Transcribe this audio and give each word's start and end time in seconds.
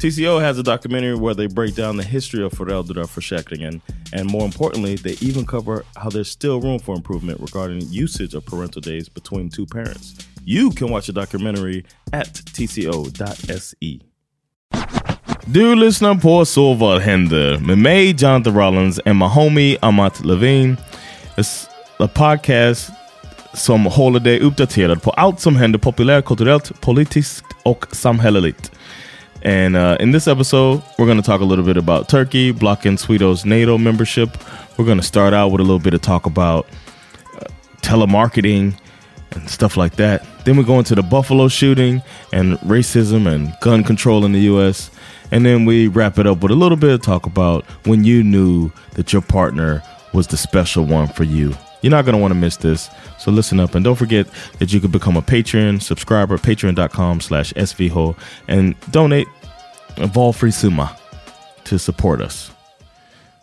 TCO 0.00 0.40
has 0.40 0.58
a 0.58 0.62
documentary 0.62 1.14
where 1.14 1.34
they 1.34 1.46
break 1.46 1.74
down 1.74 1.96
the 1.96 2.04
history 2.04 2.44
of 2.44 2.52
föräldraförsäkringen 2.52 3.80
and 4.12 4.30
more 4.30 4.44
importantly, 4.44 4.96
they 4.96 5.16
even 5.28 5.46
cover 5.46 5.82
how 5.94 6.10
there's 6.10 6.30
still 6.30 6.60
room 6.60 6.78
for 6.78 6.96
improvement 6.96 7.40
regarding 7.40 7.82
usage 7.90 8.34
of 8.34 8.44
parental 8.44 8.82
days 8.82 9.08
between 9.08 9.50
two 9.50 9.66
parents. 9.66 10.14
You 10.44 10.70
can 10.70 10.90
watch 10.90 11.06
the 11.06 11.12
documentary 11.12 11.84
at 12.12 12.34
tco.se. 12.34 14.00
Du 15.44 15.74
lyssnar 15.74 16.14
på 16.14 16.44
Så 16.44 16.74
vad 16.74 17.00
händer 17.02 17.58
med 17.58 17.78
mig 17.78 18.16
Jonathan 18.18 18.54
Rollins 18.54 19.00
and 19.04 19.18
my 19.18 19.26
homie 19.26 19.76
Amat 19.82 20.24
Levine. 20.24 20.76
It's 21.36 21.66
a 21.98 22.08
podcast 22.14 22.90
som 23.54 23.86
håller 23.86 24.20
dig 24.20 24.40
uppdaterad 24.40 25.02
på 25.02 25.10
allt 25.10 25.40
som 25.40 25.56
händer 25.56 25.78
populärkulturellt, 25.78 26.80
politiskt 26.80 27.44
och 27.62 27.86
samhälleligt. 27.92 28.72
And 29.42 29.76
uh, 29.76 29.96
in 30.00 30.10
this 30.10 30.28
episode, 30.28 30.82
we're 30.98 31.06
going 31.06 31.16
to 31.16 31.22
talk 31.22 31.40
a 31.40 31.44
little 31.44 31.64
bit 31.64 31.76
about 31.76 32.08
Turkey 32.08 32.52
blocking 32.52 32.96
Swedo's 32.96 33.44
NATO 33.44 33.78
membership. 33.78 34.36
We're 34.76 34.84
going 34.84 34.98
to 34.98 35.04
start 35.04 35.32
out 35.32 35.48
with 35.48 35.60
a 35.60 35.64
little 35.64 35.78
bit 35.78 35.94
of 35.94 36.02
talk 36.02 36.26
about 36.26 36.66
uh, 37.36 37.44
telemarketing 37.80 38.78
and 39.32 39.48
stuff 39.48 39.76
like 39.76 39.96
that. 39.96 40.26
Then 40.44 40.56
we 40.56 40.64
go 40.64 40.78
into 40.78 40.94
the 40.94 41.02
Buffalo 41.02 41.48
shooting 41.48 42.02
and 42.32 42.58
racism 42.58 43.26
and 43.26 43.54
gun 43.60 43.84
control 43.84 44.24
in 44.24 44.32
the 44.32 44.40
U.S. 44.40 44.90
And 45.30 45.46
then 45.46 45.64
we 45.64 45.88
wrap 45.88 46.18
it 46.18 46.26
up 46.26 46.42
with 46.42 46.52
a 46.52 46.56
little 46.56 46.76
bit 46.76 46.90
of 46.90 47.02
talk 47.02 47.26
about 47.26 47.64
when 47.86 48.04
you 48.04 48.22
knew 48.22 48.70
that 48.94 49.12
your 49.12 49.22
partner 49.22 49.82
was 50.12 50.26
the 50.26 50.36
special 50.36 50.84
one 50.84 51.08
for 51.08 51.24
you. 51.24 51.54
You're 51.82 51.90
not 51.90 52.04
going 52.04 52.14
to 52.14 52.20
want 52.20 52.32
to 52.32 52.38
miss 52.38 52.56
this. 52.56 52.90
So 53.18 53.30
listen 53.30 53.60
up 53.60 53.74
and 53.74 53.84
don't 53.84 53.96
forget 53.96 54.26
that 54.58 54.72
you 54.72 54.80
can 54.80 54.90
become 54.90 55.16
a 55.16 55.22
Patreon 55.22 55.82
subscriber, 55.82 56.36
patreon.com 56.38 57.20
slash 57.20 57.52
svho 57.54 58.16
and 58.48 58.74
donate 58.90 59.28
a 59.96 60.06
vol-free 60.06 60.50
summa 60.50 60.96
to 61.64 61.78
support 61.78 62.20
us. 62.20 62.50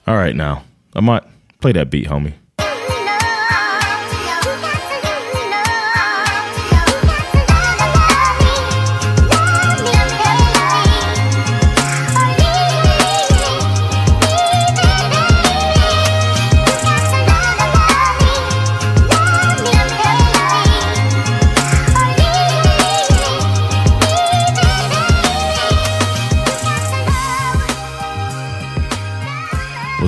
All 0.05 0.15
right, 0.15 0.35
now, 0.35 0.63
might 0.95 1.23
play 1.59 1.71
that 1.73 1.89
beat, 1.89 2.07
homie. 2.07 2.33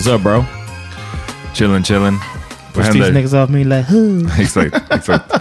Up, 0.09 0.21
bro? 0.23 0.45
Chillin' 1.53 1.83
chillin'. 1.83 2.17
Vad 2.73 2.85
Push 2.85 2.93
these 2.93 3.05
händer? 3.05 3.21
niggas 3.21 3.33
off 3.43 3.49
me 3.49 3.63
like, 3.63 3.83
who? 3.91 4.27
exakt, 4.41 4.91
exakt. 4.91 5.31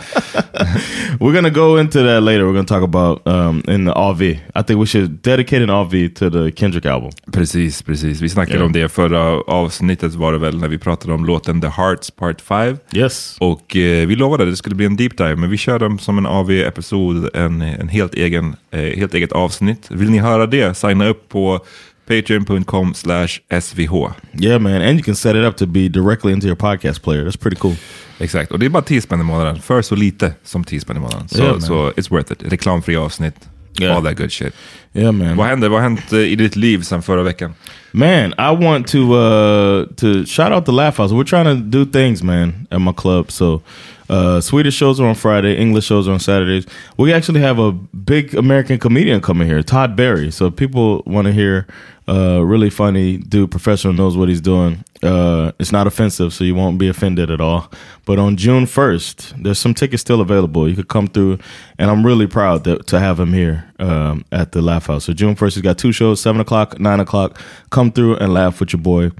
We're 1.21 1.33
gonna 1.35 1.51
go 1.51 1.77
into 1.81 1.99
that 2.03 2.23
later. 2.23 2.45
We're 2.47 2.53
gonna 2.55 2.65
talk 2.65 2.83
about 2.83 3.27
um, 3.27 3.63
in 3.69 3.85
the 3.85 3.93
AV. 3.93 4.23
I 4.23 4.63
think 4.67 4.81
we 4.81 4.87
should 4.87 5.23
dedicate 5.23 5.63
an 5.63 5.71
AV 5.71 5.91
to 6.15 6.31
the 6.31 6.51
Kendrick 6.57 6.87
album. 6.87 7.11
Precis, 7.33 7.83
precis. 7.83 8.21
Vi 8.21 8.29
snackade 8.29 8.59
Ja. 8.59 8.65
om 8.65 8.73
det 8.73 8.89
förra 8.89 9.21
avsnittet 9.41 10.15
var 10.15 10.33
det 10.33 10.39
väl 10.39 10.59
när 10.59 10.69
vi 10.69 10.79
pratade 10.79 11.15
om 11.15 11.25
låten 11.25 11.61
The 11.61 11.69
Hearts 11.69 12.11
Part 12.11 12.41
5. 12.41 12.77
Yes. 12.93 13.37
Och 13.41 13.77
eh, 13.77 14.07
vi 14.07 14.17
lovade 14.17 14.43
att 14.43 14.51
det 14.51 14.57
skulle 14.57 14.75
bli 14.77 14.87
en 14.87 14.97
deep 14.97 15.17
dive, 15.19 15.37
men 15.37 15.51
vi 15.51 15.57
kör 15.57 15.79
dem 15.79 15.99
som 15.99 16.19
en 16.19 16.27
AV-episod, 16.27 17.31
en, 17.35 17.63
en 17.63 17.89
helt, 17.89 18.15
egen, 18.15 18.57
eh, 18.71 18.81
helt 18.81 19.15
eget 19.15 19.33
avsnitt. 19.33 19.87
Vill 19.91 20.11
ni 20.11 20.19
höra 20.19 20.47
det, 20.47 20.75
signa 20.77 21.09
upp 21.09 21.29
på 21.29 21.61
patreon.com 22.09 22.95
slash 22.95 23.41
svh. 23.51 24.13
Yeah, 24.41 24.59
man, 24.63 24.83
and 24.83 24.99
you 24.99 25.03
can 25.05 25.15
set 25.15 25.37
it 25.37 25.45
up 25.45 25.57
to 25.57 25.67
be 25.67 25.89
directly 25.89 26.33
into 26.33 26.47
your 26.47 26.57
podcast 26.57 27.03
player. 27.03 27.25
That's 27.25 27.37
pretty 27.37 27.57
cool. 27.57 27.75
Exakt, 28.21 28.53
och 28.53 28.59
det 28.59 28.67
är 28.67 28.71
bara 28.71 28.83
10 28.83 29.01
spänn 29.01 29.21
i 29.21 29.25
månaden. 29.25 29.61
För 29.61 29.83
så 29.83 29.95
lite 29.95 30.33
som 30.45 30.65
10 30.65 30.81
spänn 30.81 30.97
i 30.97 31.01
månaden. 31.01 31.29
Så, 31.29 31.39
Yeah, 31.39 31.53
man. 31.53 31.61
så 31.63 31.91
it's 31.91 32.11
worth 32.11 32.33
it. 32.33 32.53
Reklamfria 32.53 33.01
avsnitt. 33.01 33.35
Yeah. 33.81 33.97
All 33.97 34.03
that 34.05 34.17
good 34.19 34.33
shit. 34.33 34.55
Yeah 34.95 35.13
man. 35.13 35.37
Vad 35.37 35.47
händer? 35.47 35.69
Vad 35.69 35.81
har 35.83 35.89
hänt 35.89 36.13
eh, 36.13 36.19
i 36.19 36.37
ditt 36.37 36.57
liv 36.57 36.83
sen 36.83 37.03
förra 37.03 37.23
veckan? 37.23 37.55
Man, 37.93 38.33
I 38.39 38.65
want 38.65 38.87
to 38.89 38.99
uh 38.99 39.87
to 39.97 40.25
shout 40.27 40.53
out 40.53 40.67
the 40.67 40.73
Laugh 40.73 40.97
House. 41.01 41.15
We're 41.15 41.25
trying 41.25 41.45
to 41.45 41.79
do 41.79 41.85
things, 41.93 42.23
man, 42.23 42.67
at 42.71 42.81
my 42.81 42.93
club. 42.93 43.31
So 43.31 43.61
uh 44.09 44.41
Swedish 44.41 44.75
shows 44.75 45.01
are 45.01 45.09
on 45.09 45.15
Friday, 45.15 45.57
English 45.63 45.85
shows 45.87 46.09
are 46.09 46.13
on 46.15 46.21
Saturdays. 46.21 46.67
We 46.97 47.15
actually 47.15 47.41
have 47.41 47.63
a 47.63 47.73
big 48.05 48.35
American 48.35 48.79
comedian 48.79 49.21
coming 49.21 49.49
here, 49.49 49.63
Todd 49.63 49.97
Berry. 49.97 50.31
So 50.33 50.51
people 50.51 51.03
want 51.15 51.27
to 51.27 51.33
hear 51.33 51.67
uh, 52.09 52.41
really 52.41 52.71
funny 52.71 53.19
dude, 53.19 53.51
professional, 53.51 53.93
knows 53.93 54.17
what 54.17 54.29
he's 54.29 54.41
doing. 54.41 54.85
Uh, 55.03 55.53
it's 55.59 55.71
not 55.73 55.87
offensive, 55.87 56.33
so 56.33 56.45
you 56.45 56.55
won't 56.55 56.79
be 56.79 56.89
offended 56.89 57.31
at 57.31 57.41
all. 57.41 57.71
But 58.07 58.19
on 58.19 58.37
June 58.37 58.65
1st, 58.65 59.43
there's 59.43 59.59
some 59.59 59.75
tickets 59.75 60.01
still 60.01 60.21
available. 60.21 60.69
You 60.69 60.75
could 60.75 60.89
come 60.89 61.07
through, 61.07 61.39
and 61.79 61.91
I'm 61.91 62.05
really 62.05 62.27
proud 62.27 62.65
that, 62.65 62.87
to 62.87 62.99
have 62.99 63.21
him 63.21 63.33
here 63.33 63.71
um, 63.79 64.25
at 64.33 64.53
the 64.53 64.63
Laugh 64.63 64.87
House. 64.87 65.05
So 65.05 65.13
June 65.13 65.37
1st, 65.37 65.55
he's 65.55 65.63
got 65.63 65.79
two 65.79 65.93
shows, 65.93 66.21
7 66.21 66.41
o'clock, 66.41 66.81
9 66.81 67.01
o'clock. 67.01 67.39
Come 67.71 67.93
through 67.93 68.17
and 68.17 68.33
laugh 68.33 68.61
with 68.61 68.73
your 68.73 68.83
boy. 68.83 69.11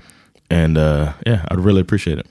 And 0.51 0.79
uh, 0.79 1.13
yeah, 1.27 1.45
I'd 1.51 1.61
really 1.61 1.81
appreciate 1.81 2.19
it. 2.19 2.27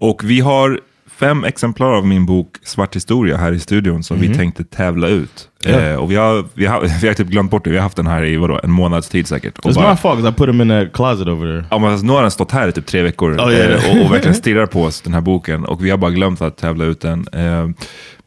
Och 0.00 0.24
vi 0.24 0.40
har 0.40 0.80
fem 1.06 1.44
exemplar 1.44 1.92
av 1.92 2.06
min 2.06 2.26
bok 2.26 2.58
Svart 2.62 2.96
historia 2.96 3.36
här 3.36 3.52
i 3.52 3.58
studion 3.58 4.02
som 4.02 4.16
mm 4.16 4.24
-hmm. 4.24 4.28
vi 4.28 4.28
mhm. 4.28 4.38
tänkte 4.38 4.64
tävla 4.64 5.08
ut. 5.08 5.48
Yeah. 5.66 5.92
Eh, 5.92 5.96
och 5.96 6.10
vi 6.10 6.16
har, 6.16 6.44
vi, 6.54 6.66
har, 6.66 6.80
vi 7.00 7.08
har 7.08 7.14
typ 7.14 7.26
glömt 7.26 7.50
bort 7.50 7.64
det. 7.64 7.70
Vi 7.70 7.76
har 7.76 7.82
haft 7.82 7.96
den 7.96 8.06
här 8.06 8.24
i 8.24 8.36
vadå, 8.36 8.60
en 8.62 8.70
månads 8.70 9.08
tid 9.08 9.26
säkert. 9.26 9.58
It's 9.58 9.74
bara, 9.74 9.90
my 9.90 9.96
fault 9.96 10.20
I 10.20 10.32
put 10.32 10.46
them 10.46 10.60
in 10.60 10.70
a 10.70 10.86
closet 10.92 11.28
over 11.28 11.46
there. 11.46 11.64
Ja, 11.70 11.78
men 11.78 11.90
alltså, 11.90 12.06
nu 12.06 12.12
har 12.12 12.22
den 12.22 12.30
stått 12.30 12.52
här 12.52 12.68
i 12.68 12.72
typ 12.72 12.86
tre 12.86 13.02
veckor 13.02 13.32
oh, 13.32 13.52
yeah. 13.52 13.72
eh, 13.72 13.90
och, 13.90 14.06
och 14.06 14.12
verkligen 14.12 14.34
stirrar 14.44 14.66
på 14.66 14.82
oss, 14.82 15.00
den 15.00 15.14
här 15.14 15.20
boken. 15.20 15.64
Och 15.64 15.84
vi 15.84 15.90
har 15.90 15.98
bara 15.98 16.10
glömt 16.10 16.42
att 16.42 16.56
tävla 16.56 16.84
ut 16.84 17.00
den. 17.00 17.28
Eh, 17.32 17.68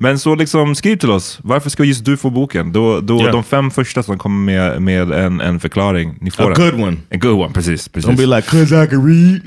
men 0.02 0.20
så 0.20 0.36
liksom 0.36 0.76
skriv 0.76 0.96
till 0.96 1.12
oss, 1.12 1.40
varför 1.44 1.70
ska 1.70 1.84
just 1.84 2.06
du 2.06 2.18
få 2.18 2.30
boken? 2.30 2.72
Då, 2.72 3.00
då, 3.00 3.20
yeah. 3.20 3.32
De 3.32 3.44
fem 3.44 3.72
första 3.72 4.04
som 4.04 4.18
kommer 4.18 4.46
med, 4.46 4.82
med 4.82 5.12
en, 5.12 5.42
en 5.42 5.60
förklaring, 5.60 6.18
ni 6.22 6.32
får 6.32 6.52
A 6.52 6.54
den. 6.56 6.70
good 6.70 6.88
one. 6.88 6.98
En 7.10 7.20
good 7.20 7.40
one, 7.40 7.54
precis. 7.54 7.88
precis. 7.88 8.10
Don't 8.10 8.18
be 8.18 8.36
like, 8.36 8.50
cause 8.50 8.84
I 8.84 8.88
can 8.88 9.06
read. 9.06 9.42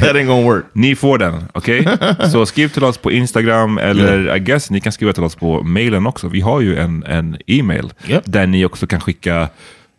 That 0.00 0.16
ain't 0.16 0.26
gonna 0.26 0.46
work. 0.46 0.64
Ni 0.72 0.96
får 0.96 1.18
den, 1.18 1.44
okej? 1.54 1.80
Okay? 1.80 2.30
så 2.32 2.46
skriv 2.46 2.68
till 2.68 2.84
oss 2.84 2.98
på 2.98 3.12
Instagram, 3.12 3.78
eller 3.78 4.20
yeah. 4.20 4.36
I 4.36 4.40
guess 4.40 4.70
ni 4.70 4.80
kan 4.80 4.92
skriva 4.92 5.12
till 5.12 5.24
oss 5.24 5.34
på 5.34 5.62
mailen 5.62 6.06
också. 6.06 6.28
Vi 6.28 6.40
har 6.40 6.60
ju 6.60 6.76
en, 6.76 7.02
en 7.18 7.36
e-mail 7.46 7.92
yep. 8.08 8.22
där 8.26 8.46
ni 8.46 8.64
också 8.64 8.86
kan 8.86 9.00
skicka 9.00 9.48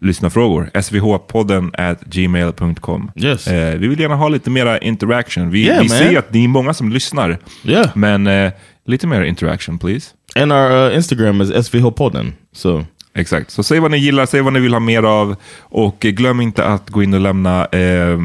lyssnarfrågor. 0.01 0.69
svhpodden 0.81 1.71
at 1.77 2.01
gmail.com. 2.01 3.11
Yes. 3.15 3.47
Eh, 3.47 3.79
vi 3.79 3.87
vill 3.87 3.99
gärna 3.99 4.15
ha 4.15 4.29
lite 4.29 4.49
mera 4.49 4.79
interaction. 4.79 5.49
Vi, 5.49 5.65
yeah, 5.65 5.81
vi 5.81 5.89
ser 5.89 6.19
att 6.19 6.33
ni 6.33 6.43
är 6.43 6.47
många 6.47 6.73
som 6.73 6.91
lyssnar. 6.91 7.37
Yeah. 7.63 7.89
Men 7.95 8.27
eh, 8.27 8.51
lite 8.85 9.07
mer 9.07 9.21
interaction 9.21 9.79
please. 9.79 10.09
And 10.35 10.51
our 10.51 10.89
uh, 10.89 10.95
Instagram 10.95 11.41
is 11.41 11.67
svhpodden. 11.67 12.33
So. 12.53 12.85
Exakt, 13.13 13.51
så 13.51 13.63
säg 13.63 13.79
vad 13.79 13.91
ni 13.91 13.97
gillar, 13.97 14.25
säg 14.25 14.41
vad 14.41 14.53
ni 14.53 14.59
vill 14.59 14.73
ha 14.73 14.79
mer 14.79 15.03
av. 15.03 15.35
Och 15.59 15.99
glöm 15.99 16.41
inte 16.41 16.65
att 16.65 16.89
gå 16.89 17.03
in 17.03 17.13
och 17.13 17.19
lämna 17.19 17.65
eh, 17.65 18.17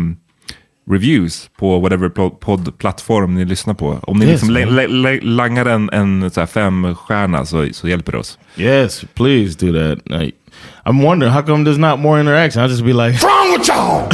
reviews 0.90 1.50
på 1.58 1.78
whatever 1.78 2.08
poddplattform 2.30 3.34
ni 3.34 3.44
lyssnar 3.44 3.74
på. 3.74 3.98
Om 4.02 4.18
ni 4.18 4.26
yes, 4.26 4.42
liksom 4.42 5.20
langar 5.22 5.66
en, 5.66 5.90
en 5.92 6.30
så 6.30 6.46
fem 6.46 6.94
stjärna 6.94 7.46
så, 7.46 7.68
så 7.72 7.88
hjälper 7.88 8.12
det 8.12 8.18
oss. 8.18 8.38
Yes, 8.56 9.04
please 9.14 9.66
do 9.66 9.72
that. 9.72 10.20
Like, 10.20 10.36
I'm 10.84 11.02
wondering 11.02 11.32
how 11.32 11.42
come 11.42 11.64
there's 11.64 11.78
not 11.78 11.98
more 11.98 12.20
interaction? 12.20 12.62
I'll 12.62 12.70
just 12.70 12.84
be 12.84 12.92
like, 12.92 13.22
wrong 13.22 13.52
with 13.52 13.68
y'all? 13.68 14.08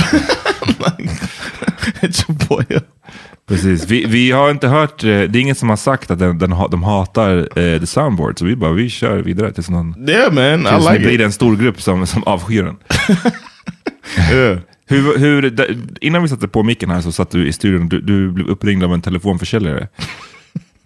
like, 0.78 1.10
it's 2.02 2.24
your 2.28 2.48
boy. 2.48 2.80
Precis, 3.48 3.86
vi, 3.86 4.06
vi 4.06 4.30
har 4.30 4.50
inte 4.50 4.68
hört, 4.68 5.04
eh, 5.04 5.08
det 5.08 5.38
är 5.38 5.40
ingen 5.40 5.54
som 5.54 5.68
har 5.68 5.76
sagt 5.76 6.10
att 6.10 6.18
den, 6.18 6.38
den, 6.38 6.50
de 6.70 6.82
hatar 6.82 7.36
uh, 7.38 7.80
the 7.80 7.86
soundboard, 7.86 8.38
så 8.38 8.44
vi 8.44 8.56
bara, 8.56 8.72
vi 8.72 8.90
kör 8.90 9.18
vidare 9.18 9.52
tills 9.52 9.70
någon... 9.70 10.08
Yeah 10.08 10.32
man, 10.32 10.64
tills 10.64 10.86
I 10.86 10.92
like 10.92 10.98
det 10.98 11.16
blir 11.16 11.20
en 11.20 11.32
stor 11.32 11.56
grupp 11.56 11.82
som, 11.82 12.06
som 12.06 12.24
avskyr 12.24 12.62
den. 12.62 12.76
yeah. 14.32 14.58
Hur, 14.90 15.18
hur, 15.18 15.68
innan 16.00 16.22
vi 16.22 16.28
satte 16.28 16.48
på 16.48 16.62
micken 16.62 16.90
här 16.90 17.00
så 17.00 17.12
satt 17.12 17.30
du 17.30 17.48
i 17.48 17.52
studion, 17.52 17.88
du, 17.88 18.00
du 18.00 18.30
blev 18.30 18.46
uppringd 18.46 18.84
av 18.84 18.94
en 18.94 19.02
telefonförsäljare. 19.02 19.88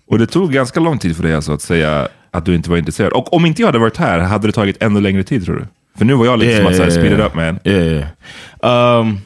Och 0.06 0.19
det 0.19 0.26
tog 0.26 0.52
ganska 0.52 0.81
lång 0.81 0.99
tid 0.99 1.16
för 1.16 1.22
dig 1.22 1.34
alltså 1.34 1.52
att 1.52 1.62
säga 1.62 2.08
att 2.31 2.44
du 2.44 2.54
inte 2.54 2.70
var 2.70 2.76
intresserad. 2.76 3.12
Och 3.12 3.32
om 3.32 3.46
inte 3.46 3.62
jag 3.62 3.69
hade 3.69 3.78
varit 3.78 3.96
här, 3.96 4.19
hade 4.19 4.49
det 4.49 4.52
tagit 4.52 4.82
ännu 4.82 5.00
längre 5.00 5.22
tid 5.22 5.44
tror 5.44 5.56
du? 5.56 5.66
För 5.99 6.04
nu 6.04 6.14
var 6.14 6.26
jag 6.26 6.38
lite 6.38 6.52
yeah, 6.52 6.72
som 6.72 6.87
att 6.87 6.93
speed 6.93 7.12
it 7.12 7.19
up 7.19 7.34
man. 7.34 7.58
Yeah, 7.64 7.87
yeah. 7.87 9.00
Um, 9.00 9.20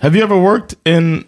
have 0.00 0.18
you 0.18 0.24
ever 0.24 0.36
worked 0.36 0.94
in, 0.94 1.24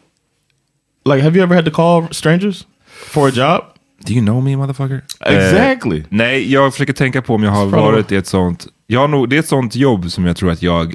like 1.05 1.23
have 1.23 1.37
you 1.37 1.43
ever 1.43 1.55
had 1.55 1.65
to 1.65 1.71
call 1.71 2.09
strangers 2.11 2.67
for 2.87 3.29
a 3.29 3.33
job? 3.35 3.65
Do 4.07 4.13
you 4.13 4.23
know 4.23 4.43
me 4.43 4.57
motherfucker? 4.57 5.03
Exactly. 5.21 5.99
Eh, 5.99 6.05
nej, 6.09 6.53
jag 6.53 6.73
försöker 6.73 6.93
tänka 6.93 7.23
på 7.23 7.35
om 7.35 7.43
jag 7.43 7.51
har 7.51 7.67
varit 7.67 8.13
i 8.13 8.17
ett 8.17 8.27
sånt, 8.27 8.67
jag 8.87 9.01
har 9.01 9.09
nog, 9.09 9.29
det 9.29 9.37
är 9.37 9.41
ett 9.41 9.49
sånt 9.49 9.77
jobb 9.77 10.11
som 10.11 10.25
jag 10.25 10.37
tror 10.37 10.51
att 10.51 10.63
jag 10.63 10.95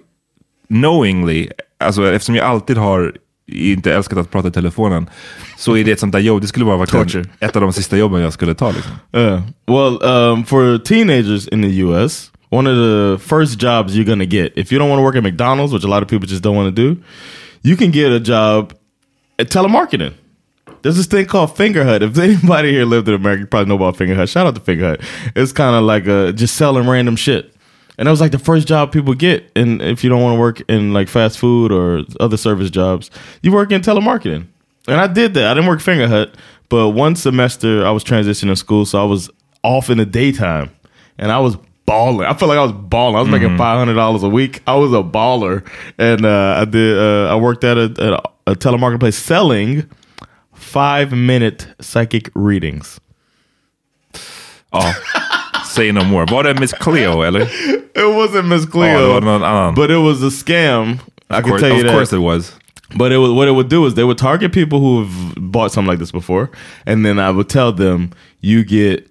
knowingly 0.67 1.47
alltså, 1.85 2.11
eftersom 2.11 2.35
jag 2.35 2.45
alltid 2.45 2.77
har 2.77 3.13
inte 3.47 3.93
älskat 3.93 4.17
att 4.17 4.31
prata 4.31 4.47
i 4.47 4.51
telefonen, 4.51 5.09
så 5.57 5.77
är 5.77 5.83
det 5.83 5.91
ett 5.91 5.99
sånt 5.99 6.11
där 6.11 6.19
jobb, 6.19 6.41
det 6.41 6.47
skulle 6.47 6.65
vara 6.65 6.77
verkligen 6.77 7.25
ett 7.39 7.55
av 7.55 7.61
de 7.61 7.73
sista 7.73 7.97
jobben 7.97 8.21
jag 8.21 8.33
skulle 8.33 8.53
ta. 8.53 8.71
Liksom. 8.71 8.91
Uh, 9.17 9.41
well, 9.67 10.03
um, 10.03 10.45
for 10.45 10.77
teenagers 10.77 11.47
in 11.47 11.61
the 11.61 11.81
US, 11.81 12.31
one 12.49 12.69
of 12.69 12.75
the 12.75 13.27
first 13.35 13.61
jobs 13.61 13.93
you're 13.93 14.07
gonna 14.07 14.25
get, 14.25 14.53
if 14.55 14.71
you 14.71 14.79
don't 14.79 14.89
want 14.89 14.99
to 14.99 15.03
work 15.03 15.15
at 15.15 15.23
McDonald's, 15.23 15.73
which 15.73 15.85
a 15.85 15.87
lot 15.87 16.03
of 16.03 16.09
people 16.09 16.27
just 16.27 16.43
don't 16.43 16.55
want 16.55 16.75
to 16.75 16.81
do, 16.81 17.01
you 17.61 17.77
can 17.77 17.91
get 17.91 18.11
a 18.11 18.19
job 18.19 18.73
at 19.39 19.49
telemarketing. 19.49 20.13
There's 20.81 20.97
this 20.97 21.07
thing 21.07 21.25
called 21.25 21.49
Fingerhut. 21.55 22.03
If 22.03 22.17
anybody 22.19 22.71
here 22.71 22.85
lived 22.85 23.07
in 23.07 23.15
America, 23.15 23.41
you 23.41 23.47
probably 23.47 23.69
know 23.69 23.75
about 23.75 23.97
Fingerhut. 23.97 24.29
Shout 24.29 24.45
out 24.45 24.55
to 24.55 24.61
Fingerhut. 24.61 25.01
It's 25.35 25.51
kind 25.51 25.75
of 25.75 25.83
like 25.83 26.05
a, 26.05 26.31
just 26.31 26.55
selling 26.55 26.87
random 26.87 27.15
shit. 27.15 27.54
And 27.97 28.07
that 28.07 28.11
was 28.11 28.21
like 28.21 28.31
the 28.31 28.39
first 28.39 28.67
job 28.67 28.91
people 28.91 29.13
get. 29.13 29.51
And 29.55 29.81
if 29.81 30.03
you 30.03 30.09
don't 30.09 30.21
want 30.21 30.35
to 30.35 30.39
work 30.39 30.61
in 30.69 30.93
like 30.93 31.07
fast 31.07 31.37
food 31.37 31.71
or 31.71 32.03
other 32.19 32.37
service 32.37 32.69
jobs, 32.69 33.09
you 33.41 33.51
work 33.51 33.71
in 33.71 33.81
telemarketing. 33.81 34.47
And 34.87 35.01
I 35.01 35.07
did 35.07 35.33
that. 35.35 35.51
I 35.51 35.53
didn't 35.53 35.69
work 35.69 35.81
Finger 35.81 36.07
Hut, 36.07 36.35
but 36.69 36.89
one 36.89 37.15
semester 37.15 37.85
I 37.85 37.91
was 37.91 38.03
transitioning 38.03 38.49
to 38.49 38.55
school, 38.55 38.85
so 38.85 39.01
I 39.01 39.05
was 39.05 39.29
off 39.63 39.89
in 39.89 39.97
the 39.97 40.05
daytime, 40.05 40.69
and 41.17 41.31
I 41.31 41.39
was 41.39 41.57
balling. 41.85 42.27
I 42.27 42.33
felt 42.33 42.49
like 42.49 42.59
I 42.59 42.63
was 42.63 42.71
balling. 42.71 43.15
I 43.15 43.19
was 43.19 43.27
mm 43.27 43.29
-hmm. 43.29 43.31
making 43.31 43.47
mm-hmm. 43.49 43.57
five 43.57 43.79
hundred 43.79 43.95
dollars 43.95 44.23
a 44.23 44.29
week. 44.29 44.61
I 44.67 44.75
was 44.75 44.93
a 44.93 45.03
baller, 45.03 45.63
and 45.97 46.25
uh, 46.25 46.61
I 46.61 46.65
did. 46.65 46.97
Uh, 46.97 47.35
I 47.35 47.39
worked 47.39 47.63
at 47.63 47.77
a, 47.77 47.85
at 48.05 48.13
a, 48.13 48.21
a 48.51 48.55
telemarketing 48.55 48.99
place 48.99 49.17
selling 49.17 49.85
five 50.53 51.15
minute 51.15 51.67
psychic 51.81 52.29
readings. 52.35 52.99
Oh. 54.71 54.93
Say 55.75 55.91
no 55.91 56.03
more. 56.03 56.25
Var 56.25 56.43
det 56.43 56.59
Miss 56.59 56.73
Cleo 56.73 57.21
eller? 57.21 57.41
It 57.41 58.15
wasn't 58.15 58.47
Miss 58.47 58.65
oh, 58.65 58.69
Cleo. 58.69 59.15
Oh, 59.15 59.19
någon 59.19 59.43
annan. 59.43 59.75
But 59.75 59.91
it 59.91 59.97
was 59.97 60.23
a 60.23 60.29
scam. 60.29 60.99
I 61.29 61.41
can 61.41 61.59
tell 61.59 61.69
you 61.69 61.75
of 61.75 61.81
that. 61.81 61.87
Of 61.87 61.91
course 61.91 62.13
it 62.13 62.19
was. 62.19 62.53
But 62.95 63.11
it 63.11 63.17
was, 63.17 63.31
what 63.31 63.47
it 63.47 63.51
would 63.51 63.67
do 63.67 63.85
is 63.85 63.95
they 63.95 64.03
would 64.03 64.17
target 64.17 64.53
people 64.53 64.79
who 64.79 65.03
have 65.03 65.51
bought 65.51 65.71
something 65.71 65.89
like 65.89 65.99
this 65.99 66.11
before, 66.11 66.49
and 66.85 67.05
then 67.05 67.19
I 67.19 67.29
would 67.31 67.49
tell 67.49 67.73
them 67.73 68.11
you 68.41 68.63
get 68.63 69.09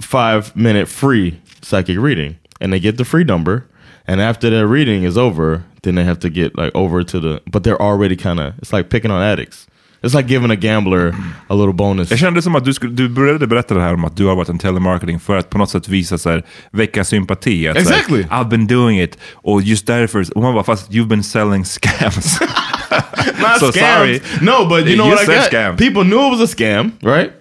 five 0.00 0.54
minute 0.56 0.88
free 0.88 1.38
psychic 1.62 1.98
reading, 1.98 2.38
and 2.60 2.72
they 2.72 2.80
get 2.80 2.96
the 2.96 3.04
free 3.04 3.24
number, 3.24 3.68
and 4.06 4.20
after 4.20 4.48
their 4.50 4.66
reading 4.66 5.02
is 5.02 5.18
over, 5.18 5.64
then 5.82 5.96
they 5.96 6.04
have 6.04 6.20
to 6.20 6.30
get 6.30 6.56
like 6.56 6.74
over 6.74 7.02
to 7.04 7.20
the. 7.20 7.42
But 7.50 7.64
they're 7.64 7.80
already 7.80 8.16
kind 8.16 8.40
of 8.40 8.56
it's 8.58 8.72
like 8.72 8.88
picking 8.88 9.10
on 9.10 9.20
addicts. 9.20 9.66
It's 10.02 10.14
like 10.14 10.28
giving 10.28 10.50
a 10.50 10.54
gambler 10.54 11.14
a 11.48 11.54
little 11.54 11.72
bonus. 11.72 12.10
Jag 12.10 12.18
kände 12.18 12.42
som 12.42 12.54
att 12.54 12.64
du, 12.64 12.74
skulle, 12.74 12.92
du 12.92 13.08
började 13.08 13.46
berätta 13.46 13.74
det 13.74 13.80
här 13.80 13.94
om 13.94 14.04
att 14.04 14.16
du 14.16 14.26
har 14.26 14.36
varit 14.36 14.48
en 14.48 14.58
telemarketing 14.58 15.20
för 15.20 15.36
att 15.36 15.50
på 15.50 15.58
något 15.58 15.70
sätt 15.70 15.88
visa 15.88 16.18
så 16.18 16.30
här, 16.30 16.44
väcka 16.70 17.04
sympati. 17.04 17.68
Att, 17.68 17.76
exactly. 17.76 18.26
Här, 18.30 18.44
I've 18.44 18.48
been 18.48 18.66
doing 18.66 19.00
it. 19.02 19.18
Och 19.34 19.62
just 19.62 19.86
därför, 19.86 20.36
och 20.36 20.42
man 20.42 20.54
bara, 20.54 20.64
fast 20.64 20.90
you've 20.90 21.08
been 21.08 21.24
selling 21.24 21.64
scams. 21.64 22.40
Not 23.40 23.60
so 23.60 23.70
scams. 23.70 23.96
Sorry. 23.96 24.20
No, 24.42 24.68
but 24.68 24.86
you 24.86 24.96
know 24.96 25.06
you 25.06 25.14
what 25.14 25.28
I 25.28 25.34
got? 25.34 25.50
Scam. 25.50 25.76
People 25.76 26.04
knew 26.04 26.26
it 26.26 26.30
was 26.30 26.40
a 26.40 26.56
scam, 26.56 26.92
right? 27.02 27.32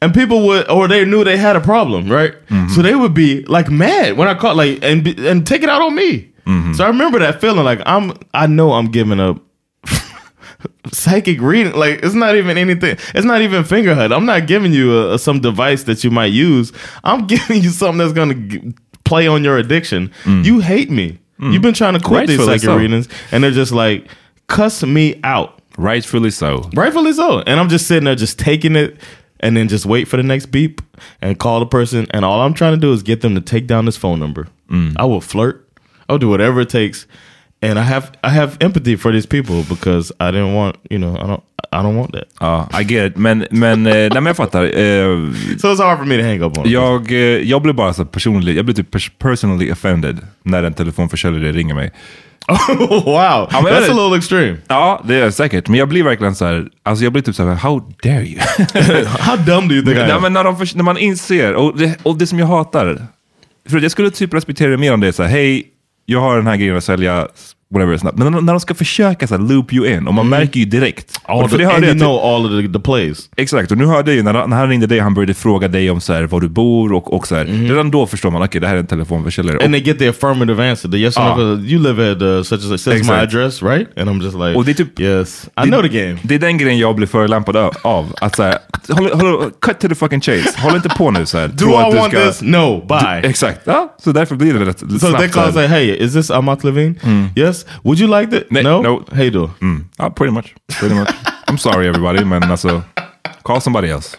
And 0.00 0.14
people 0.14 0.46
would, 0.46 0.68
or 0.70 0.88
they 0.88 1.04
knew 1.04 1.24
they 1.24 1.36
had 1.36 1.56
a 1.56 1.60
problem, 1.60 2.08
right? 2.08 2.34
Mm 2.48 2.66
-hmm. 2.66 2.74
So 2.74 2.82
they 2.82 2.94
would 2.94 3.14
be 3.14 3.44
like 3.48 3.70
mad 3.70 4.16
when 4.16 4.28
I 4.28 4.34
caught, 4.34 4.56
like, 4.56 4.92
and 4.92 5.06
and 5.30 5.46
take 5.46 5.62
it 5.62 5.70
out 5.70 5.82
on 5.82 5.94
me. 5.94 6.24
Mm 6.44 6.62
-hmm. 6.62 6.74
So 6.74 6.84
I 6.84 6.86
remember 6.86 7.20
that 7.20 7.40
feeling, 7.40 7.68
like 7.68 7.82
I'm, 7.86 8.12
I 8.44 8.46
know 8.46 8.80
I'm 8.80 8.90
giving 8.92 9.20
up 9.20 9.45
psychic 10.92 11.40
reading 11.40 11.72
like 11.74 12.00
it's 12.02 12.14
not 12.14 12.36
even 12.36 12.56
anything 12.58 12.96
it's 13.14 13.24
not 13.24 13.42
even 13.42 13.62
fingerhut. 13.64 14.14
I'm 14.14 14.26
not 14.26 14.46
giving 14.46 14.72
you 14.72 14.96
a, 14.96 15.14
a, 15.14 15.18
some 15.18 15.40
device 15.40 15.84
that 15.84 16.04
you 16.04 16.10
might 16.10 16.32
use. 16.32 16.72
I'm 17.04 17.26
giving 17.34 17.62
you 17.62 17.70
something 17.70 17.98
that's 17.98 18.12
going 18.12 18.48
to 18.50 18.74
play 19.04 19.26
on 19.26 19.44
your 19.44 19.58
addiction. 19.58 20.10
Mm. 20.24 20.44
you 20.44 20.60
hate 20.60 20.90
me. 20.90 21.18
Mm. 21.40 21.52
you've 21.52 21.62
been 21.62 21.74
trying 21.74 21.94
to 21.94 22.00
quit 22.00 22.28
Rightfully 22.28 22.36
these 22.38 22.46
psychic 22.46 22.62
so. 22.62 22.76
readings 22.76 23.08
and 23.30 23.44
they're 23.44 23.50
just 23.50 23.72
like 23.72 24.08
cuss 24.46 24.82
me 24.82 25.20
out. 25.24 25.60
Rightfully 25.76 26.30
so. 26.30 26.70
Rightfully 26.74 27.12
so. 27.12 27.40
And 27.40 27.60
i'm 27.60 27.68
just 27.68 27.86
sitting 27.86 28.04
there 28.04 28.14
just 28.14 28.38
taking 28.38 28.76
it 28.76 28.96
and 29.40 29.56
then 29.56 29.68
just 29.68 29.84
wait 29.84 30.08
for 30.08 30.16
the 30.16 30.22
next 30.22 30.46
beep 30.46 30.80
and 31.20 31.38
call 31.38 31.60
the 31.60 31.66
person 31.66 32.06
and 32.10 32.24
all 32.24 32.40
i'm 32.40 32.54
trying 32.54 32.72
to 32.72 32.80
do 32.80 32.92
is 32.92 33.02
get 33.02 33.20
them 33.20 33.34
to 33.34 33.40
take 33.40 33.66
down 33.66 33.84
this 33.84 33.96
phone 33.96 34.18
number. 34.18 34.48
Mm. 34.70 34.94
i 34.96 35.04
will 35.04 35.20
flirt. 35.20 35.62
I'll 36.08 36.18
do 36.18 36.28
whatever 36.28 36.60
it 36.60 36.68
takes 36.68 37.06
And 37.62 37.78
I 37.78 37.82
have 37.82 38.06
I 38.22 38.28
have 38.28 38.52
empathy 38.60 38.96
for 38.96 39.12
these 39.12 39.26
people 39.28 39.64
because 39.68 40.12
I 40.20 40.24
didn't 40.32 40.54
want, 40.54 40.76
you 40.90 40.98
know, 40.98 41.16
I 41.16 41.26
don't 41.26 41.42
I 41.72 41.76
don't 41.82 41.96
want 41.96 42.12
that. 42.12 42.24
Ja, 42.40 42.68
I 42.80 42.84
get. 42.84 43.16
Men, 43.16 43.46
men, 43.50 43.86
eh, 43.86 43.92
nej, 43.94 44.10
men 44.10 44.26
jag 44.26 44.36
fattar. 44.36 44.62
Eh, 44.64 45.06
So 45.60 45.68
it's 45.72 45.82
hard 45.82 45.98
for 45.98 46.04
me 46.04 46.16
to 46.16 46.22
hang 46.22 46.42
up 46.42 46.58
on. 46.58 46.70
jag, 46.70 47.12
eh, 47.12 47.18
jag 47.18 47.62
blir 47.62 47.72
bara 47.72 47.92
så 47.94 48.04
personlig, 48.04 48.56
jag 48.58 48.64
blir 48.64 48.74
typ 48.74 48.94
pers- 48.94 49.10
personally 49.18 49.72
offended 49.72 50.18
när 50.42 50.62
en 50.62 50.74
telefonförsäljare 50.74 51.52
ringer 51.52 51.74
mig. 51.74 51.90
wow, 52.78 53.48
men- 53.52 53.72
that's 53.72 53.90
a 53.90 53.94
little 53.94 54.16
extreme. 54.18 54.56
Ja, 54.68 55.02
det 55.08 55.14
är 55.16 55.30
säkert. 55.30 55.68
Men 55.68 55.78
jag 55.78 55.88
blir 55.88 56.02
verkligen 56.04 56.34
så 56.34 56.44
här, 56.44 56.68
alltså 56.82 57.04
jag 57.04 57.12
blir 57.12 57.22
typ 57.22 57.34
så 57.34 57.44
här, 57.48 57.54
how 57.54 57.92
dare 58.02 58.24
you? 58.26 58.38
How 59.06 59.36
dumb 59.36 59.68
do 59.68 59.74
you 59.74 59.84
think 59.84 59.96
I 59.96 60.00
Nej, 60.00 60.10
am? 60.10 60.22
men 60.22 60.32
när, 60.32 60.44
de, 60.44 60.56
när 60.74 60.82
man 60.82 60.98
inser, 60.98 61.54
och 61.54 61.78
det, 61.78 61.98
och 62.02 62.18
det 62.18 62.26
som 62.26 62.38
jag 62.38 62.46
hatar, 62.46 63.06
för 63.68 63.80
jag 63.80 63.90
skulle 63.90 64.10
typ 64.10 64.34
respektera 64.34 64.70
det 64.70 64.76
mer 64.76 64.94
om 64.94 65.00
det 65.00 65.08
är 65.08 65.12
så 65.12 65.22
här, 65.22 65.30
hej, 65.30 65.66
jag 66.06 66.20
har 66.20 66.36
den 66.36 66.46
här 66.46 66.56
grejen 66.56 66.76
att 66.76 66.84
sälja, 66.84 67.28
whatever, 67.74 67.96
snabbt. 67.96 68.18
Men 68.18 68.32
när, 68.32 68.40
de 68.52 68.60
ska 68.60 68.74
försöka 68.74 69.26
så 69.26 69.36
här, 69.36 69.42
loop 69.42 69.72
you 69.72 69.86
in, 69.94 70.06
och 70.08 70.14
man 70.14 70.28
märker 70.28 70.60
ju 70.60 70.66
direkt. 70.66 71.20
All 71.24 71.44
och 71.44 71.50
för 71.50 71.58
the, 71.58 71.64
det 71.64 71.70
and 71.74 71.84
you 71.84 71.92
typ- 71.92 72.00
know 72.00 72.18
all 72.24 72.44
of 72.46 72.62
the, 72.66 72.72
the 72.72 72.80
plays. 72.84 73.30
Exakt, 73.36 73.70
och 73.70 73.78
nu 73.78 73.86
hörde 73.86 74.10
jag 74.10 74.16
ju 74.16 74.22
när, 74.22 74.46
när 74.46 74.56
han 74.56 74.68
ringde 74.68 74.86
dig, 74.86 74.98
han 74.98 75.14
började 75.14 75.34
fråga 75.34 75.68
dig 75.68 75.90
om 75.90 76.00
så 76.00 76.12
här, 76.12 76.22
var 76.22 76.40
du 76.40 76.48
bor 76.48 76.92
och, 76.92 77.14
och 77.14 77.26
så 77.26 77.34
här. 77.34 77.44
Redan 77.44 77.90
då 77.90 78.06
förstår 78.06 78.30
man, 78.30 78.42
okej 78.42 78.60
det 78.60 78.66
här 78.66 78.74
är 78.74 78.78
en 78.80 78.86
telefonförsäljare. 78.86 79.64
And 79.64 79.74
they 79.74 79.82
get 79.82 79.98
the 79.98 80.08
affirmative 80.08 80.70
answer. 80.70 80.88
The 80.88 80.96
yes 80.96 81.16
Ah. 81.18 81.36
no. 81.36 81.42
You 81.60 81.82
live 81.82 82.12
at 82.12 82.22
uh, 82.22 82.42
such 82.42 82.58
as 82.58 82.68
such. 82.68 82.80
Says 82.80 83.08
my 83.08 83.14
address, 83.14 83.62
right? 83.62 83.98
And 83.98 84.08
I'm 84.10 84.22
just 84.22 84.34
like, 84.36 84.54
Och 84.58 84.64
det 84.64 84.70
är 84.70 84.74
typ- 84.74 85.00
yes, 85.00 85.48
I 85.64 85.68
know 85.68 85.82
the 85.82 85.88
game. 85.88 86.18
Det 86.22 86.34
är 86.34 86.38
den 86.38 86.58
grejen 86.58 86.78
jag 86.78 86.96
blir 86.96 87.06
förolämpad 87.06 87.56
av- 87.56 87.74
av. 87.82 88.12
Att 88.20 88.36
så 88.36 88.42
här, 88.42 88.58
håll, 88.88 89.10
håll, 89.12 89.50
cut 89.60 89.78
to 89.80 89.88
the 89.88 89.94
fucking 89.94 90.20
chase. 90.20 90.60
Håll 90.60 90.76
inte 90.76 90.88
på 90.88 91.10
nu 91.10 91.26
så 91.26 91.38
här. 91.38 91.48
Do 91.48 91.64
I 91.64 91.68
du 91.90 91.96
want 91.96 92.12
ska- 92.12 92.26
this? 92.26 92.42
No, 92.42 92.86
bye. 92.88 93.20
Exakt, 93.30 93.60
ja, 93.64 93.96
så 94.04 94.12
därför 94.12 94.34
blir 94.36 94.54
det 94.54 94.64
rätt 94.64 94.78
So 94.78 94.98
snabbt. 94.98 95.18
they 95.18 95.28
call 95.28 95.52
say, 95.52 95.66
hey, 95.66 95.96
is 95.96 96.12
this 96.12 96.30
Amat 96.30 96.64
Levine? 96.64 96.94
Yes. 97.36 97.55
Would 97.82 97.98
you 98.00 98.20
like 98.20 98.30
that? 98.30 98.50
No? 98.50 98.82
no. 98.82 99.04
Hey 99.12 99.30
då. 99.30 99.50
Mm. 99.60 99.84
Ja, 99.98 100.10
pretty 100.10 100.32
much. 100.32 100.54
Pretty 100.80 100.94
much. 100.94 101.08
I'm 101.48 101.58
sorry 101.58 101.88
everybody, 101.88 102.24
men 102.24 102.42
alltså, 102.42 102.82
call 103.42 103.60
somebody 103.60 103.90
else. 103.90 104.16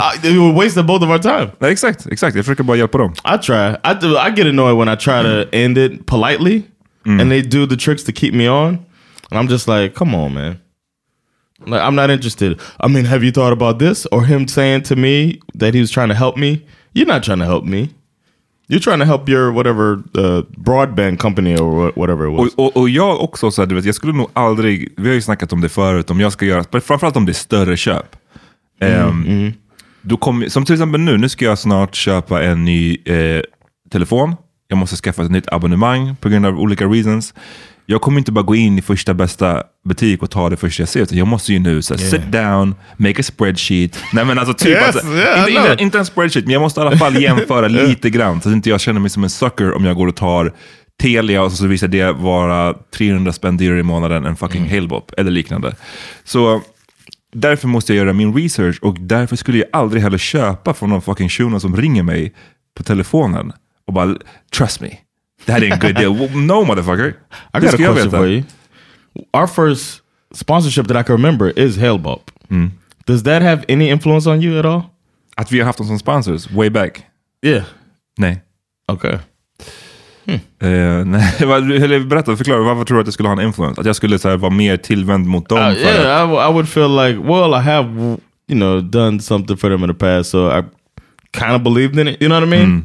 I, 0.00 0.18
we 0.22 0.52
wasted 0.52 0.86
both 0.86 1.02
of 1.02 1.10
our 1.10 1.18
time. 1.18 1.50
Exakt, 1.60 2.06
exakt. 2.06 2.36
Jag 2.36 2.44
försöker 2.44 2.64
bara 2.64 2.76
hjälpa 2.76 2.98
dem. 2.98 3.12
I 3.24 3.38
try. 3.38 3.76
I 3.84 3.94
do. 4.00 4.16
I 4.18 4.30
get 4.30 4.46
annoyed 4.46 4.76
when 4.76 4.88
I 4.88 4.96
try 4.96 5.22
to 5.22 5.28
mm. 5.28 5.48
end 5.52 5.78
it 5.78 6.06
politely, 6.06 6.62
mm. 7.04 7.20
and 7.20 7.30
they 7.30 7.42
do 7.42 7.66
the 7.66 7.76
tricks 7.76 8.04
to 8.04 8.12
keep 8.12 8.34
me 8.34 8.48
on, 8.48 8.78
and 9.30 9.40
I'm 9.40 9.48
just 9.48 9.68
like, 9.68 9.94
come 9.94 10.14
on, 10.14 10.34
man. 10.34 10.58
Like 11.66 11.82
I'm 11.82 11.94
not 11.94 12.10
interested. 12.10 12.60
I 12.80 12.88
mean, 12.88 13.04
have 13.04 13.24
you 13.24 13.32
thought 13.32 13.52
about 13.52 13.78
this? 13.78 14.06
Or 14.12 14.24
him 14.24 14.46
saying 14.48 14.82
to 14.84 14.96
me 14.96 15.40
that 15.54 15.74
he 15.74 15.80
was 15.80 15.90
trying 15.90 16.08
to 16.08 16.14
help 16.14 16.36
me? 16.36 16.64
You're 16.92 17.06
not 17.06 17.22
trying 17.22 17.38
to 17.38 17.46
help 17.46 17.64
me. 17.64 17.90
You're 18.68 18.80
trying 18.84 18.98
to 18.98 19.04
help 19.04 19.28
your 19.28 19.52
whatever 19.52 19.92
uh, 20.18 20.42
broadband 20.56 21.18
company 21.18 21.56
or 21.56 21.70
wha- 21.84 21.92
whatever 21.96 22.26
it 22.26 22.32
was. 22.38 22.54
Och, 22.54 22.64
och, 22.66 22.76
och 22.76 22.88
jag 22.88 23.20
också, 23.20 23.50
så 23.50 23.62
här, 23.62 23.66
du 23.66 23.74
vet, 23.74 23.84
jag 23.84 23.94
skulle 23.94 24.12
nog 24.12 24.30
aldrig, 24.32 24.94
vi 24.96 25.08
har 25.08 25.14
ju 25.14 25.20
snackat 25.22 25.52
om 25.52 25.60
det 25.60 25.68
förut, 25.68 26.10
om 26.10 26.20
jag 26.20 26.32
ska 26.32 26.44
göra, 26.46 26.80
framförallt 26.80 27.16
om 27.16 27.26
det 27.26 27.32
är 27.32 27.34
större 27.34 27.76
köp. 27.76 28.16
Ehm, 28.80 29.52
Då 30.02 30.16
kommer, 30.16 30.48
som 30.48 30.64
till 30.64 30.74
exempel 30.74 31.00
nu, 31.00 31.18
nu 31.18 31.28
ska 31.28 31.44
jag 31.44 31.58
snart 31.58 31.94
köpa 31.94 32.42
en 32.42 32.64
ny 32.64 32.96
eh, 33.04 33.40
telefon. 33.90 34.36
Jag 34.68 34.76
måste 34.78 34.96
skaffa 34.96 35.22
ett 35.24 35.30
nytt 35.30 35.48
abonnemang 35.52 36.16
på 36.20 36.28
grund 36.28 36.46
av 36.46 36.58
olika 36.60 36.84
reasons. 36.86 37.34
Jag 37.86 38.00
kommer 38.00 38.18
inte 38.18 38.32
bara 38.32 38.42
gå 38.42 38.54
in 38.54 38.78
i 38.78 38.82
första 38.82 39.14
bästa 39.14 39.62
butik 39.84 40.22
och 40.22 40.30
ta 40.30 40.50
det 40.50 40.56
första 40.56 40.82
jag 40.82 40.88
ser, 40.88 41.00
utan 41.00 41.18
jag 41.18 41.26
måste 41.26 41.52
ju 41.52 41.58
nu 41.58 41.82
så 41.82 41.94
här, 41.94 42.00
sit 42.00 42.32
down, 42.32 42.74
make 42.96 43.20
a 43.20 43.22
spreadsheet. 43.22 43.98
Nej 44.12 44.24
men 44.24 44.38
alltså 44.38 44.54
typ, 44.54 44.68
Yes, 44.68 44.96
alltså, 44.96 45.12
yeah, 45.12 45.48
inte, 45.48 45.60
inte, 45.60 45.82
inte 45.82 45.98
en 45.98 46.06
spreadsheet, 46.06 46.44
men 46.44 46.52
jag 46.52 46.62
måste 46.62 46.80
i 46.80 46.82
alla 46.82 46.96
fall 46.96 47.22
jämföra 47.22 47.68
lite 47.68 48.10
grann, 48.10 48.40
så 48.40 48.48
att 48.48 48.54
inte 48.54 48.70
jag 48.70 48.80
känner 48.80 49.00
mig 49.00 49.10
som 49.10 49.24
en 49.24 49.30
sucker 49.30 49.72
om 49.72 49.84
jag 49.84 49.96
går 49.96 50.06
och 50.06 50.16
tar 50.16 50.52
Telia 51.02 51.42
och 51.42 51.52
så 51.52 51.66
visar 51.66 51.88
det 51.88 52.12
vara 52.12 52.74
300 52.96 53.32
spänn 53.32 53.56
dyrare 53.56 53.80
i 53.80 53.82
månaden 53.82 54.24
än 54.24 54.36
fucking 54.36 54.60
Mm. 54.62 54.74
Halebop 54.74 55.12
eller 55.16 55.30
liknande. 55.30 55.76
Så 56.24 56.62
därför 57.32 57.68
måste 57.68 57.94
jag 57.94 58.04
göra 58.04 58.12
min 58.12 58.34
research 58.34 58.78
och 58.82 59.00
därför 59.00 59.36
skulle 59.36 59.58
jag 59.58 59.68
aldrig 59.72 60.02
heller 60.02 60.18
köpa 60.18 60.74
från 60.74 60.90
någon 60.90 61.02
fucking 61.02 61.28
shuno 61.28 61.60
som 61.60 61.76
ringer 61.76 62.02
mig 62.02 62.34
på 62.76 62.82
telefonen 62.82 63.52
och 63.86 63.92
bara 63.92 64.14
trust 64.56 64.80
me. 64.80 64.88
Är 65.46 65.62
en 65.72 65.78
good 65.78 65.94
deal. 65.94 66.14
Well, 66.18 66.36
No 66.36 66.64
motherfucker. 66.64 67.14
I 67.54 67.60
got 67.60 67.74
a 67.74 67.76
question 67.76 68.10
for 68.10 68.26
you. 68.26 68.42
Our 69.32 69.46
first 69.46 70.00
sponsorship 70.34 70.86
that 70.88 70.96
I 70.96 71.02
can 71.06 71.16
remember 71.16 71.58
is 71.58 71.76
Hellbop. 71.76 72.30
Does 73.06 73.22
that 73.22 73.42
have 73.42 73.64
any 73.68 73.88
influence 73.90 74.30
on 74.30 74.42
you 74.42 74.58
at 74.58 74.64
all? 74.66 74.82
Att 75.36 75.52
vi 75.52 75.58
har 75.58 75.66
haft 75.66 75.78
dem 75.78 75.86
som 75.86 75.98
sponsors 75.98 76.50
way 76.50 76.70
back. 76.70 77.02
Yeah. 77.42 77.64
Nej. 78.18 78.40
Okay. 78.92 79.18
Eh, 80.28 81.04
nej, 81.04 81.32
vad- 81.46 81.72
eller 81.72 82.00
berätta, 82.00 82.36
förklara, 82.36 82.62
varför 82.62 82.84
tror 82.84 82.96
du 82.96 83.00
att 83.00 83.06
det 83.06 83.12
skulle 83.12 83.28
ha 83.28 83.40
en 83.40 83.46
influence? 83.46 83.80
Att 83.80 83.86
jag 83.86 83.96
skulle 83.96 84.18
så 84.18 84.28
här, 84.28 84.36
vara 84.36 84.52
mer 84.52 84.76
tillvänd 84.76 85.26
mot 85.26 85.48
dem? 85.48 85.58
Uh, 85.58 85.72
yeah, 85.78 86.30
I, 86.30 86.50
I 86.50 86.52
would 86.52 86.68
feel 86.68 86.90
like, 86.96 87.18
well, 87.32 87.54
I 87.54 87.60
have, 87.62 87.88
you 88.48 88.58
know, 88.58 88.80
done 88.82 89.20
something 89.20 89.56
for 89.56 89.70
them 89.70 89.82
in 89.84 89.88
the 89.88 89.94
past, 89.94 90.30
so 90.30 90.58
I 90.58 90.62
kind 91.38 91.52
of 91.56 91.62
believed 91.62 91.98
in 91.98 92.08
it. 92.08 92.22
You 92.22 92.28
know 92.28 92.40
what 92.40 92.48
I 92.48 92.50
mean? 92.58 92.84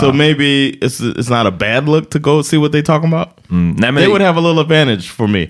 So 0.00 0.12
maybe 0.12 0.70
it's 0.70 1.00
it's 1.00 1.30
not 1.30 1.46
a 1.46 1.50
bad 1.50 1.86
look 1.88 2.10
to 2.10 2.18
go 2.18 2.42
see 2.42 2.58
what 2.58 2.72
they 2.72 2.82
talking 2.82 3.12
about. 3.12 3.28
Mm, 3.50 3.76
nej, 3.78 3.92
men 3.92 4.02
They 4.02 4.06
would 4.08 4.22
have 4.22 4.38
a 4.38 4.42
little 4.42 4.60
advantage 4.60 5.10
for 5.10 5.26
me. 5.26 5.48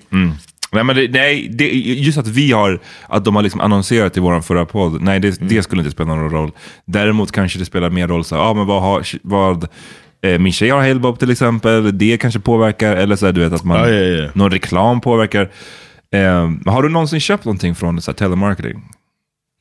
Nej, 0.73 0.85
men 0.85 0.97
det, 0.97 1.09
nej 1.11 1.49
det, 1.49 1.69
just 1.75 2.19
att 2.19 2.27
vi 2.29 2.53
har, 2.53 2.81
att 3.09 3.25
de 3.25 3.37
har 3.37 3.43
liksom 3.43 3.61
annonserat 3.61 4.17
i 4.17 4.21
vår 4.21 4.41
förra 4.41 4.67
podd, 4.67 5.03
nej 5.03 5.21
det, 5.21 5.41
det 5.41 5.63
skulle 5.63 5.81
inte 5.83 5.91
spela 5.93 6.15
någon 6.15 6.31
roll. 6.31 6.51
Däremot 6.85 7.33
kanske 7.33 7.59
det 7.59 7.65
spelar 7.65 7.91
mer 7.91 8.09
roll, 8.09 8.25
så 8.25 8.37
ah, 8.37 8.55
men 8.55 8.67
vad, 8.67 8.83
har, 8.83 9.07
vad 9.23 9.69
eh, 10.23 10.39
min 10.39 10.53
tjej 10.53 10.71
har 10.71 10.81
Halebop 10.81 11.19
till 11.19 11.31
exempel, 11.31 11.99
det 11.99 12.17
kanske 12.19 12.41
påverkar, 12.41 12.97
eller 12.97 13.17
så 13.17 13.27
här, 13.27 13.33
du 13.33 13.41
vet 13.41 13.53
att 13.53 13.65
man, 13.65 13.79
Ja, 13.79 13.89
ja, 13.89 14.23
ja. 14.23 14.31
någon 14.35 14.51
reklam 14.51 15.01
påverkar. 15.01 15.51
Eh, 16.15 16.51
har 16.73 16.83
du 16.83 16.89
någonsin 16.89 17.21
köpt 17.21 17.45
någonting 17.45 17.75
från 17.75 18.01
så 18.01 18.11
här, 18.11 18.17
telemarketing? 18.17 18.83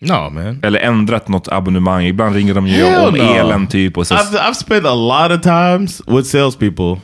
No, 0.01 0.29
man. 0.29 0.59
Eller 0.63 0.79
ändrat 0.79 1.27
något 1.27 1.47
abonnemang? 1.47 2.05
Ibland 2.05 2.35
ringer 2.35 2.53
de 2.53 2.67
ju 2.67 2.85
Hell 2.85 3.07
om 3.07 3.13
no. 3.13 3.23
elen 3.23 3.67
typ. 3.67 3.97
Och 3.97 4.07
så, 4.07 4.15
I've, 4.15 4.37
I've 4.49 4.53
spent 4.55 4.85
a 4.85 4.93
lot 4.95 5.31
of 5.31 5.41
times 5.41 6.01
with 6.07 6.27
salespeople 6.27 7.01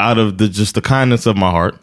out 0.00 0.18
of 0.18 0.36
the 0.38 0.46
just 0.48 0.74
the 0.74 0.80
kindness 0.80 1.26
of 1.26 1.36
my 1.36 1.50
heart, 1.50 1.74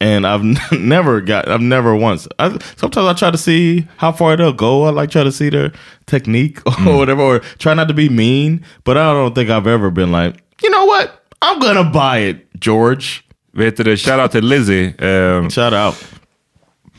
and 0.00 0.26
I've 0.26 0.42
never 0.80 1.20
got. 1.20 1.48
I've 1.48 1.60
never 1.62 1.94
once. 1.94 2.28
I, 2.38 2.50
sometimes 2.76 3.06
I 3.06 3.12
try 3.14 3.30
to 3.30 3.38
see 3.38 3.86
how 3.96 4.12
far 4.12 4.36
they'll 4.36 4.52
go. 4.56 4.84
I 4.84 4.90
like 4.90 5.10
try 5.10 5.22
to 5.24 5.32
see 5.32 5.50
their 5.50 5.72
technique 6.06 6.58
or 6.86 6.96
whatever, 6.96 7.22
or 7.22 7.40
try 7.58 7.74
not 7.74 7.88
to 7.88 7.94
be 7.94 8.08
mean. 8.08 8.64
But 8.84 8.96
I 8.96 9.12
don't 9.12 9.34
think 9.34 9.50
I've 9.50 9.66
ever 9.66 9.90
been 9.90 10.12
like, 10.12 10.34
you 10.62 10.70
know 10.70 10.86
what? 10.86 11.10
I'm 11.42 11.60
gonna 11.60 11.84
buy 11.84 12.18
it, 12.30 12.46
George. 12.60 13.20
vet 13.56 13.76
du 13.76 13.82
det, 13.84 13.96
shoutout 13.96 14.30
till 14.32 14.44
Lizzie. 14.44 14.94
Eh, 14.98 15.48
Shout 15.48 15.72
out. 15.74 15.94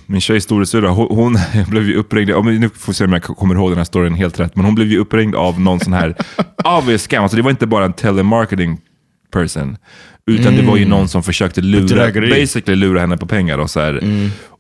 Min 0.06 0.22
tjejs 0.22 0.44
storasyrra, 0.44 0.90
hon, 0.90 1.08
hon 1.10 1.38
blev 1.70 1.84
ju 1.90 1.96
uppringd, 1.96 2.32
om, 2.32 2.46
nu 2.60 2.70
får 2.70 2.92
vi 2.92 2.96
se 2.96 3.06
om 3.06 3.14
jag 3.14 3.24
kommer 3.24 3.56
ihåg 3.56 3.72
den 3.72 3.78
här 3.78 3.86
storyn 3.86 4.14
helt 4.16 4.40
rätt, 4.40 4.56
men 4.56 4.66
hon 4.66 4.76
blev 4.76 4.88
ju 4.88 4.98
uppringd 5.00 5.36
av 5.36 5.60
någon 5.62 5.80
sån 5.80 5.94
här 5.94 6.16
obvious 6.80 7.02
scam. 7.02 7.24
Alltså 7.24 7.36
det 7.38 7.44
var 7.44 7.52
inte 7.52 7.68
bara 7.68 7.86
en 7.86 7.94
telemarketing 7.94 8.78
person, 9.34 9.78
utan 10.32 10.56
det 10.56 10.62
var 10.62 10.78
ju 10.78 10.86
någon 10.86 11.08
som 11.08 11.24
försökte 11.24 11.62
lura, 11.62 12.12
basically 12.30 12.76
lura 12.76 13.00
henne 13.00 13.18
på 13.18 13.26
pengar. 13.28 13.58
Och, 13.58 13.70
så 13.70 13.80
här. 13.80 14.02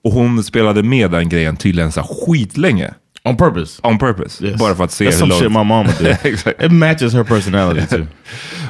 och 0.03 0.11
hon 0.11 0.43
spelade 0.43 0.83
med 0.83 1.11
den 1.11 1.29
grejen 1.29 1.57
tydligen 1.57 1.91
så 1.91 2.01
här 2.01 2.07
skitlänge. 2.07 2.93
On 3.23 3.37
purpose. 3.37 3.81
On 3.83 3.97
purpose. 3.99 4.45
Yes. 4.45 4.59
Bara 4.59 4.75
för 4.75 4.83
att 4.83 4.91
se 4.91 5.05
That's 5.05 5.11
hur 5.11 5.17
some 5.19 5.29
långt- 5.29 5.39
shit 5.41 5.51
my 5.51 5.63
mama 5.63 5.89
did. 5.99 6.17
Exakt. 6.23 6.63
It 6.63 6.71
matches 6.71 7.13
her 7.13 7.23
personality 7.23 7.87
too. 7.87 8.05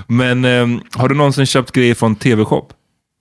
Men 0.08 0.46
ehm, 0.46 0.82
har 0.92 1.10
du 1.10 1.16
någonsin 1.16 1.46
köpt 1.46 1.72
grejer 1.72 1.94
från 1.96 2.16
TV-shop? 2.16 2.68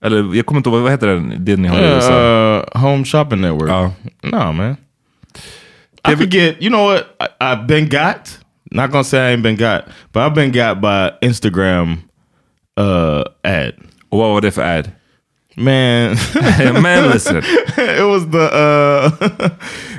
Eller 0.05 0.35
jag 0.35 0.45
kommer 0.45 0.59
inte 0.59 0.69
ihåg, 0.69 0.81
vad 0.81 0.91
heter 0.91 1.07
den, 1.07 1.33
det 1.39 1.57
ni 1.57 1.67
har 1.67 1.79
i 1.79 1.81
USA? 1.81 2.13
Uh, 2.13 2.81
home 2.81 3.05
shopping 3.05 3.41
network. 3.41 3.69
Ja. 3.69 3.91
No, 4.21 4.51
man. 4.51 4.77
I 6.07 6.15
could 6.15 6.33
get, 6.33 6.61
you 6.61 6.69
know 6.69 6.91
what? 6.91 7.03
I, 7.19 7.43
I've 7.43 7.65
been 7.67 7.89
got. 7.89 8.39
Not 8.71 8.91
gonna 8.91 9.03
say 9.03 9.19
I 9.19 9.35
ain't 9.35 9.41
been 9.41 9.55
got, 9.55 9.85
but 10.11 10.21
I've 10.21 10.35
been 10.35 10.51
got 10.51 10.81
by 10.81 11.27
Instagram 11.27 11.97
uh 12.79 13.23
ad. 13.43 13.73
Och 14.09 14.19
vad 14.19 14.29
var 14.33 14.41
det 14.41 14.51
för 14.51 14.61
ad? 14.61 14.91
Man, 15.55 16.15
Man 16.81 17.11
listen. 17.13 17.37
it 17.77 18.05
was 18.05 18.31
the 18.31 18.49
uh 18.53 19.11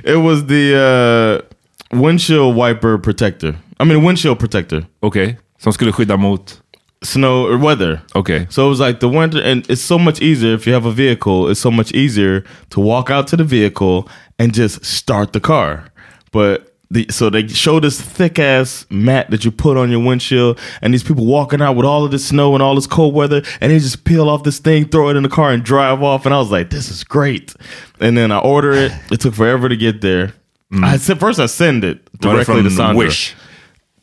it 0.15 0.17
was 0.17 0.47
the 0.47 0.75
uh 0.75 1.99
windshield 2.01 2.55
wiper 2.55 2.99
protector. 2.99 3.55
I 3.81 3.85
mean 3.85 4.07
windshield 4.07 4.39
protector. 4.39 4.85
Okej, 5.01 5.39
som 5.59 5.73
skulle 5.73 5.93
skydda 5.93 6.17
mot... 6.17 6.61
Snow 7.03 7.47
or 7.47 7.59
weather. 7.59 8.03
Okay. 8.15 8.47
So 8.51 8.67
it 8.67 8.69
was 8.69 8.81
like 8.81 9.01
the 9.01 9.09
winter, 9.09 9.41
and 9.41 9.69
it's 9.71 9.83
so 9.83 9.99
much 9.99 10.21
easier 10.21 10.55
if 10.55 10.67
you 10.67 10.73
have 10.73 10.87
a 10.87 10.93
vehicle. 10.93 11.49
It's 11.49 11.61
so 11.61 11.71
much 11.71 11.93
easier 11.93 12.43
to 12.71 12.81
walk 12.81 13.11
out 13.11 13.27
to 13.29 13.37
the 13.37 13.45
vehicle 13.45 14.09
and 14.39 14.55
just 14.55 14.85
start 14.85 15.33
the 15.33 15.41
car. 15.41 15.89
But 16.33 16.75
the, 16.91 17.07
so 17.11 17.31
they 17.31 17.47
show 17.49 17.81
this 17.81 18.01
thick 18.01 18.39
ass 18.39 18.87
mat 18.91 19.31
that 19.31 19.45
you 19.45 19.51
put 19.51 19.77
on 19.77 19.91
your 19.91 20.01
windshield, 20.01 20.59
and 20.81 20.95
these 20.95 21.03
people 21.03 21.27
walking 21.27 21.61
out 21.61 21.77
with 21.77 21.85
all 21.85 22.05
of 22.05 22.11
this 22.11 22.27
snow 22.27 22.55
and 22.55 22.63
all 22.63 22.75
this 22.75 22.87
cold 22.87 23.15
weather, 23.15 23.43
and 23.61 23.73
they 23.73 23.79
just 23.79 24.05
peel 24.05 24.29
off 24.29 24.43
this 24.43 24.59
thing, 24.59 24.89
throw 24.89 25.09
it 25.11 25.17
in 25.17 25.23
the 25.23 25.29
car, 25.29 25.53
and 25.53 25.63
drive 25.65 26.03
off. 26.03 26.25
And 26.25 26.35
I 26.35 26.39
was 26.39 26.51
like, 26.51 26.71
this 26.71 26.91
is 26.91 27.05
great. 27.05 27.55
And 28.01 28.17
then 28.17 28.31
I 28.33 28.39
order 28.39 28.73
it. 28.73 28.93
It 29.11 29.21
took 29.21 29.35
forever 29.35 29.69
to 29.69 29.77
get 29.77 30.01
there. 30.01 30.33
Mm. 30.73 30.85
I 30.85 30.97
said 30.97 31.21
first 31.21 31.39
I 31.39 31.47
send 31.47 31.85
it 31.85 32.11
directly 32.21 32.63
to 32.63 32.71
från 32.71 32.71
Sandra. 32.71 32.97
Wish? 32.97 33.35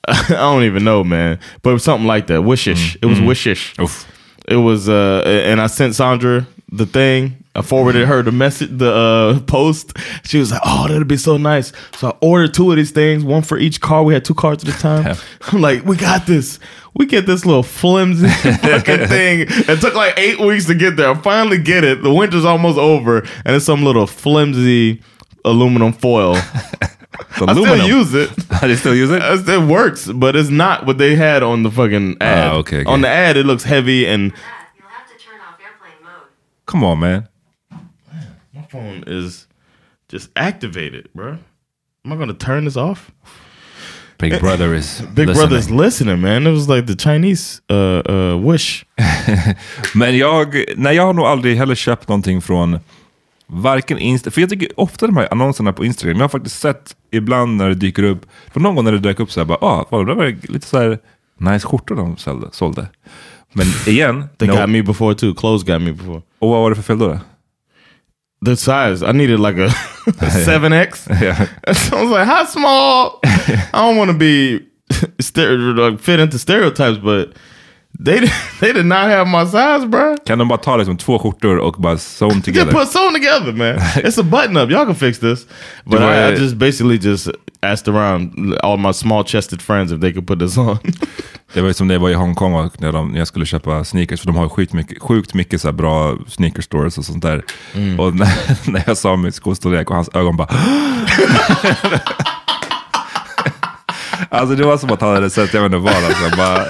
I 0.07 0.25
don't 0.29 0.63
even 0.63 0.83
know, 0.83 1.03
man. 1.03 1.39
But 1.62 1.72
it 1.72 1.74
was 1.74 1.83
something 1.83 2.07
like 2.07 2.27
that. 2.27 2.41
Wishish. 2.41 2.98
It 3.01 3.05
was 3.05 3.19
wishish. 3.19 3.75
Uff. 3.77 4.05
it 4.48 4.57
was 4.57 4.89
uh 4.89 5.24
and 5.25 5.62
I 5.62 5.67
sent 5.67 5.95
Sandra 5.95 6.45
the 6.74 6.86
thing. 6.86 7.38
I 7.55 7.62
forwarded 7.62 8.07
her 8.07 8.24
the 8.24 8.31
message, 8.31 8.69
the 8.75 8.91
uh, 8.91 9.39
post. 9.41 9.95
She 10.24 10.39
was 10.39 10.51
like, 10.51 10.62
"Oh, 10.65 10.88
that'd 10.88 11.07
be 11.07 11.17
so 11.17 11.38
nice." 11.38 11.72
So 11.98 12.10
I 12.10 12.17
ordered 12.19 12.55
two 12.55 12.72
of 12.72 12.77
these 12.77 12.89
things, 12.89 13.24
one 13.24 13.43
for 13.43 13.60
each 13.60 13.79
car. 13.79 14.01
We 14.03 14.15
had 14.15 14.25
two 14.25 14.33
cars 14.33 14.63
at 14.63 14.65
the 14.65 14.72
time. 14.72 15.15
I'm 15.51 15.62
like, 15.62 15.86
"We 15.86 15.95
got 15.95 16.25
this. 16.25 16.57
We 16.95 17.05
get 17.05 17.27
this 17.27 17.45
little 17.45 17.62
flimsy 17.62 18.27
fucking 18.29 19.07
thing." 19.07 19.45
It 19.48 19.81
took 19.81 19.93
like 19.93 20.17
eight 20.17 20.39
weeks 20.39 20.65
to 20.65 20.74
get 20.74 20.95
there. 20.98 21.12
I 21.12 21.13
finally 21.22 21.60
get 21.60 21.83
it. 21.83 22.01
The 22.01 22.12
winter's 22.12 22.43
almost 22.43 22.79
over, 22.79 23.19
and 23.45 23.55
it's 23.55 23.65
some 23.65 23.83
little 23.83 24.07
flimsy 24.07 25.03
aluminum 25.45 25.93
foil. 25.93 26.38
I 27.48 27.51
aluminum? 27.51 27.79
still 27.79 27.98
use 27.98 28.13
it. 28.13 28.29
they 28.62 28.75
still 28.75 28.96
use 28.96 29.10
it? 29.12 29.17
It's- 29.22 29.48
It 29.48 29.62
works, 29.62 30.08
but 30.12 30.36
it's 30.36 30.50
not 30.50 30.86
what 30.86 30.98
they 30.98 31.15
had 31.15 31.43
on 31.43 31.63
the 31.63 31.72
fucking 31.72 32.17
ad. 32.22 32.48
Ah, 32.48 32.53
okay, 32.60 32.82
okay. 32.82 32.91
On 32.91 33.01
the 33.01 33.08
ad, 33.10 33.38
it 33.38 33.46
looks 33.46 33.63
heavy 33.63 34.05
and 34.08 34.22
You'll 34.32 34.88
have 34.89 35.08
to 35.08 35.17
turn 35.25 35.39
off 35.41 35.60
airplane 35.62 36.03
mode. 36.03 36.27
Come 36.65 36.84
on 36.84 37.00
man. 37.00 37.27
my 38.53 38.62
phone 38.70 39.03
is 39.08 39.48
just 40.10 40.29
activated, 40.36 41.10
bro. 41.15 41.38
Am 42.05 42.12
I 42.13 42.15
gonna 42.15 42.34
turn 42.34 42.65
this 42.65 42.77
off? 42.77 43.12
Big 44.20 44.39
brother 44.39 44.74
is 44.74 45.01
Big 45.15 45.27
listening. 45.27 45.36
Brother's 45.36 45.70
listening, 45.72 46.22
man. 46.22 46.48
It 46.48 46.51
was 46.51 46.70
like 46.70 46.86
the 46.86 46.96
Chinese 46.96 47.62
uh, 47.70 48.01
uh, 48.10 48.38
wish. 48.38 48.86
Men 49.96 50.17
jag, 50.17 50.63
nej, 50.77 50.96
jag 50.96 51.05
har 51.05 51.13
nog 51.13 51.25
aldrig 51.25 51.58
heller 51.58 51.75
köpt 51.75 52.08
någonting 52.08 52.41
från 52.41 52.79
varken 53.53 53.98
Insta, 53.98 54.31
för 54.31 54.41
jag 54.41 54.50
tycker 54.50 54.79
ofta 54.79 55.07
de 55.07 55.17
här 55.17 55.27
annonserna 55.31 55.74
på 55.74 55.86
Instagram, 55.86 56.17
jag 56.17 56.24
har 56.24 56.29
faktiskt 56.29 56.60
sett 56.60 56.95
ibland 57.12 57.57
när 57.57 57.69
det 57.69 57.75
dyker 57.75 58.03
upp, 58.03 58.25
för 58.53 58.60
någon 58.60 58.75
gång 58.75 58.86
när 58.86 58.91
det 58.91 59.00
dök 59.00 59.19
upp 59.19 59.31
så 59.31 59.39
här 59.39 59.45
bara, 59.45 59.57
ah, 59.62 59.86
vad, 59.89 60.07
det 60.07 60.13
var 60.13 60.51
lite 60.51 60.67
så 60.67 60.79
här 60.79 61.00
nice 61.39 61.67
skjortor 61.67 61.95
de 61.95 62.17
sålde. 62.17 62.48
sålde. 62.51 62.88
Men 63.53 63.67
igen, 63.88 64.29
They 64.38 64.48
no, 64.48 64.55
got 64.55 64.69
me 64.69 64.81
before 64.83 65.15
too. 65.15 65.33
Clothes 65.33 65.63
got 65.63 65.81
me 65.81 65.91
before. 65.91 66.22
och 66.39 66.50
vad 66.50 66.62
var 66.62 66.69
det 66.69 66.75
för 66.75 66.83
fel 66.83 67.00
då? 67.00 67.07
då? 67.07 67.19
The 68.45 68.55
size, 68.55 69.10
I 69.10 69.13
needed 69.13 69.39
like 69.39 69.60
a, 69.60 69.72
a 70.07 70.25
7X. 70.25 71.22
Yeah. 71.22 71.48
so 71.74 71.98
I 71.98 72.03
was 72.03 72.12
like, 72.12 72.27
how 72.27 72.45
small? 72.45 73.19
I 73.24 73.79
don't 73.89 73.98
want 73.98 74.12
to 74.12 74.17
be 74.17 74.60
like, 75.36 76.00
fit 76.00 76.19
into 76.19 76.38
stereotypes, 76.38 76.98
but 76.98 77.33
they 78.05 78.19
they 78.59 78.73
did 78.73 78.85
not 78.85 79.05
have 79.07 79.27
my 79.27 79.45
size, 79.45 79.85
bro. 79.88 80.17
Kan 80.25 80.38
de 80.39 80.47
bara 80.47 80.57
ta 80.57 80.77
liksom 80.77 80.97
två 80.97 81.19
skjortor 81.19 81.57
och 81.57 81.73
bara 81.73 81.97
sew 81.97 82.29
them 82.29 82.38
Just 82.38 82.45
together? 82.45 82.71
put 82.71 82.88
something 82.89 83.23
together, 83.23 83.51
man. 83.53 83.75
It's 83.95 84.19
a 84.19 84.23
button 84.23 84.57
up. 84.57 84.69
Y'all 84.69 84.85
can 84.85 84.95
fix 84.95 85.19
this. 85.19 85.45
But 85.85 86.01
I, 86.01 86.33
I 86.33 86.35
just 86.35 86.55
basically 86.55 86.97
just 86.97 87.29
asked 87.62 87.88
around 87.93 88.55
all 88.63 88.77
my 88.77 88.93
small 88.93 89.23
chested 89.23 89.62
friends 89.62 89.91
if 89.91 90.00
they 90.01 90.12
could 90.13 90.27
put 90.27 90.39
this 90.39 90.57
on. 90.57 90.77
Det 91.53 91.62
var 91.62 91.67
ju 91.67 91.73
som 91.73 91.88
det 91.88 91.97
var 91.97 92.09
i 92.09 92.13
Hongkong 92.13 92.53
och 92.53 92.81
när, 92.81 92.91
de, 92.91 93.12
när 93.12 93.17
jag 93.19 93.27
skulle 93.27 93.45
köpa 93.45 93.83
sneakers, 93.83 94.19
för 94.19 94.27
de 94.27 94.35
har 94.35 94.43
ju 94.43 94.50
sjukt 94.50 94.73
mycket, 94.73 95.01
sjukt 95.01 95.33
mycket 95.33 95.62
så 95.62 95.71
bra 95.71 96.17
sneaker 96.27 96.62
stores 96.62 96.97
och 96.97 97.05
sånt 97.05 97.21
där. 97.23 97.43
Och 97.97 98.15
när, 98.15 98.71
när 98.71 98.83
jag 98.88 98.97
sa 98.97 99.15
min 99.15 99.31
skostorlek 99.31 99.89
och 99.89 99.95
hans 99.95 100.09
ögon 100.13 100.38
bara... 100.38 100.47
alltså 104.29 104.55
det 104.55 104.63
var 104.63 104.77
som 104.77 104.91
att 104.91 105.01
han 105.01 105.13
hade 105.13 105.29
sett, 105.29 105.53
jag 105.53 105.62
vet 105.62 105.65
inte 105.73 105.77
vad, 105.77 106.03
alltså, 106.03 106.38
bara, 106.38 106.65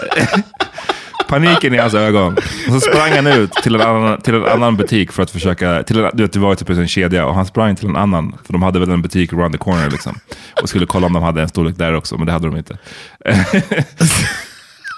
paniken 1.33 1.73
i 1.73 1.77
hans 1.77 1.93
ögon. 1.93 2.33
Och 2.67 2.73
så 2.73 2.79
sprang 2.79 3.11
han 3.11 3.27
ut 3.27 3.51
till 3.51 3.75
en 3.75 3.81
annan, 3.81 4.21
till 4.21 4.35
en 4.35 4.45
annan 4.45 4.77
butik 4.77 5.11
för 5.11 5.23
att 5.23 5.31
försöka, 5.31 5.83
till 5.83 5.99
en, 5.99 6.09
du 6.13 6.23
vet, 6.23 6.33
det 6.33 6.39
var 6.39 6.55
typ 6.55 6.69
en 6.69 6.87
kedja 6.87 7.25
och 7.25 7.35
han 7.35 7.45
sprang 7.45 7.75
till 7.75 7.87
en 7.87 7.95
annan, 7.95 8.35
för 8.45 8.53
de 8.53 8.63
hade 8.63 8.79
väl 8.79 8.89
en 8.89 9.01
butik 9.01 9.33
around 9.33 9.51
the 9.51 9.57
corner 9.57 9.89
liksom. 9.89 10.19
Och 10.61 10.69
skulle 10.69 10.85
kolla 10.85 11.07
om 11.07 11.13
de 11.13 11.23
hade 11.23 11.41
en 11.41 11.49
storlek 11.49 11.77
där 11.77 11.93
också, 11.93 12.17
men 12.17 12.25
det 12.25 12.31
hade 12.31 12.47
de 12.47 12.57
inte. 12.57 12.77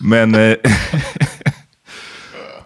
Men... 0.03 0.35
Eh, 0.35 0.55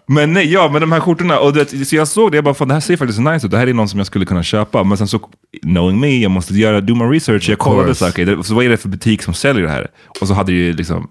men 0.07 0.33
nej, 0.33 0.51
ja, 0.53 0.69
men 0.71 0.81
de 0.81 0.91
här 0.91 0.99
skjortorna, 0.99 1.39
och 1.39 1.53
det, 1.53 1.85
så 1.85 1.95
jag 1.95 2.07
såg 2.07 2.31
det, 2.31 2.37
jag 2.37 2.43
bara, 2.43 2.53
fan 2.53 2.67
det 2.67 2.73
här 2.73 2.81
ser 2.81 2.97
faktiskt 2.97 3.19
nice 3.19 3.45
ut, 3.45 3.51
det 3.51 3.57
här 3.57 3.67
är 3.67 3.73
någon 3.73 3.89
som 3.89 3.99
jag 3.99 4.07
skulle 4.07 4.25
kunna 4.25 4.43
köpa. 4.43 4.83
Men 4.83 4.97
sen 4.97 5.07
så, 5.07 5.19
knowing 5.61 5.99
me, 5.99 6.17
jag 6.17 6.31
måste 6.31 6.53
göra, 6.53 6.81
do 6.81 6.95
my 6.95 7.15
research, 7.15 7.49
jag 7.49 7.59
kollade 7.59 7.95
så, 7.95 8.09
okej, 8.09 8.25
det, 8.25 8.43
så 8.43 8.55
vad 8.55 8.65
är 8.65 8.69
det 8.69 8.77
för 8.77 8.89
butik 8.89 9.23
som 9.23 9.33
säljer 9.33 9.63
det 9.63 9.69
här? 9.69 9.87
Och 10.21 10.27
så 10.27 10.33
hade 10.33 10.51
det 10.51 10.57
ju 10.57 10.73
liksom 10.73 11.09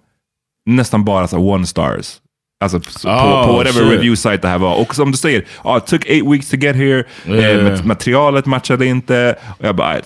nästan 0.66 1.04
bara 1.04 1.28
så 1.28 1.38
one 1.38 1.66
stars. 1.66 2.16
Alltså 2.60 2.80
på, 2.80 3.08
Oh, 3.08 3.46
på 3.46 3.52
whatever 3.52 3.80
shit. 3.80 3.92
review 3.92 4.16
site 4.16 4.36
det 4.36 4.48
här 4.48 4.58
var. 4.58 4.80
Och 4.80 4.94
som 4.94 5.10
du 5.10 5.16
säger, 5.16 5.44
ah, 5.62 5.78
it 5.78 5.86
took 5.86 6.06
eight 6.06 6.26
weeks 6.26 6.50
to 6.50 6.56
get 6.56 6.76
here, 6.76 7.04
Yeah. 7.26 7.44
eh, 7.44 7.64
mat- 7.72 7.84
materialet 7.84 8.46
matchade 8.46 8.86
inte. 8.86 9.36
Och 9.58 9.64
jag 9.66 9.76
bara. 9.76 9.96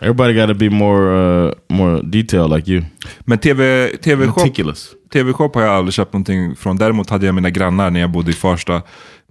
Everybody 0.00 0.34
got 0.34 0.48
to 0.48 0.54
be 0.54 0.70
more 0.70 1.10
uh, 1.46 1.52
more 1.68 2.02
detailed 2.02 2.50
like 2.56 2.70
you. 2.72 2.82
men 3.20 3.38
TV, 3.38 3.88
TV-shop 4.02 4.36
Meticulous. 4.40 4.90
TV-shop 5.12 5.50
har 5.54 5.62
jag 5.62 5.74
aldrig 5.74 5.94
köpt 5.94 6.12
någonting 6.12 6.56
från. 6.56 6.76
Däremot 6.76 7.10
hade 7.10 7.26
jag 7.26 7.34
mina 7.34 7.50
grannar 7.50 7.90
när 7.90 8.00
jag 8.00 8.10
bodde 8.10 8.30
i 8.30 8.34
Farsta. 8.34 8.82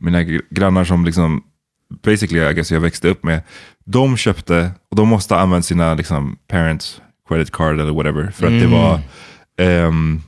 Mina 0.02 0.22
gr- 0.22 0.42
grannar 0.50 0.84
som 0.84 1.06
liksom, 1.06 1.42
basically 2.06 2.50
I 2.50 2.54
guess 2.54 2.72
jag 2.72 2.80
växte 2.80 3.08
upp 3.10 3.24
med. 3.24 3.42
De 3.86 4.18
köpte, 4.18 4.72
och 4.92 4.98
de 4.98 5.08
måste 5.08 5.34
ha 5.34 5.42
använt 5.42 5.66
sina 5.66 5.94
liksom, 5.94 6.38
parents 6.52 7.02
credit 7.30 7.52
card 7.52 7.80
eller 7.80 7.94
whatever. 7.94 8.32
För 8.36 8.46
att 8.48 8.62
det 8.62 8.68
var, 8.68 9.00
ehm, 9.60 10.22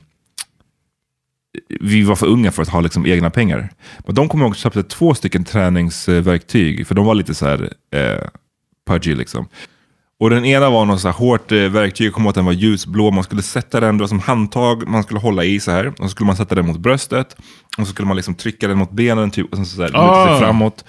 vi 1.80 2.02
var 2.02 2.16
för 2.16 2.26
unga 2.26 2.52
för 2.52 2.62
att 2.62 2.68
ha 2.68 2.80
liksom 2.80 3.06
egna 3.06 3.30
pengar. 3.30 3.68
Men 4.06 4.14
de 4.14 4.28
kom 4.28 4.42
ihåg 4.42 4.50
att 4.50 4.56
köpte 4.56 4.82
två 4.82 5.14
stycken 5.14 5.44
träningsverktyg, 5.44 6.86
för 6.86 6.94
de 6.94 7.06
var 7.06 7.14
lite 7.14 7.34
så 7.34 7.46
här 7.46 7.72
eh, 7.90 8.28
pudgy 8.86 9.14
liksom. 9.14 9.48
Och 10.20 10.30
den 10.30 10.44
ena 10.44 10.70
var 10.70 10.84
något 10.84 11.00
så 11.00 11.08
här 11.08 11.14
hårt 11.14 11.52
eh, 11.52 11.58
verktyg, 11.58 12.06
jag 12.06 12.14
kommer 12.14 12.24
ihåg 12.26 12.30
att 12.30 12.34
den 12.34 12.44
var 12.44 12.52
ljusblå, 12.52 13.10
man 13.10 13.24
skulle 13.24 13.42
sätta 13.42 13.80
den, 13.80 13.98
det 13.98 14.02
var 14.02 14.08
som 14.08 14.20
handtag, 14.20 14.88
man 14.88 15.02
skulle 15.02 15.20
hålla 15.20 15.44
i 15.44 15.60
så 15.60 15.70
här. 15.70 15.86
Och 15.86 15.96
så 15.98 16.08
skulle 16.08 16.26
man 16.26 16.36
sätta 16.36 16.54
den 16.54 16.66
mot 16.66 16.76
bröstet, 16.78 17.36
och 17.78 17.86
så 17.86 17.92
skulle 17.92 18.08
man 18.08 18.16
liksom 18.16 18.34
trycka 18.34 18.68
den 18.68 18.78
mot 18.78 18.90
benen 18.90 19.30
typ, 19.30 19.50
och 19.50 19.56
sen 19.56 19.66
så, 19.66 19.76
så 19.76 19.82
här, 19.82 19.88
luta 19.88 20.24
sig 20.26 20.34
Ah. 20.34 20.38
framåt. 20.38 20.84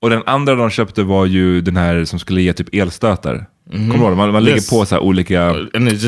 Och 0.00 0.10
den 0.10 0.22
andra 0.26 0.54
de 0.54 0.70
köpte 0.70 1.02
var 1.02 1.26
ju 1.26 1.60
den 1.60 1.76
här 1.76 2.04
som 2.04 2.18
skulle 2.18 2.42
ge 2.42 2.52
typ 2.52 2.74
elstötar. 2.74 3.46
Kommer 3.70 3.88
du 3.94 3.94
ihåg? 4.04 4.16
Man, 4.16 4.32
man 4.32 4.42
Yes. 4.42 4.48
lägger 4.70 4.78
på 4.80 4.86
så 4.86 4.94
här 4.94 5.02
olika 5.02 5.54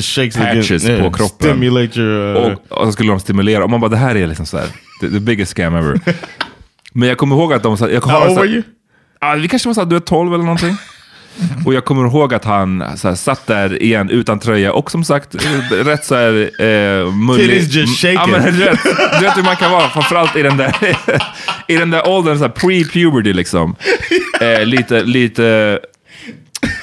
shakes 0.02 0.36
patches 0.36 0.84
again. 0.84 1.02
på 1.04 1.12
kroppen. 1.12 1.62
Your... 1.62 1.98
Uh, 1.98 2.36
och, 2.36 2.78
och 2.80 2.86
så 2.86 2.92
skulle 2.92 3.10
de 3.10 3.20
stimulera. 3.20 3.64
Och 3.64 3.70
man 3.70 3.80
bara, 3.80 3.90
det 3.90 3.96
här 3.96 4.14
är 4.16 4.26
liksom 4.26 4.46
så 4.46 4.58
här, 4.58 4.66
the, 5.00 5.08
the 5.10 5.20
biggest 5.20 5.50
scam 5.52 5.74
ever. 5.74 6.00
Men 6.92 7.08
jag 7.08 7.18
kommer 7.18 7.36
ihåg 7.36 7.52
att 7.52 7.62
de 7.62 7.76
sa... 7.76 7.88
Jag 7.88 8.02
kommer 8.02 8.18
how 8.18 8.28
old 8.28 8.36
were 8.38 8.48
you? 8.48 8.62
Ja, 9.20 9.34
vi 9.34 9.48
kanske 9.48 9.68
var 9.68 9.74
så 9.74 9.80
här, 9.80 9.88
du 9.88 9.96
är 9.96 10.00
12 10.00 10.34
eller 10.34 10.44
någonting. 10.44 10.76
Och 11.66 11.74
jag 11.74 11.84
kommer 11.84 12.06
ihåg 12.06 12.34
att 12.34 12.44
han 12.44 12.84
så 12.96 13.08
här, 13.08 13.14
satt 13.14 13.46
där 13.46 13.82
igen 13.82 14.10
utan 14.10 14.38
tröja 14.38 14.72
och 14.72 14.90
som 14.90 15.04
sagt 15.04 15.34
rätt 15.70 16.04
så 16.04 16.14
här 16.14 16.32
eh, 16.62 17.12
mullig. 17.12 17.50
Titties 17.50 17.74
just 17.74 18.04
Ja, 18.04 18.10
shaking. 18.18 18.32
men, 18.32 18.44
du, 18.44 18.50
vet, 18.64 18.78
du 19.18 19.24
vet 19.24 19.36
hur 19.36 19.42
man 19.42 19.56
kan 19.56 19.70
vara, 19.72 19.88
framförallt 19.88 20.36
i 20.36 20.42
den 20.42 20.56
där, 20.56 20.76
i 21.68 21.76
den 21.76 21.90
där 21.90 22.08
åldern, 22.08 22.38
så 22.38 22.44
här 22.44 22.52
pre-puberty 22.52 23.32
liksom. 23.32 23.76
Eh, 24.40 24.64
lite, 24.64 25.02
lite, 25.02 25.78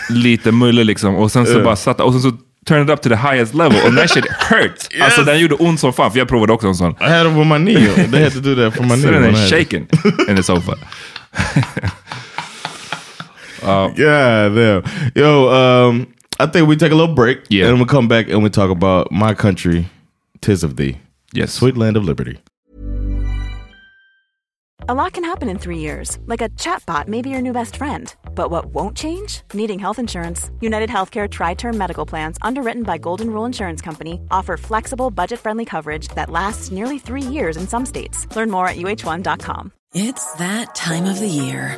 lite 0.10 0.52
mullig 0.52 0.86
liksom. 0.86 1.16
Och 1.16 1.32
sen 1.32 1.46
så 1.46 1.60
bara 1.62 1.76
satt 1.76 2.00
och 2.00 2.14
sen 2.14 2.22
så 2.22 2.32
turned 2.66 2.90
it 2.90 2.94
up 2.94 3.02
to 3.02 3.10
the 3.10 3.16
highest 3.16 3.54
level 3.54 3.78
och 3.88 3.96
that 3.96 4.10
shit 4.10 4.26
hurt. 4.50 4.88
Alltså 5.02 5.24
den 5.24 5.40
gjorde 5.40 5.56
ont 5.56 5.80
som 5.80 5.94
fan, 5.94 6.12
för 6.12 6.20
jag 6.20 6.28
provade 6.28 6.54
också 6.54 6.68
en 6.68 6.76
sån. 6.76 6.92
I 6.92 7.04
had 7.04 7.28
it 7.28 7.34
with 7.34 7.48
my 7.48 7.58
knee. 7.58 8.08
They 8.12 8.24
had 8.24 8.34
to 8.34 8.40
do 8.40 8.56
that 8.56 8.76
for 8.76 8.84
my 8.84 8.90
knee. 8.90 9.02
Så 9.02 9.12
den 9.12 9.24
är 9.24 9.50
shaking 9.50 9.88
in 10.30 10.36
the 10.36 10.44
sofa. 10.44 10.74
God 13.64 14.56
damn. 14.56 15.12
Yo, 15.16 15.50
um, 15.50 16.14
I 16.40 16.46
think 16.46 16.68
we 16.68 16.76
take 16.76 16.92
a 16.92 16.96
little 16.96 17.16
break. 17.16 17.40
Yeah. 17.50 17.68
And 17.68 17.80
we 17.80 17.86
come 17.86 18.08
back 18.08 18.30
and 18.30 18.44
we 18.44 18.50
talk 18.50 18.70
about 18.70 19.12
my 19.12 19.34
country, 19.34 19.88
tis 20.42 20.64
of 20.64 20.76
thee. 20.78 20.98
Yes. 21.34 21.54
Sweet 21.54 21.78
land 21.78 21.98
of 21.98 22.04
liberty. 22.04 22.40
A 24.90 24.94
lot 24.94 25.14
can 25.14 25.24
happen 25.24 25.48
in 25.48 25.58
three 25.58 25.78
years, 25.78 26.20
like 26.26 26.42
a 26.42 26.50
chatbot 26.50 27.08
may 27.08 27.22
be 27.22 27.30
your 27.30 27.42
new 27.42 27.54
best 27.54 27.78
friend. 27.78 28.14
But 28.36 28.52
what 28.52 28.66
won't 28.66 28.98
change? 28.98 29.42
Needing 29.54 29.80
health 29.80 29.98
insurance. 29.98 30.52
United 30.60 30.90
Healthcare 30.90 31.30
Tri 31.30 31.54
Term 31.54 31.78
Medical 31.78 32.06
Plans, 32.06 32.38
underwritten 32.42 32.84
by 32.84 32.98
Golden 32.98 33.30
Rule 33.30 33.46
Insurance 33.46 33.82
Company, 33.82 34.20
offer 34.30 34.58
flexible, 34.58 35.10
budget 35.10 35.40
friendly 35.40 35.64
coverage 35.64 36.10
that 36.10 36.30
lasts 36.30 36.70
nearly 36.70 37.00
three 37.00 37.22
years 37.22 37.56
in 37.56 37.66
some 37.66 37.86
states. 37.86 38.28
Learn 38.36 38.52
more 38.52 38.68
at 38.68 38.76
uh1.com. 38.76 39.72
It's 39.94 40.34
that 40.34 40.76
time 40.76 41.06
of 41.06 41.18
the 41.18 41.30
year. 41.30 41.78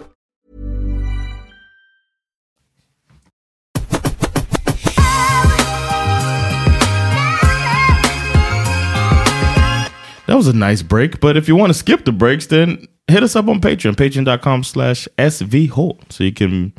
was 10.45 10.47
a 10.47 10.53
nice 10.71 10.83
break. 10.83 11.19
But 11.19 11.37
if 11.37 11.47
you 11.47 11.55
want 11.59 11.69
to 11.73 11.79
skip 11.79 12.05
the 12.05 12.11
breaks, 12.11 12.47
then 12.47 12.87
hit 13.07 13.23
us 13.23 13.35
up 13.35 13.47
on 13.47 13.59
Patreon, 13.61 13.95
patreon.com 13.95 14.63
slash 14.63 15.07
svholt. 15.17 16.11
So 16.11 16.23
you 16.23 16.33
can 16.33 16.71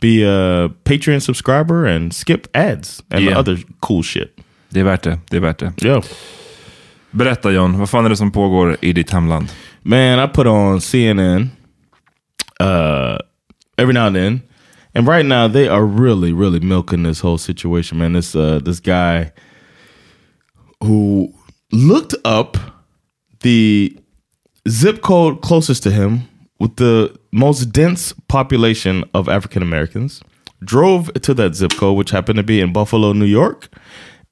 be 0.00 0.22
a 0.24 0.68
Patreon 0.84 1.20
subscriber 1.20 1.86
and 1.86 2.12
skip 2.14 2.46
ads 2.54 3.02
and 3.10 3.24
Yeah. 3.24 3.38
other 3.40 3.58
cool 3.80 4.02
shit. 4.02 4.30
Det 4.70 4.80
är 4.80 4.84
värt 4.84 5.02
det. 5.02 5.18
Det 5.30 5.36
är 5.36 5.40
värt 5.40 5.58
det. 5.58 5.72
Yeah. 5.84 6.02
Berätta 7.10 7.50
John, 7.50 7.78
vad 7.78 7.88
fan 7.90 8.04
är 8.04 8.08
det 8.08 8.16
som 8.16 8.30
pågår 8.32 8.76
i 8.80 8.92
ditt 8.92 9.10
hemland? 9.10 9.48
Man, 9.82 10.24
I 10.24 10.28
put 10.34 10.46
on 10.46 10.80
CNN 10.80 11.50
uh, 12.60 13.18
every 13.76 13.94
now 13.94 14.06
and 14.06 14.16
then. 14.16 14.40
And 14.94 15.08
right 15.08 15.24
now 15.26 15.48
they 15.48 15.68
are 15.68 15.86
really, 15.86 16.32
really 16.32 16.60
milking 16.60 17.04
this 17.04 17.20
whole 17.22 17.38
situation, 17.38 17.98
man. 17.98 18.12
This 18.14 18.34
uh 18.34 18.58
this 18.64 18.80
guy 18.80 19.30
who 20.80 21.28
looked 21.72 22.14
up 22.24 22.56
the 23.40 23.92
zip 24.68 25.00
code 25.02 25.40
closest 25.40 25.82
to 25.84 25.90
him 25.90 26.20
with 26.60 26.76
the 26.76 27.10
most 27.32 27.72
dense 27.72 28.14
population 28.28 29.04
of 29.12 29.28
African 29.28 29.62
Americans, 29.62 30.22
drove 30.64 31.12
to 31.22 31.34
that 31.34 31.54
zip 31.54 31.72
code, 31.78 31.96
which 31.98 32.10
happened 32.10 32.36
to 32.38 32.42
be 32.42 32.60
in 32.60 32.72
Buffalo, 32.72 33.12
New 33.12 33.26
York, 33.26 33.68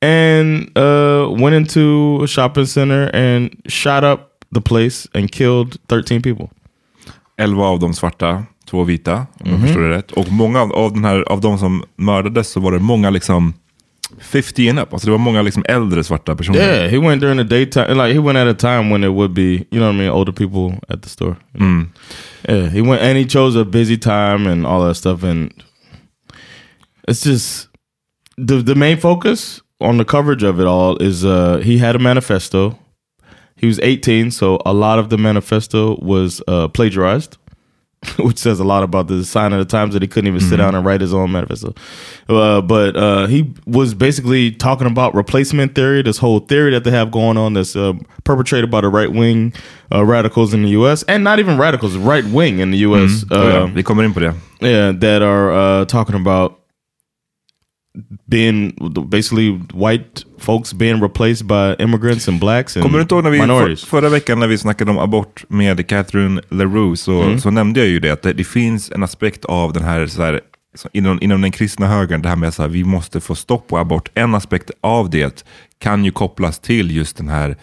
and 0.03 0.77
uh, 0.77 1.29
went 1.43 1.55
into 1.55 2.21
a 2.25 2.27
shopping 2.27 2.67
center 2.67 3.11
and 3.15 3.51
shot 3.69 4.05
up 4.05 4.45
the 4.53 4.61
place 4.61 5.09
and 5.15 5.31
killed 5.31 5.77
13 5.89 6.23
people. 6.23 6.49
11 7.39 7.63
av 7.63 7.79
dem 7.79 7.95
svarta, 7.95 8.45
två 8.71 8.85
vita, 8.85 9.27
om 9.41 9.51
Mhm. 9.51 9.53
jag 9.53 9.61
förstår 9.61 9.81
det 9.83 9.89
rätt. 9.97 10.13
Och 10.13 10.33
många 10.33 10.61
av, 10.61 10.73
av, 10.73 10.93
den 10.93 11.05
här, 11.05 11.23
av 11.33 11.41
de 11.41 11.59
som 11.59 11.83
mördades 11.97 12.49
så 12.49 12.61
var 12.61 12.73
det 12.73 12.79
många 12.79 13.11
liksom 13.11 13.53
50 14.19 14.69
and 14.69 14.79
up. 14.79 14.93
Alltså 14.93 15.07
det 15.07 15.11
var 15.11 15.19
många 15.19 15.43
liksom 15.43 15.65
äldre 15.69 16.05
svarta 16.05 16.37
personer. 16.37 16.59
Yeah, 16.59 16.91
he 16.91 16.99
went 16.99 17.21
during 17.21 17.39
the 17.39 17.45
daytime. 17.45 17.95
Like 17.95 18.13
he 18.15 18.19
went 18.19 18.39
at 18.39 18.49
a 18.49 18.55
time 18.55 18.91
when 18.91 19.05
it 19.05 19.11
would 19.13 19.33
be, 19.35 19.43
you 19.71 19.79
know 19.81 19.87
what 19.87 19.95
I 19.95 19.99
mean, 19.99 20.11
older 20.11 20.33
people 20.33 20.79
at 20.89 21.03
the 21.03 21.09
store. 21.09 21.37
Yeah, 22.49 22.71
he 22.71 22.81
went 22.83 23.03
and 23.03 23.19
he 23.19 23.25
chose 23.27 23.61
a 23.61 23.65
busy 23.65 23.99
time 23.99 24.47
and 24.47 24.67
all 24.67 24.87
that 24.87 24.95
stuff. 24.97 25.23
And 25.25 25.53
it's 27.09 27.25
just 27.25 27.69
the 28.47 28.63
the 28.63 28.75
main 28.75 28.97
focus 28.97 29.63
on 29.81 29.97
the 29.99 30.05
coverage 30.05 30.45
of 30.45 30.61
it 30.61 30.67
all 30.67 30.97
is 31.03 31.25
uh 31.25 31.59
he 31.65 31.79
had 31.79 31.97
a 31.97 31.99
manifesto. 31.99 32.79
He 33.59 33.67
was 33.67 33.81
18, 33.81 34.31
so 34.33 34.59
a 34.67 34.73
lot 34.75 34.99
of 34.99 35.09
the 35.09 35.17
manifesto 35.17 35.97
was 36.03 36.43
uh, 36.47 36.69
plagiarized. 36.69 37.39
which 38.19 38.39
says 38.39 38.61
a 38.61 38.65
lot 38.65 38.83
about 38.83 39.09
the 39.09 39.25
sign 39.25 39.53
of 39.53 39.59
the 39.59 39.65
times 39.65 39.93
that 39.95 40.03
he 40.03 40.09
couldn't 40.09 40.29
even 40.29 40.41
sit 40.41 40.57
down 40.59 40.75
and 40.75 40.85
write 40.85 41.01
his 41.01 41.13
own 41.15 41.33
manifesto. 41.33 41.75
Uh, 42.29 42.61
but 42.61 42.95
uh, 42.97 43.27
he 43.27 43.53
was 43.67 43.95
basically 43.95 44.51
talking 44.53 44.87
about 44.87 45.15
replacement 45.15 45.75
theory, 45.75 46.03
this 46.03 46.19
whole 46.19 46.41
theory 46.41 46.71
that 46.73 46.85
they 46.85 46.91
have 46.91 47.11
going 47.11 47.37
on 47.37 47.55
that's 47.55 47.75
uh, 47.75 47.93
perpetrated 48.25 48.71
by 48.71 48.81
the 48.81 48.89
right 48.89 49.11
wing 49.13 49.53
uh, 49.93 50.05
radicals 50.05 50.53
in 50.55 50.63
the 50.63 50.71
U.S. 50.71 51.03
and 51.05 51.25
not 51.25 51.39
even 51.39 51.59
radicals, 51.59 51.97
right 51.97 52.25
wing 52.27 52.59
in 52.61 52.71
the 52.71 52.79
U.S. 52.79 53.25
Oh, 53.31 53.49
ja. 53.49 53.63
uh, 53.65 53.67
Vi 53.67 53.83
kommer 53.83 54.05
in 54.05 54.13
på 54.15 54.21
det. 54.21 54.35
yeah, 54.61 54.93
that 54.93 55.23
are 55.23 55.51
uh, 55.53 55.85
talking 55.87 56.15
about 56.15 56.53
being 58.31 58.73
basically 59.11 59.61
white 59.75 60.25
folks 60.39 60.75
being 60.75 61.03
replaced 61.03 61.47
by 61.47 61.83
immigrants 61.83 62.29
and 62.29 62.41
blacks 62.41 62.77
and 62.77 62.83
Kommer 62.83 62.99
du 62.99 63.03
inte 63.03 63.15
ihåg 63.15 63.25
när 63.25 63.31
vi 63.31 63.39
för, 63.39 63.87
förra 63.87 64.09
veckan 64.09 64.41
när 64.41 64.47
vi 64.47 64.59
snackade 64.59 64.91
om 64.91 64.99
abort 64.99 65.45
med 65.49 65.89
Catherine 65.89 66.41
LaRue 66.49 66.97
så, 66.97 67.23
Mm. 67.23 67.41
så 67.41 67.51
nämnde 67.51 67.81
jag 67.81 67.89
ju 67.89 68.01
det 68.01 68.11
att 68.11 68.23
det, 68.23 68.33
det 68.33 68.45
finns 68.45 68.91
en 68.91 69.03
aspekt 69.03 69.45
av 69.45 69.73
den 69.73 69.83
här, 69.83 70.07
så 70.07 70.23
här 70.23 70.41
inom, 70.93 71.23
inom 71.23 71.41
den 71.41 71.51
kristna 71.53 71.87
högern, 71.87 72.23
det 72.23 72.29
här 72.29 72.37
med 72.37 72.49
att 72.49 72.71
vi 72.71 72.85
måste 72.85 73.21
få 73.21 73.35
stopp 73.35 73.69
på 73.69 73.79
abort. 73.79 74.09
En 74.15 74.35
aspekt 74.35 74.71
av 74.81 75.11
det 75.11 75.45
kan 75.79 76.05
ju 76.05 76.11
kopplas 76.11 76.59
till 76.59 76.97
just 76.97 77.17
den 77.17 77.29
här 77.29 77.57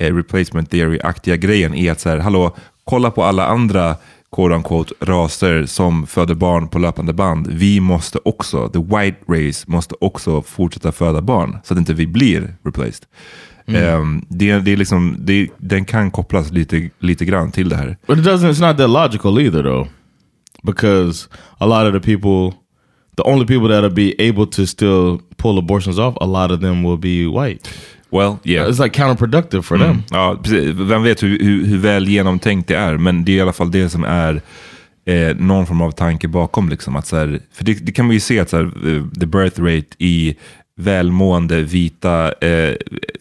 eh, 0.00 0.14
replacement 0.16 0.70
theory-aktiga 0.70 1.36
grejen 1.36 1.74
i 1.74 1.88
att 1.88 2.00
så 2.00 2.08
här, 2.08 2.18
hallå, 2.18 2.56
kolla 2.84 3.10
på 3.10 3.24
alla 3.24 3.46
andra 3.46 3.96
quote 4.32 4.54
unquote 4.54 4.94
raser 5.00 5.66
som 5.66 6.06
föder 6.06 6.34
barn 6.34 6.68
på 6.68 6.78
löpande 6.78 7.12
band. 7.12 7.48
Vi 7.50 7.80
måste 7.80 8.18
också, 8.24 8.68
the 8.68 8.78
white 8.78 9.18
race 9.28 9.64
måste 9.66 9.94
också 10.00 10.42
fortsätta 10.42 10.92
föda 10.92 11.20
barn 11.20 11.58
så 11.64 11.74
att 11.74 11.78
inte 11.78 11.94
vi 11.94 12.06
blir 12.06 12.54
replaced. 12.64 13.06
Mm. 13.66 13.82
Ehm, 13.82 14.24
det, 14.28 14.58
det 14.58 14.72
är 14.72 14.76
liksom, 14.76 15.16
det, 15.18 15.48
den 15.58 15.84
kan 15.84 16.10
kopplas 16.10 16.50
lite, 16.50 16.90
lite 16.98 17.24
grann 17.24 17.52
till 17.52 17.68
det 17.68 17.76
här. 17.76 17.96
But 18.06 18.18
it 18.18 18.24
doesn't. 18.24 18.50
It's 18.50 18.68
not 18.68 18.76
that 18.76 18.90
logical 18.90 19.38
either, 19.38 19.62
though, 19.62 19.88
because 20.62 21.28
a 21.58 21.66
lot 21.66 21.94
of 21.94 22.02
the 22.02 22.16
people, 22.16 22.58
the 23.16 23.22
only 23.22 23.46
people 23.46 23.68
that'll 23.68 23.94
be 23.94 24.28
able 24.28 24.46
to 24.46 24.66
still 24.66 25.20
pull 25.36 25.58
abortions 25.58 25.98
off, 25.98 26.16
a 26.20 26.26
lot 26.26 26.50
of 26.50 26.60
them 26.60 26.82
will 26.82 26.98
be 26.98 27.26
white. 27.26 27.70
Well, 28.12 28.36
yeah. 28.44 28.68
It's 28.70 28.82
like 28.84 29.02
counterproductive 29.02 29.62
for 29.62 29.76
Mm. 29.76 29.88
them. 29.88 30.02
Ja, 30.10 30.40
precis. 30.42 30.68
Vem 30.74 31.02
vet 31.02 31.22
hur, 31.22 31.38
hur, 31.38 31.66
hur 31.66 31.78
väl 31.78 32.08
genomtänkt 32.08 32.68
det 32.68 32.74
är, 32.76 32.96
men 32.96 33.24
det 33.24 33.32
är 33.32 33.36
i 33.36 33.40
alla 33.40 33.52
fall 33.52 33.70
det 33.70 33.88
som 33.88 34.04
är 34.04 34.40
eh, 35.06 35.36
någon 35.36 35.66
form 35.66 35.80
av 35.82 35.90
tanke 35.90 36.28
bakom. 36.28 36.68
Liksom, 36.68 36.96
att 36.96 37.06
så 37.06 37.16
här, 37.16 37.40
för 37.52 37.64
det, 37.64 37.74
det 37.86 37.92
kan 37.92 38.06
man 38.06 38.14
ju 38.14 38.20
se 38.20 38.38
att 38.40 38.50
så 38.50 38.56
här, 38.56 38.64
eh, 38.64 39.02
the 39.20 39.26
birth 39.26 39.60
rate 39.62 39.86
i 39.98 40.36
välmående 40.76 41.62
vita 41.62 42.32
eh, 42.32 42.74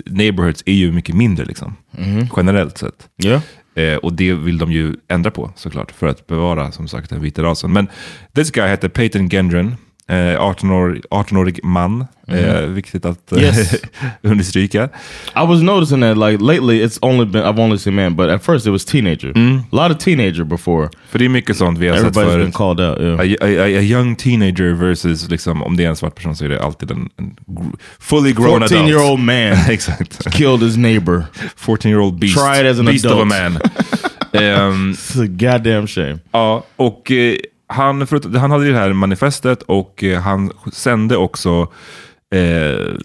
neighborhoods 0.05 0.63
är 0.65 0.73
ju 0.73 0.91
mycket 0.91 1.15
mindre 1.15 1.45
liksom, 1.45 1.75
Mhm. 1.97 2.27
generellt 2.37 2.77
sett. 2.77 3.07
Yeah. 3.23 3.41
Eh, 3.75 3.95
och 3.97 4.13
det 4.13 4.33
vill 4.33 4.57
de 4.57 4.71
ju 4.71 4.95
ändra 5.07 5.31
på 5.31 5.51
såklart, 5.55 5.91
för 5.91 6.07
att 6.07 6.27
bevara 6.27 6.71
som 6.71 6.87
sagt 6.87 7.09
den 7.09 7.21
vita 7.21 7.43
rasen. 7.43 7.73
Men 7.73 7.87
this 8.35 8.51
guy 8.51 8.67
hette 8.67 8.89
Peyton 8.89 9.29
Gendron, 9.29 9.75
eh, 10.11 10.41
18 10.41 10.71
år, 10.71 10.99
18-årig 11.11 11.59
man. 11.63 12.05
Eh, 12.27 12.61
viktigt 12.61 13.05
att 13.05 13.31
eh, 13.31 13.41
Yes. 13.43 13.75
understryka. 14.21 14.89
I 15.35 15.45
was 15.47 15.61
noticing 15.61 16.01
that 16.01 16.17
like 16.17 16.43
lately, 16.43 16.85
it's 16.85 16.97
only 17.01 17.25
been 17.25 17.43
I've 17.43 17.59
only 17.59 17.77
seen 17.77 17.95
men, 17.95 18.15
but 18.15 18.29
at 18.29 18.43
first 18.45 18.65
it 18.67 18.69
was 18.71 18.85
teenager. 18.85 19.29
A 19.37 19.63
lot 19.71 19.91
of 19.91 19.97
teenager 19.97 20.43
before. 20.43 20.89
För 21.09 21.19
det 21.19 21.25
är 21.25 21.29
mycket 21.29 21.57
sånt 21.57 21.77
vi 21.79 21.87
har 21.87 21.97
sett 21.97 22.13
förut. 22.13 22.37
been 22.41 22.51
called 22.51 22.79
out. 22.79 22.99
Yeah. 22.99 23.19
A, 23.19 23.23
a, 23.41 23.63
a 23.79 23.81
young 23.81 24.15
teenager 24.15 24.73
versus, 24.73 25.29
liksom, 25.29 25.63
om 25.63 25.77
det 25.77 25.83
är 25.85 25.89
en 25.89 25.95
svart 25.95 26.15
person 26.15 26.35
så 26.35 26.45
är 26.45 26.49
det 26.49 26.63
alltid 26.63 26.91
en, 26.91 27.09
en 27.17 27.35
fully 27.99 28.31
grown 28.33 28.55
adult. 28.63 28.69
14 28.71 28.87
year 28.87 29.11
old 29.11 29.19
man 29.19 29.35
Exakt. 29.69 30.33
killed 30.33 30.59
his 30.63 30.77
neighbor. 30.77 31.23
14 31.57 31.91
year 31.91 32.01
old 32.01 32.19
beast. 32.19 32.37
It 32.37 32.65
as 32.65 32.79
an 32.79 32.85
beast 32.85 33.05
adult. 33.05 33.21
of 33.25 33.31
a 33.31 33.49
man. 33.49 33.57
Ehm, 34.33 34.91
It's 34.91 35.19
a 35.23 35.27
goddamn 35.27 35.87
shame. 35.87 36.19
ja, 36.31 36.63
och 36.75 37.11
eh, 37.11 37.35
han, 37.71 38.07
förut, 38.07 38.35
han 38.35 38.51
hade 38.51 38.71
det 38.71 38.77
här 38.77 38.93
manifestet 38.93 39.61
och 39.61 40.03
eh, 40.03 40.21
han 40.21 40.51
sände 40.73 41.17
också 41.17 41.67
eh, 42.33 42.39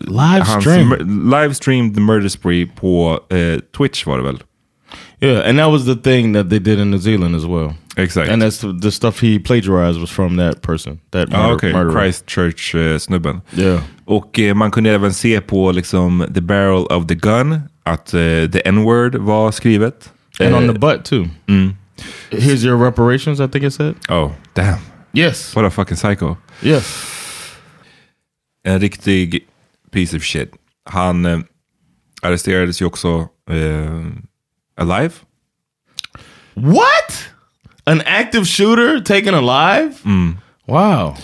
Livestream. 0.01 0.95
livestreamed 1.31 1.95
the 1.95 2.01
murder 2.01 2.29
spree 2.29 2.67
på 2.67 3.21
eh, 3.31 3.61
Twitch 3.77 4.07
var 4.07 4.17
det 4.19 4.25
väl? 4.25 4.43
Yeah, 5.21 5.49
and 5.49 5.59
that 5.59 5.71
was 5.71 5.85
the 5.87 5.95
thing 5.97 6.35
that 6.35 6.51
they 6.51 6.59
did 6.59 6.79
in 6.79 6.91
New 6.91 7.01
Zealand 7.01 7.37
as 7.37 7.45
well. 7.45 7.75
Exakt. 7.97 8.31
And 8.31 8.43
that's 8.43 8.81
the 8.83 8.91
stuff 8.91 9.23
he 9.23 9.39
plagiarized 9.39 10.01
was 10.01 10.11
from 10.11 10.37
that 10.37 10.63
person. 10.63 11.01
That 11.11 11.29
murder, 11.31 11.55
okej. 11.55 11.73
murderer. 11.73 11.93
Christchurch-snubben. 12.03 13.41
Yeah. 13.55 13.81
Och 14.05 14.39
eh, 14.39 14.55
man 14.55 14.71
kunde 14.71 14.91
även 14.91 15.15
se 15.15 15.41
på 15.41 15.73
liksom 15.73 16.25
the 16.35 16.41
barrel 16.41 16.87
of 16.87 17.07
the 17.07 17.15
gun 17.15 17.61
att 17.83 18.15
eh, 18.15 18.21
the 18.53 18.61
n-word 18.65 19.15
var 19.15 19.53
skrivet. 19.53 20.13
And 20.41 20.55
on 20.55 20.65
Eh, 20.65 20.73
the 20.73 20.79
butt 20.79 21.05
too. 21.05 21.29
Here's 22.31 22.65
your 22.65 22.77
reparations, 22.77 23.41
I 23.41 23.47
think 23.47 23.65
it 23.65 23.73
said. 23.73 23.95
Oh, 24.09 24.35
damn. 24.55 24.79
Yes. 25.13 25.55
What 25.55 25.65
a 25.65 25.71
fucking 25.71 25.97
psycho. 25.97 26.37
Yes. 26.63 26.85
En 28.65 28.81
riktig 28.81 29.47
piece 29.91 30.17
of 30.17 30.23
shit. 30.25 30.53
Han 30.85 31.27
eh, 31.27 31.39
arresterades 32.23 32.81
ju 32.81 32.87
också 32.87 33.29
eh, 33.51 34.07
alive. 34.77 35.13
What? 36.55 37.29
An 37.87 38.03
active 38.07 38.47
shooter 38.47 39.01
taken 39.01 39.35
alive? 39.35 39.95
Wow. 40.67 41.15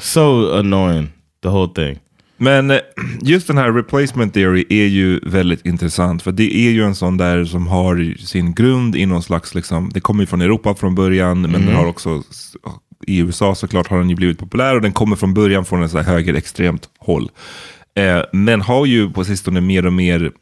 So 0.00 0.58
annoying. 0.58 1.12
The 1.42 1.48
whole 1.50 1.68
thing. 1.68 2.00
Men 2.38 2.70
eh, 2.70 2.78
just 3.20 3.46
den 3.46 3.58
här 3.58 3.72
replacement 3.72 4.34
theory 4.34 4.64
är 4.68 4.86
ju 4.86 5.20
väldigt 5.22 5.66
intressant. 5.66 6.22
För 6.22 6.32
det 6.32 6.56
är 6.56 6.70
ju 6.70 6.84
en 6.84 6.94
sån 6.94 7.16
där 7.16 7.44
som 7.44 7.66
har 7.66 8.16
sin 8.18 8.54
grund 8.54 8.96
i 8.96 9.06
någon 9.06 9.22
slags, 9.22 9.54
liksom, 9.54 9.90
det 9.94 10.00
kommer 10.00 10.22
ju 10.22 10.26
från 10.26 10.40
Europa 10.40 10.74
från 10.74 10.94
början, 10.94 11.40
men 11.40 11.52
den 11.52 11.74
har 11.74 11.86
också, 11.86 12.22
i 13.06 13.18
USA 13.18 13.54
såklart 13.54 13.88
har 13.88 13.98
den 13.98 14.10
ju 14.10 14.16
blivit 14.16 14.38
populär 14.38 14.74
och 14.74 14.82
den 14.82 14.92
kommer 14.92 15.16
från 15.16 15.34
början 15.34 15.64
från 15.64 15.82
en 15.82 15.88
så 15.88 15.98
här 15.98 16.04
högerextremt 16.04 16.88
håll. 16.98 17.30
Eh, 17.94 18.22
men 18.32 18.60
har 18.60 18.86
ju 18.86 19.10
på 19.10 19.24
sistone 19.24 19.60
mer 19.60 19.86
och 19.86 19.92
mer 19.92 20.32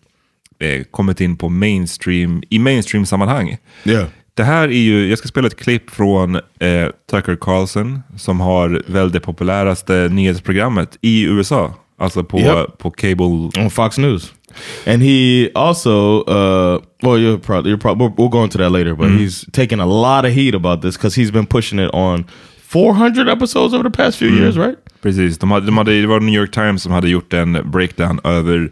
eh, 0.59 0.83
kommit 0.91 1.21
in 1.21 1.37
på 1.37 1.49
mainstream, 1.49 2.43
i 2.51 2.59
mainstream-sammanhang. 2.59 3.57
Yeah. 3.85 4.07
Det 4.35 4.45
här 4.45 4.69
är 4.69 4.79
ju, 4.79 5.09
jag 5.09 5.19
ska 5.19 5.29
spela 5.29 5.47
ett 5.47 5.57
klipp 5.57 5.91
från 5.91 6.35
eh, 6.35 6.89
Tucker 7.11 7.37
Carlson 7.37 8.03
som 8.17 8.41
har 8.41 8.83
väl 8.87 9.13
det 9.13 9.21
populäraste 9.21 10.09
nyhetsprogrammet 10.13 10.99
i 11.01 11.25
USA. 11.25 11.75
Alltså 11.99 12.25
på, 12.25 12.39
Yep. 12.39 12.79
på 12.79 12.91
cable. 12.91 13.51
on 13.59 13.71
Fox 13.71 13.99
News. 13.99 14.33
And 14.87 15.03
he 15.03 15.49
also, 15.55 16.21
uh, 16.21 16.79
well, 17.03 17.19
you're 17.21 17.39
probably, 17.39 17.71
you're 17.71 17.81
probably, 17.81 18.07
we'll, 18.07 18.15
we'll 18.19 18.29
go 18.31 18.45
into 18.45 18.59
that 18.59 18.73
later, 18.73 18.95
but 18.95 19.09
he's 19.11 19.45
taking 19.53 19.81
a 19.81 19.87
lot 19.87 20.25
of 20.25 20.33
heat 20.33 20.55
about 20.55 20.83
this 20.83 20.97
because 20.97 21.21
he's 21.21 21.31
been 21.33 21.47
pushing 21.47 21.79
it 21.79 21.91
on 21.95 22.25
400 22.63 23.29
episodes 23.29 23.75
over 23.75 23.83
the 23.91 23.97
past 23.97 24.19
few 24.19 24.31
years, 24.31 24.57
right? 24.57 24.77
Precis, 25.03 25.39
de 25.39 25.51
hade, 25.51 25.67
de 25.67 25.77
hade, 25.77 26.01
det 26.01 26.07
var 26.07 26.21
New 26.21 26.35
York 26.41 26.51
Times 26.53 26.83
som 26.83 26.93
hade 26.93 27.09
gjort 27.09 27.33
en 27.33 27.71
breakdown 27.71 28.21
över 28.25 28.71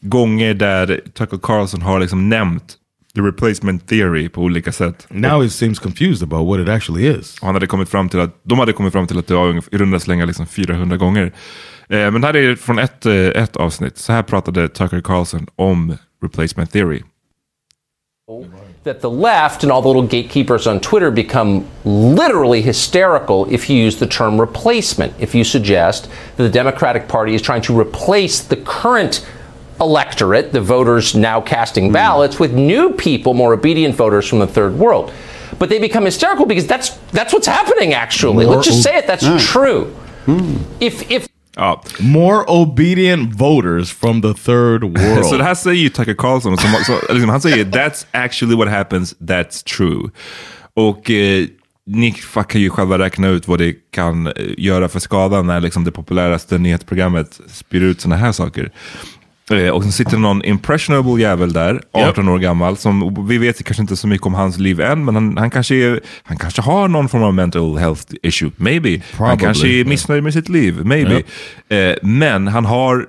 gånger 0.00 0.54
där 0.54 1.00
Tucker 1.14 1.38
Carlson 1.42 1.82
har 1.82 2.00
liksom 2.00 2.28
nämnt 2.28 2.76
the 3.14 3.20
replacement 3.22 3.86
theory 3.88 4.28
på 4.28 4.42
olika 4.42 4.72
sätt. 4.72 5.06
Now 5.10 5.42
he 5.42 5.48
seems 5.50 5.78
confused 5.78 6.22
about 6.22 6.46
what 6.48 6.60
it 6.60 6.68
actually 6.68 7.06
is. 7.06 7.38
Och 7.40 7.46
han 7.46 7.54
hade 7.54 7.66
kommit 7.66 7.88
fram 7.88 8.08
till 8.08 8.20
att, 8.20 8.40
de 8.42 8.58
hade 8.58 8.72
kommit 8.72 8.92
fram 8.92 9.06
till 9.06 9.18
att 9.18 9.26
det 9.26 9.34
var 9.34 9.62
i 9.74 9.78
runda 9.78 9.98
slängar 10.00 10.26
liksom 10.26 10.46
400 10.46 10.96
gånger. 10.96 11.32
Eh, 11.88 12.10
men 12.10 12.20
det 12.20 12.26
här 12.26 12.36
är 12.36 12.56
från 12.56 12.78
ett, 12.78 13.06
eh, 13.06 13.14
ett 13.14 13.56
avsnitt. 13.56 13.98
Så 13.98 14.12
här 14.12 14.22
pratade 14.22 14.68
Tucker 14.68 15.00
Carlson 15.00 15.46
om 15.56 15.96
replacement 16.22 16.72
theory. 16.72 17.02
that 18.86 19.00
the 19.00 19.10
left 19.10 19.62
and 19.62 19.72
all 19.72 19.82
the 19.82 19.88
little 19.88 20.06
gatekeepers 20.06 20.66
on 20.66 20.80
Twitter 20.80 21.10
become 21.10 21.64
literally 21.84 22.60
hysterical 22.60 23.46
if 23.50 23.68
you 23.68 23.76
use 23.76 23.98
the 23.98 24.06
term 24.06 24.40
replacement. 24.40 25.12
If 25.18 25.34
you 25.34 25.44
suggest 25.44 26.08
that 26.36 26.44
the 26.44 26.48
Democratic 26.48 27.08
Party 27.08 27.34
is 27.34 27.42
trying 27.42 27.62
to 27.62 27.78
replace 27.78 28.40
the 28.40 28.56
current 28.56 29.26
electorate, 29.80 30.52
the 30.52 30.60
voters 30.60 31.14
now 31.14 31.40
casting 31.40 31.92
ballots, 31.92 32.40
with 32.40 32.52
new 32.52 32.92
people, 32.92 33.34
more 33.34 33.52
obedient 33.52 33.94
voters 33.94 34.28
from 34.28 34.38
the 34.38 34.46
third 34.46 34.78
world. 34.78 35.12
But 35.58 35.68
they 35.68 35.78
become 35.78 36.04
hysterical 36.04 36.46
because 36.46 36.66
that's 36.66 36.90
that's 37.12 37.32
what's 37.32 37.46
happening 37.46 37.92
actually. 37.92 38.46
More 38.46 38.56
Let's 38.56 38.68
just 38.68 38.82
say 38.82 38.96
it, 38.96 39.06
that's 39.06 39.24
ob- 39.24 39.40
true. 39.40 39.94
If 40.80 41.10
if 41.10 41.28
Ja. 41.56 41.82
More 41.98 42.44
obedient 42.46 43.34
voters 43.34 43.92
from 43.92 44.22
the 44.22 44.34
third 44.34 44.82
world. 44.82 45.24
Så 45.30 45.36
det 45.36 45.44
här 45.44 45.54
säger 45.54 45.82
ju 45.82 45.88
Tucker 45.88 46.14
Carlson. 46.14 46.58
Som, 46.58 46.70
så, 46.70 47.12
liksom, 47.12 47.28
han 47.28 47.40
säger 47.40 47.64
that's 47.64 48.06
actually 48.10 48.56
what 48.56 48.68
happens, 48.68 49.16
that's 49.18 49.76
true. 49.76 50.10
Och 50.74 51.10
eh, 51.10 51.46
ni 51.86 52.14
kan 52.48 52.60
ju 52.60 52.70
själva 52.70 52.98
räkna 52.98 53.28
ut 53.28 53.48
vad 53.48 53.58
det 53.58 53.74
kan 53.90 54.26
eh, 54.26 54.32
göra 54.58 54.88
för 54.88 55.00
skada 55.00 55.42
när 55.42 55.60
liksom, 55.60 55.84
det 55.84 55.92
populäraste 55.92 56.58
nyhetsprogrammet 56.58 57.40
spyr 57.46 57.80
ut 57.80 58.00
sådana 58.00 58.16
här 58.16 58.32
saker. 58.32 58.72
Eh, 59.50 59.68
och 59.68 59.82
sen 59.82 59.92
sitter 59.92 60.16
någon 60.18 60.44
impressionable 60.44 61.22
jävel 61.22 61.52
där, 61.52 61.80
18 61.92 62.28
år 62.28 62.38
gammal, 62.38 62.76
som 62.76 63.26
vi 63.28 63.38
vet 63.38 63.64
kanske 63.64 63.80
inte 63.80 63.96
så 63.96 64.08
mycket 64.08 64.26
om 64.26 64.34
hans 64.34 64.58
liv 64.58 64.80
än, 64.80 65.04
men 65.04 65.14
han, 65.14 65.36
han, 65.36 65.50
kanske, 65.50 65.74
är, 65.74 66.00
han 66.22 66.36
kanske 66.36 66.62
har 66.62 66.88
någon 66.88 67.08
form 67.08 67.22
av 67.22 67.34
mental 67.34 67.78
health 67.78 68.14
issue, 68.22 68.50
maybe. 68.56 68.90
han 68.90 69.00
Probably, 69.16 69.44
kanske 69.44 69.66
är 69.66 69.70
yeah. 69.70 69.88
missnöjd 69.88 70.22
med 70.22 70.32
sitt 70.32 70.48
liv, 70.48 70.84
maybe. 70.84 71.22
Eh, 71.68 71.94
men 72.02 72.48
han 72.48 72.64
har 72.64 73.06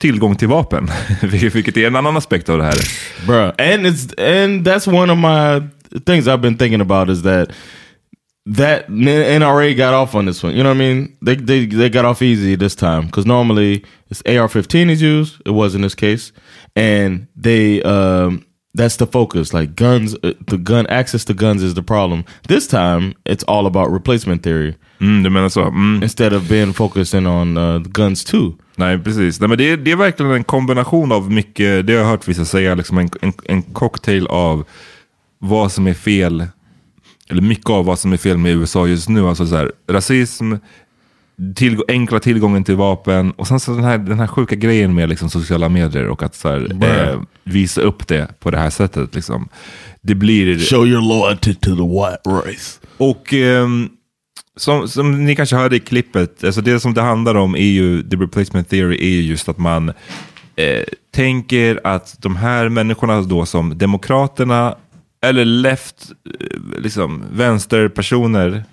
tillgång 0.00 0.36
till 0.36 0.48
vapen, 0.48 0.90
vilket 1.22 1.76
är 1.76 1.86
en 1.86 1.96
annan 1.96 2.16
aspekt 2.16 2.48
av 2.48 2.58
det 2.58 2.64
här. 2.64 2.78
Bruh. 3.26 3.44
And 3.44 3.86
it's 3.86 4.40
and 4.42 4.66
that's 4.66 5.02
one 5.02 5.12
of 5.12 5.18
my 5.18 5.68
things 6.06 6.26
I've 6.26 6.40
been 6.40 6.58
thinking 6.58 6.80
about 6.80 7.08
is 7.08 7.22
that 7.22 7.48
that 8.46 8.88
NRA 8.88 9.76
got 9.76 9.94
off 9.94 10.14
on 10.14 10.26
this 10.26 10.42
one. 10.42 10.54
You 10.56 10.62
know 10.62 10.70
what 10.70 10.76
I 10.76 10.94
mean? 10.94 11.16
They 11.22 11.36
they 11.36 11.66
they 11.66 11.90
got 11.90 12.04
off 12.04 12.22
easy 12.22 12.56
this 12.56 12.74
time 12.74 13.06
because 13.06 13.26
normally 13.26 13.84
it's 14.10 14.22
AR-15 14.26 14.90
is 14.90 15.02
used. 15.02 15.40
It 15.46 15.50
was 15.50 15.74
in 15.74 15.82
this 15.82 15.94
case, 15.94 16.32
and 16.76 17.26
they 17.36 17.82
um 17.82 18.44
that's 18.74 18.96
the 18.96 19.06
focus. 19.06 19.52
Like 19.52 19.74
guns, 19.76 20.14
uh, 20.22 20.32
the 20.46 20.58
gun 20.58 20.86
access 20.88 21.24
to 21.26 21.34
guns 21.34 21.62
is 21.62 21.74
the 21.74 21.82
problem. 21.82 22.24
This 22.48 22.66
time 22.66 23.14
it's 23.24 23.44
all 23.44 23.66
about 23.66 23.90
replacement 23.90 24.42
theory 24.42 24.74
Mm, 25.02 25.22
du 25.22 25.30
menar 25.30 25.48
så? 25.48 25.60
Mm. 25.60 26.02
instead 26.02 26.32
of 26.32 26.48
being 26.48 26.72
focusing 26.72 27.26
on 27.26 27.56
uh, 27.58 27.78
guns 27.78 28.24
too. 28.24 28.52
Nej, 28.76 28.98
precis. 28.98 29.40
Nej, 29.40 29.48
men 29.48 29.58
det, 29.58 29.70
är, 29.70 29.76
det 29.76 29.90
är 29.90 29.96
verkligen 29.96 30.32
en 30.32 30.44
kombination 30.44 31.12
av 31.12 31.30
mycket, 31.32 31.86
det 31.86 31.92
har 31.92 32.00
jag 32.00 32.08
hört 32.08 32.28
vissa 32.28 32.44
säga, 32.44 32.74
liksom 32.74 32.98
en, 32.98 33.08
en, 33.22 33.32
en 33.44 33.62
cocktail 33.62 34.26
av 34.26 34.64
vad 35.38 35.72
som 35.72 35.86
är 35.86 35.94
fel, 35.94 36.46
eller 37.30 37.42
mycket 37.42 37.70
av 37.70 37.84
vad 37.84 37.98
som 37.98 38.12
är 38.12 38.16
fel 38.16 38.38
med 38.38 38.52
USA 38.52 38.86
just 38.86 39.08
nu. 39.08 39.28
Alltså 39.28 39.46
så 39.46 39.56
här, 39.56 39.72
rasism, 39.88 40.54
till, 41.54 41.82
enkla 41.88 42.20
tillgången 42.20 42.64
till 42.64 42.76
vapen 42.76 43.30
och 43.30 43.48
sen 43.48 43.60
så 43.60 43.74
den 43.74 43.84
här, 43.84 43.98
den 43.98 44.18
här 44.18 44.26
sjuka 44.26 44.54
grejen 44.54 44.94
med 44.94 45.08
liksom, 45.08 45.30
sociala 45.30 45.68
medier 45.68 46.08
och 46.08 46.22
att 46.22 46.34
så 46.34 46.48
här, 46.48 46.84
eh, 46.84 47.20
visa 47.44 47.80
upp 47.80 48.08
det 48.08 48.40
på 48.40 48.50
det 48.50 48.58
här 48.58 48.70
sättet. 48.70 49.14
Liksom. 49.14 49.48
Det 50.00 50.14
blir... 50.14 50.58
Show 50.58 50.86
your 50.86 51.02
loyalty 51.02 51.54
to 51.54 51.76
the 51.76 51.82
white 51.82 52.48
race. 52.48 52.80
Och 52.96 53.34
ehm, 53.34 53.88
som, 54.56 54.88
som 54.88 55.24
ni 55.24 55.36
kanske 55.36 55.56
hörde 55.56 55.76
i 55.76 55.80
klippet, 55.80 56.44
alltså 56.44 56.60
det 56.60 56.80
som 56.80 56.94
det 56.94 57.02
handlar 57.02 57.34
om 57.34 57.54
är 57.54 57.58
ju, 57.58 58.02
the 58.02 58.16
replacement 58.16 58.68
theory 58.68 58.96
är 58.96 59.10
ju 59.10 59.22
just 59.22 59.48
att 59.48 59.58
man 59.58 59.88
eh, 60.56 60.84
tänker 61.14 61.80
att 61.84 62.16
de 62.18 62.36
här 62.36 62.68
människorna 62.68 63.20
då 63.20 63.46
som 63.46 63.78
demokraterna 63.78 64.76
eller 65.22 65.44
left, 65.44 66.10
eh, 66.40 66.80
liksom 66.82 67.22
vänsterpersoner 67.32 68.64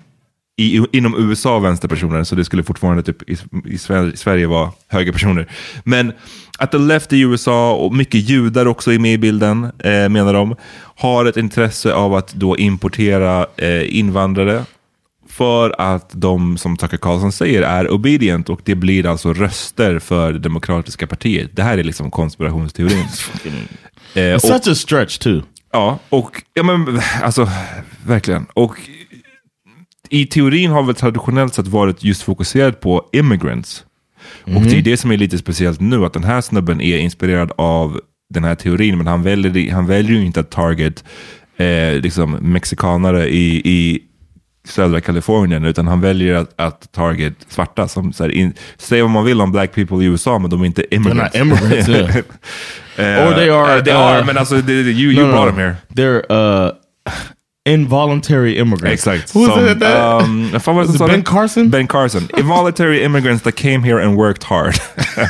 i, 0.57 0.81
inom 0.91 1.15
USA 1.29 1.59
vänsterpersoner, 1.59 2.23
så 2.23 2.35
det 2.35 2.45
skulle 2.45 2.63
fortfarande 2.63 3.03
typ 3.03 3.29
i, 3.29 3.33
i 3.65 3.77
Sver- 3.77 4.15
Sverige 4.15 4.47
vara 4.47 4.71
högerpersoner. 4.87 5.47
Men 5.83 6.11
att 6.57 6.71
the 6.71 6.77
left 6.77 7.13
i 7.13 7.19
USA, 7.21 7.73
och 7.75 7.95
mycket 7.95 8.29
judar 8.29 8.65
också 8.65 8.93
är 8.93 8.99
med 8.99 9.13
i 9.13 9.17
bilden, 9.17 9.63
eh, 9.79 10.09
menar 10.09 10.33
de, 10.33 10.55
har 10.95 11.25
ett 11.25 11.37
intresse 11.37 11.93
av 11.93 12.13
att 12.15 12.33
då 12.33 12.57
importera 12.57 13.47
eh, 13.57 13.97
invandrare 13.97 14.63
för 15.29 15.75
att 15.81 16.09
de, 16.13 16.57
som 16.57 16.77
Tucker 16.77 16.97
Carlson 16.97 17.31
säger, 17.31 17.61
är 17.61 17.89
obedient 17.89 18.49
och 18.49 18.61
det 18.63 18.75
blir 18.75 19.05
alltså 19.05 19.33
röster 19.33 19.99
för 19.99 20.33
det 20.33 20.39
demokratiska 20.39 21.07
partiet. 21.07 21.49
Det 21.53 21.63
här 21.63 21.77
är 21.77 21.83
liksom 21.83 22.11
konspirationsteorin. 22.11 23.05
Eh, 24.13 24.19
It's 24.21 24.35
och- 24.35 24.41
such 24.41 24.67
a 24.71 24.75
stretch 24.75 25.17
too. 25.17 25.41
Ja, 25.71 25.99
och 26.09 26.43
ja, 26.53 26.63
men, 26.63 27.01
alltså 27.21 27.49
verkligen. 28.05 28.45
Och 28.53 28.75
i 30.09 30.25
teorin 30.25 30.71
har 30.71 30.83
väl 30.83 30.95
traditionellt 30.95 31.53
sett 31.53 31.67
varit 31.67 32.03
just 32.03 32.21
fokuserat 32.21 32.79
på 32.79 33.09
immigrants. 33.13 33.85
Och 34.43 34.61
det 34.61 34.77
är 34.77 34.81
det 34.81 34.97
som 34.97 35.11
är 35.11 35.17
lite 35.17 35.37
speciellt 35.37 35.79
nu, 35.79 36.05
att 36.05 36.13
den 36.13 36.23
här 36.23 36.41
snubben 36.41 36.81
är 36.81 36.97
inspirerad 36.97 37.51
av 37.55 38.01
den 38.29 38.43
här 38.43 38.55
teorin, 38.55 38.97
men 38.97 39.07
han 39.07 39.23
väljer, 39.23 39.71
han 39.71 39.85
väljer 39.85 40.17
ju 40.17 40.25
inte 40.25 40.39
att 40.39 40.49
target 40.49 41.03
eh, 41.57 41.93
liksom 42.01 42.31
mexikanare 42.31 43.29
i, 43.29 43.61
i 43.65 44.01
södra 44.71 45.01
Kalifornien, 45.01 45.65
utan 45.65 45.87
han 45.87 46.01
väljer 46.01 46.33
att, 46.35 46.53
att 46.55 46.91
target 46.91 47.33
svarta. 47.49 47.87
Som, 47.87 48.13
så 48.13 48.23
här, 48.23 48.31
in, 48.31 48.53
säg 48.77 49.01
vad 49.01 49.11
man 49.11 49.25
vill 49.25 49.41
om 49.41 49.51
black 49.51 49.75
people 49.75 49.97
i 50.03 50.05
USA, 50.05 50.39
men 50.39 50.49
de 50.49 50.61
är 50.61 50.65
inte 50.65 50.95
immigrants. 50.95 51.33
not 51.35 51.41
immigrants, 51.41 51.89
yeah. 51.89 52.15
Eh, 52.95 53.27
Or 53.27 53.33
they 53.33 53.49
are, 53.49 53.77
eh, 53.77 53.83
they 53.83 53.93
uh, 53.93 53.99
are, 53.99 54.23
men 54.25 54.37
alltså, 54.37 54.55
det- 54.61 54.73
you, 54.73 55.11
you 55.11 55.21
No, 55.21 55.27
no, 55.27 55.31
brought 55.31 55.45
no. 55.45 55.51
them 55.51 55.59
here. 55.59 55.75
They're 55.95 56.65
uh, 56.67 56.71
involuntary 57.65 58.57
immigrants. 58.57 59.07
Exakt. 59.07 59.33
Who 59.33 59.39
was 59.39 59.49
Som, 59.53 59.67
it 59.67 59.79
that? 59.79 60.23
um, 60.23 60.51
Was 60.53 60.63
som 60.97 61.05
it 61.09 61.11
Ben? 61.11 61.23
Carson? 61.23 61.69
Ben 61.69 61.87
Carson. 61.87 62.27
Involuntary 62.37 63.03
immigrants 63.03 63.43
that 63.43 63.55
came 63.55 63.83
here 63.83 63.99
and 63.99 64.17
worked 64.17 64.43
hard. 64.43 64.75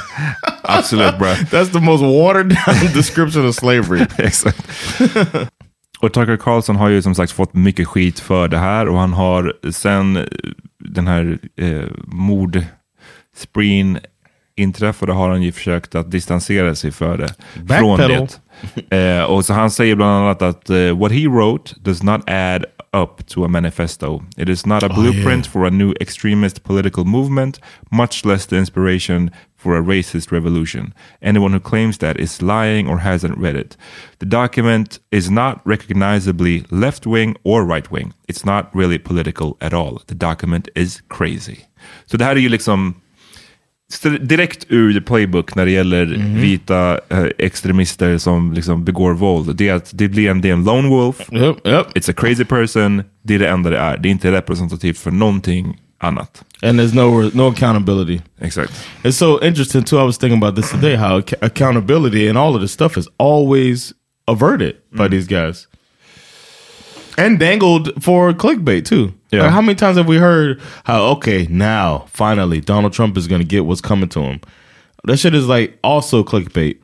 Absolut 0.63 1.17
bro. 1.17 1.34
That's 1.52 1.69
the 1.69 1.80
most 1.80 2.02
watered 2.02 2.49
down 2.49 2.93
description 2.93 3.45
of 3.45 3.56
slavery. 3.56 4.02
Exakt. 4.17 4.58
Och 6.01 6.13
Tucker 6.13 6.38
Carlson 6.38 6.75
har 6.75 6.89
ju 6.89 7.01
som 7.01 7.15
sagt 7.15 7.31
fått 7.31 7.53
mycket 7.53 7.88
skit 7.88 8.19
för 8.19 8.47
det 8.47 8.57
här 8.57 8.88
och 8.88 8.99
han 8.99 9.13
har 9.13 9.71
sen 9.71 10.17
eh, 10.17 10.23
den 10.79 11.07
här 11.07 11.39
eh, 11.57 11.85
mordspreen 12.07 13.99
inträffade 14.55 15.13
har 15.13 15.29
han 15.29 15.41
ju 15.41 15.51
försökt 15.51 15.95
att 15.95 16.12
distansera 16.12 16.75
sig 16.75 16.91
för 16.91 17.17
det. 17.17 17.33
Från 17.79 17.97
Backpedal. 17.97 18.27
det. 18.89 19.17
Eh, 19.17 19.23
och 19.23 19.45
så 19.45 19.53
han 19.53 19.71
säger 19.71 19.95
bland 19.95 20.23
annat 20.23 20.41
att 20.41 20.69
eh, 20.69 20.97
what 20.97 21.12
he 21.12 21.27
wrote 21.27 21.75
does 21.79 22.03
not 22.03 22.29
add 22.29 22.65
up 22.93 23.27
to 23.27 23.45
a 23.45 23.47
manifesto. 23.47 24.23
It 24.38 24.49
is 24.49 24.65
not 24.65 24.83
a 24.83 24.89
blueprint 24.89 25.47
for 25.47 25.65
a 25.65 25.69
new 25.69 25.93
extremist 26.01 26.63
political 26.63 27.05
movement, 27.05 27.62
much 27.91 28.25
less 28.25 28.47
the 28.47 28.57
inspiration 28.57 29.31
for 29.60 29.78
a 29.78 29.82
racist 29.82 30.32
revolution. 30.32 30.93
Anyone 31.22 31.52
who 31.52 31.60
claims 31.60 31.98
that 31.98 32.17
is 32.17 32.41
lying 32.41 32.88
or 32.88 32.98
hasn't 33.00 33.38
read 33.38 33.56
it. 33.56 33.78
The 34.19 34.26
document 34.26 35.00
is 35.12 35.30
not 35.30 35.60
recognizably 35.65 36.65
left 36.69 37.06
wing 37.06 37.36
or 37.43 37.65
right 37.65 37.91
wing. 37.91 38.13
It's 38.28 38.45
not 38.45 38.74
really 38.74 39.00
political 39.00 39.58
at 39.60 39.74
all. 39.74 40.02
The 40.08 40.15
document 40.15 40.69
is 40.76 41.02
crazy. 41.10 41.58
Så 42.06 42.17
det 42.17 42.26
här 42.26 42.36
är 42.36 42.39
ju 42.39 42.50
liksom 42.50 42.95
direkt 44.19 44.65
ur 44.69 44.93
the 44.93 45.02
playbook 45.02 45.56
när 45.56 45.65
det 45.65 45.72
gäller 45.72 46.06
vita 46.41 47.00
eh, 47.10 47.26
extremister 47.38 48.17
som 48.17 48.54
liksom 48.54 48.86
begår 48.86 49.13
våld. 49.13 49.56
Det 49.56 49.69
är 49.69 49.74
att 49.74 49.91
det 49.93 50.08
blir 50.08 50.30
en, 50.30 50.41
det 50.41 50.50
är 50.50 50.54
en 50.54 50.63
lone 50.63 50.89
wolf. 50.89 51.34
Yep, 51.34 51.67
yep. 51.67 51.88
It's 51.95 52.12
a 52.12 52.13
crazy 52.17 52.45
person. 52.45 53.04
Det 53.24 53.36
är 53.36 53.39
det 53.39 53.50
enda 53.50 53.69
det 53.69 53.78
är. 53.78 53.98
Det 53.98 54.10
är 54.10 54.12
inte 54.12 54.32
representativt 54.32 54.98
för 54.98 55.12
någonting 55.12 55.78
annat. 56.01 56.41
And 56.63 56.77
there's 56.79 56.93
no 56.93 57.29
no 57.33 57.47
accountability. 57.47 58.21
Exakt. 58.41 58.71
It's 59.03 59.17
so 59.17 59.39
interesting 59.41 59.83
too. 59.83 59.97
I 59.99 60.03
was 60.03 60.17
thinking 60.17 60.38
about 60.38 60.55
this 60.55 60.71
today. 60.71 60.95
How 60.95 61.17
accountability 61.41 62.27
and 62.29 62.38
all 62.38 62.55
of 62.55 62.62
this 62.62 62.71
stuff 62.71 62.97
is 62.97 63.07
always 63.17 63.93
averted 64.27 64.75
by 64.91 65.07
Mm. 65.07 65.12
these 65.12 65.27
guys, 65.27 65.67
and 67.17 67.39
dangled 67.39 67.91
for 68.03 68.33
clickbait 68.33 68.85
too. 68.85 69.13
Yeah. 69.31 69.43
Like, 69.43 69.51
how 69.51 69.62
many 69.62 69.75
times 69.75 69.97
have 69.97 70.07
we 70.07 70.17
heard 70.17 70.59
how 70.83 71.01
okay 71.17 71.47
now 71.49 72.05
finally 72.12 72.62
Donald 72.62 72.93
Trump 72.93 73.17
is 73.17 73.27
going 73.27 73.41
to 73.41 73.47
get 73.47 73.65
what's 73.65 73.81
coming 73.81 74.09
to 74.09 74.19
him? 74.21 74.39
That 75.05 75.17
shit 75.17 75.33
is 75.35 75.47
like 75.47 75.77
also 75.83 76.23
clickbait. 76.23 76.77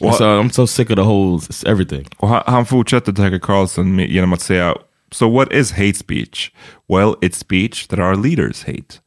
Och- 0.00 0.14
so 0.14 0.40
I'm 0.40 0.50
so 0.50 0.66
sick 0.66 0.90
of 0.90 0.96
the 0.96 1.04
whole 1.04 1.40
everything. 1.66 2.06
Och 2.18 2.28
han, 2.28 2.42
han 2.46 2.66
fortsätter 2.66 3.12
Tucker 3.12 3.38
Carlson 3.38 3.96
med, 3.96 4.10
genom 4.10 4.32
att 4.32 4.40
säga 4.40 4.74
So 5.14 5.28
what 5.28 5.52
is 5.52 5.70
hate 5.72 5.94
speech? 5.96 6.52
Well, 6.88 7.16
it's 7.22 7.38
speech 7.38 7.86
that 7.88 8.00
our 8.00 8.16
leaders 8.16 8.62
hate. 8.62 9.00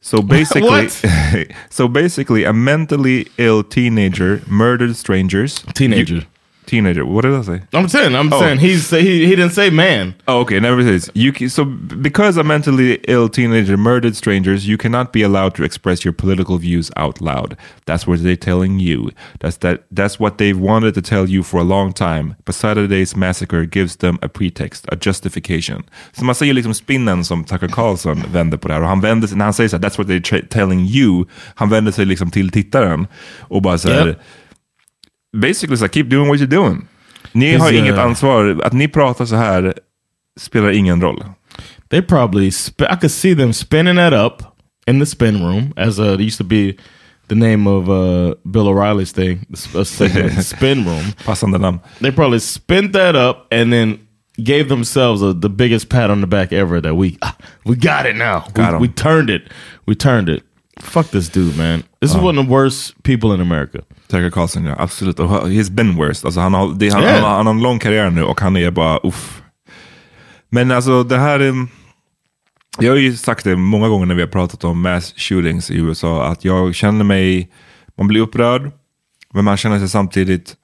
So 0.00 0.22
basically, 0.36 0.88
so 1.70 1.88
basically, 1.88 2.44
a 2.44 2.54
mentally 2.54 3.28
ill 3.36 3.62
teenager 3.62 4.42
murdered 4.46 4.96
strangers. 4.96 5.62
Teenager. 5.74 6.14
You- 6.14 6.26
teenager. 6.66 7.04
What 7.04 7.22
did 7.24 7.34
I 7.34 7.42
say? 7.42 7.62
I'm 7.72 7.88
saying, 7.88 8.14
I'm 8.14 8.32
Oh. 8.32 8.40
saying 8.40 8.58
he's 8.60 8.90
he 8.90 9.26
he 9.26 9.36
didn't 9.36 9.50
say 9.54 9.70
man. 9.70 10.14
Oh, 10.26 10.40
okay, 10.40 10.60
never 10.60 10.82
says 10.82 11.10
you. 11.14 11.48
So 11.48 11.64
because 12.02 12.36
a 12.40 12.44
mentally 12.44 12.98
ill 13.08 13.28
teenager 13.28 13.76
murdered 13.76 14.14
strangers, 14.16 14.66
you 14.68 14.76
cannot 14.78 15.12
be 15.12 15.22
allowed 15.24 15.54
to 15.56 15.64
express 15.64 16.04
your 16.04 16.14
political 16.14 16.58
views 16.58 16.90
out 16.96 17.20
loud. 17.20 17.56
That's 17.86 18.06
what 18.06 18.22
they're 18.22 18.36
telling 18.36 18.78
you. 18.80 19.10
That's 19.40 19.56
that. 19.58 19.78
That's 19.96 20.20
what 20.20 20.38
they've 20.38 20.60
wanted 20.60 20.94
to 20.94 21.02
tell 21.02 21.28
you 21.28 21.42
for 21.42 21.60
a 21.60 21.64
long 21.64 21.92
time. 21.92 22.34
But 22.44 22.54
Saturday's 22.54 23.16
massacre 23.16 23.64
gives 23.66 23.96
them 23.96 24.18
a 24.22 24.28
pretext, 24.28 24.86
a 24.88 24.96
justification. 25.06 25.82
Så 26.12 26.24
man 26.24 26.34
ser 26.34 26.52
liksom 26.52 26.74
spinnen 26.74 27.24
som 27.24 27.44
Tucker 27.44 27.68
Carlson 27.68 28.22
vänder 28.32 28.58
på 28.58 28.68
det 28.68 28.74
här 28.74 28.80
och 28.82 28.88
han 28.88 29.00
vänder 29.00 29.28
sig 29.28 29.36
när 29.38 29.44
han 29.44 29.54
säger 29.54 29.68
så 29.68 29.76
här, 29.76 29.82
that's 29.82 29.98
what 29.98 30.06
they're 30.06 30.46
telling 30.48 30.86
you. 30.86 31.24
Han 31.54 31.68
vänder 31.70 31.92
sig 31.92 32.04
liksom 32.06 32.30
till 32.30 32.50
tittaren 32.50 33.06
och 33.40 33.62
bara 33.62 33.78
så 33.78 33.88
här, 33.88 34.06
Yep. 34.06 34.18
Basically 35.32 35.76
så 35.76 35.84
här, 35.84 35.92
keep 35.92 36.10
doing 36.10 36.28
what 36.28 36.40
you're 36.40 36.46
doing. 36.46 36.88
Ni 37.32 37.56
har 37.56 37.72
Is, 37.72 37.78
inget 37.78 37.94
uh, 37.94 38.04
ansvar. 38.04 38.60
Att 38.64 38.72
ni 38.72 38.88
pratar 38.88 39.24
så 39.24 39.36
här 39.36 39.74
spelar 40.40 40.70
ingen 40.70 41.00
roll. 41.00 41.24
They 41.88 42.02
probably 42.02 42.46
I 42.78 42.96
could 43.00 43.10
see 43.10 43.34
them 43.34 43.52
spinning 43.52 43.96
that 43.96 44.12
up 44.12 44.42
in 44.86 45.00
the 45.00 45.06
spin 45.06 45.42
room 45.42 45.72
as 45.76 45.98
uh, 45.98 46.14
it 46.14 46.20
used 46.20 46.38
to 46.38 46.44
be 46.44 46.76
the 47.28 47.34
name 47.34 47.66
of 47.66 47.88
uh, 47.88 48.34
Bill 48.44 48.68
O'Reilly's 48.68 49.12
thing, 49.12 49.46
uh, 49.74 49.84
segment, 49.84 50.34
the 50.36 50.42
spin 50.42 50.84
room. 50.84 51.12
Passande 51.24 51.58
namn. 51.58 51.80
They 52.00 52.10
probably 52.10 52.40
spent 52.40 52.92
that 52.92 53.16
up 53.16 53.46
and 53.50 53.72
then 53.72 53.98
gave 54.42 54.68
themselves 54.68 55.22
a, 55.22 55.32
the 55.32 55.48
biggest 55.48 55.88
pat 55.88 56.10
on 56.10 56.20
the 56.20 56.26
back 56.26 56.52
ever 56.52 56.80
that 56.80 56.94
we 56.94 57.18
ah, 57.22 57.36
we 57.64 57.76
got 57.76 58.06
it 58.06 58.16
now. 58.16 58.46
Got 58.52 58.80
we, 58.80 58.88
we 58.88 58.94
turned 58.94 59.30
it. 59.30 59.42
We 59.86 59.94
turned 59.94 60.28
it. 60.28 60.42
Fuck 60.82 61.10
this 61.10 61.28
dude, 61.28 61.56
man. 61.58 61.82
This 62.00 62.10
is 62.10 62.16
one 62.16 62.40
of 62.40 62.46
the 62.46 62.52
worst 62.52 63.02
people 63.02 63.34
in 63.34 63.40
America. 63.40 63.78
Tucker 64.08 64.30
Carlson, 64.30 64.64
ja 64.64 64.74
absolut. 64.78 65.18
Och 65.20 65.28
he's 65.48 65.70
been 65.70 65.96
worse. 65.96 66.26
Alltså, 66.26 66.40
han, 66.40 66.54
har, 66.54 66.74
det, 66.74 66.88
han, 66.90 67.02
Yeah. 67.02 67.14
han, 67.14 67.22
har- 67.24 67.36
han 67.36 67.46
har 67.46 67.54
en 67.54 67.62
lång 67.62 67.78
karriär 67.78 68.10
nu 68.10 68.22
och 68.24 68.40
han 68.40 68.56
är 68.56 68.70
bara 68.70 68.98
uff. 69.02 69.42
Men 70.50 70.70
alltså 70.70 71.02
det 71.04 71.18
här 71.18 71.40
är... 71.40 71.66
Jag 72.78 72.92
har 72.92 72.96
ju 72.96 73.16
sagt 73.16 73.44
det 73.44 73.56
många 73.56 73.88
gånger 73.88 74.06
när 74.06 74.14
vi 74.14 74.20
har 74.22 74.28
pratat 74.28 74.64
om 74.64 74.80
mass 74.82 75.14
shootings 75.16 75.70
i 75.70 75.76
USA. 75.76 76.26
Att 76.26 76.44
jag 76.44 76.74
känner 76.74 77.04
mig... 77.04 77.50
Man 77.98 78.06
blir 78.08 78.20
upprörd. 78.20 78.70
Men 79.34 79.44
man 79.44 79.56
känner 79.56 79.78
sig 79.78 79.88
samtidigt 79.88 80.56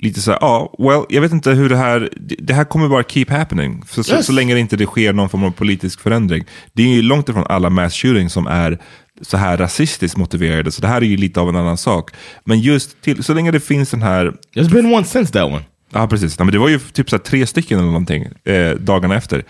lite 0.00 0.20
så 0.20 0.30
här, 0.30 0.38
ja, 0.40 0.74
well, 0.78 1.04
jag 1.08 1.20
vet 1.20 1.32
inte 1.32 1.50
hur 1.50 1.68
det 1.68 1.76
här, 1.76 2.08
det, 2.38 2.54
här 2.54 2.64
kommer 2.64 2.88
bara 2.88 3.02
keep 3.02 3.26
happening. 3.28 3.82
Så, 3.88 4.04
så, 4.04 4.14
Yes. 4.14 4.26
så 4.26 4.32
länge 4.32 4.54
det 4.54 4.60
inte 4.60 4.76
det 4.76 4.86
sker 4.86 5.12
någon 5.12 5.28
form 5.28 5.44
av 5.44 5.50
politisk 5.50 6.00
förändring. 6.00 6.44
Det 6.72 6.82
är 6.82 6.86
ju 6.88 7.02
långt 7.02 7.28
ifrån 7.28 7.46
alla 7.48 7.70
mass 7.70 7.94
shootings 7.94 8.32
som 8.32 8.46
är 8.46 8.78
så 9.22 9.36
här 9.36 9.56
rasistiskt 9.56 10.16
motiverade. 10.16 10.70
Så 10.72 10.82
det 10.82 10.88
här 10.88 11.00
är 11.00 11.06
ju 11.06 11.16
lite 11.16 11.40
av 11.40 11.48
en 11.48 11.56
annan 11.56 11.76
sak. 11.76 12.10
Men 12.44 12.60
just 12.60 13.00
till, 13.02 13.24
så 13.24 13.34
länge 13.34 13.50
det 13.50 13.60
finns 13.60 13.90
den 13.90 14.02
här 14.02 14.32
There's 14.56 14.72
been 14.72 14.94
one 14.94 15.04
since 15.04 15.32
that 15.32 15.44
one. 15.44 15.62
Ja, 15.92 16.06
precis. 16.08 16.38
Nej, 16.38 16.46
men 16.46 16.52
det 16.52 16.58
var 16.58 16.68
ju 16.68 16.78
typ 16.78 17.10
så 17.10 17.18
tre 17.18 17.46
stycken 17.46 17.78
eller 17.78 17.86
någonting 17.88 18.26
eh, 18.44 18.70
dagarna 18.70 19.16
efter. 19.16 19.44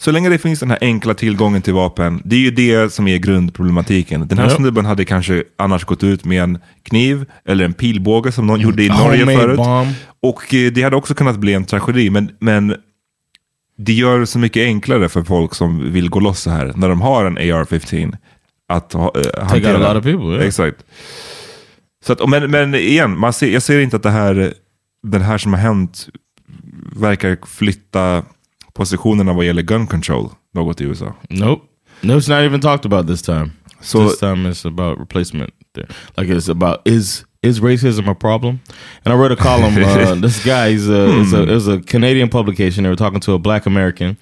Så 0.00 0.10
länge 0.10 0.28
det 0.28 0.38
finns 0.38 0.60
den 0.60 0.70
här 0.70 0.78
enkla 0.80 1.14
tillgången 1.14 1.62
till 1.62 1.74
vapen, 1.74 2.22
det 2.24 2.36
är 2.36 2.40
ju 2.40 2.50
det 2.50 2.92
som 2.92 3.08
är 3.08 3.16
grundproblematiken. 3.18 4.28
Den 4.28 4.38
här 4.38 4.44
Ja. 4.50 4.56
snubben 4.56 4.86
hade 4.86 5.04
kanske 5.04 5.44
annars 5.58 5.84
gått 5.84 6.04
ut 6.04 6.24
med 6.24 6.42
en 6.42 6.58
kniv 6.82 7.24
eller 7.44 7.64
en 7.64 7.72
pilbåge 7.74 8.32
som 8.32 8.46
någon 8.46 8.60
gjorde 8.60 8.82
i 8.82 8.88
Norge 8.88 9.20
homemade 9.24 9.38
förut. 9.38 9.56
bomb. 9.56 9.88
Och 10.22 10.54
eh, 10.54 10.72
det 10.72 10.82
hade 10.82 10.96
också 10.96 11.14
kunnat 11.14 11.36
bli 11.38 11.54
en 11.54 11.64
tragedi, 11.64 12.10
men, 12.10 12.30
men 12.40 12.74
det 13.78 13.92
gör 13.92 14.18
det 14.18 14.26
så 14.26 14.38
mycket 14.38 14.60
enklare 14.64 15.08
för 15.08 15.22
folk 15.22 15.54
som 15.54 15.92
vill 15.92 16.10
gå 16.10 16.20
loss 16.20 16.40
så 16.40 16.50
här, 16.50 16.72
när 16.76 16.88
de 16.88 17.00
har 17.00 17.24
en 17.24 17.38
AR-15, 17.38 18.16
att 18.68 18.92
ha, 18.92 19.12
eh, 19.14 19.46
hantera. 19.48 19.72
out 19.72 19.80
lot 19.80 19.96
of 19.96 20.04
people, 20.04 20.34
yeah. 20.34 20.46
Exakt. 20.46 20.84
Så 22.04 22.12
att, 22.12 22.28
men, 22.28 22.50
men 22.50 22.74
igen, 22.74 23.18
man 23.18 23.32
ser, 23.32 23.50
jag 23.50 23.62
ser 23.62 23.80
inte 23.80 23.96
att 23.96 24.02
det 24.02 24.10
här, 24.10 24.54
den 25.02 25.22
här 25.22 25.38
som 25.38 25.52
har 25.52 25.60
hänt 25.60 26.08
verkar 26.96 27.38
flytta 27.46 28.22
positionerna 28.72 29.32
vad 29.32 29.44
gäller 29.46 29.62
gun 29.62 29.86
control 29.86 30.30
något 30.54 30.80
i 30.80 30.84
USA. 30.84 31.14
Nope. 31.30 31.64
No, 32.00 32.12
it's 32.12 32.28
not 32.28 32.44
even 32.44 32.60
talked 32.60 32.92
about 32.92 33.06
this 33.06 33.22
time. 33.22 33.50
So- 33.80 34.08
this 34.08 34.18
time 34.18 34.50
it's 34.50 34.66
about 34.66 34.98
replacement. 34.98 35.50
There, 35.74 35.86
like 36.16 36.32
it's 36.34 36.48
about 36.50 36.80
is 36.84 37.24
is 37.42 37.60
racism 37.60 38.08
a 38.08 38.14
problem? 38.14 38.60
And 39.04 39.14
I 39.14 39.16
wrote 39.16 39.32
a 39.32 39.36
column. 39.36 39.76
Uh, 39.78 40.14
this 40.20 40.44
guy 40.44 40.68
is 40.74 40.88
a, 40.88 41.20
is 41.20 41.32
a 41.32 41.42
it 41.42 41.50
was 41.54 41.68
a 41.68 41.80
Canadian 41.80 42.28
publication. 42.28 42.84
They 42.84 42.90
were 42.90 42.96
talking 42.96 43.20
to 43.20 43.32
a 43.34 43.38
Black 43.38 43.66
American, 43.66 44.16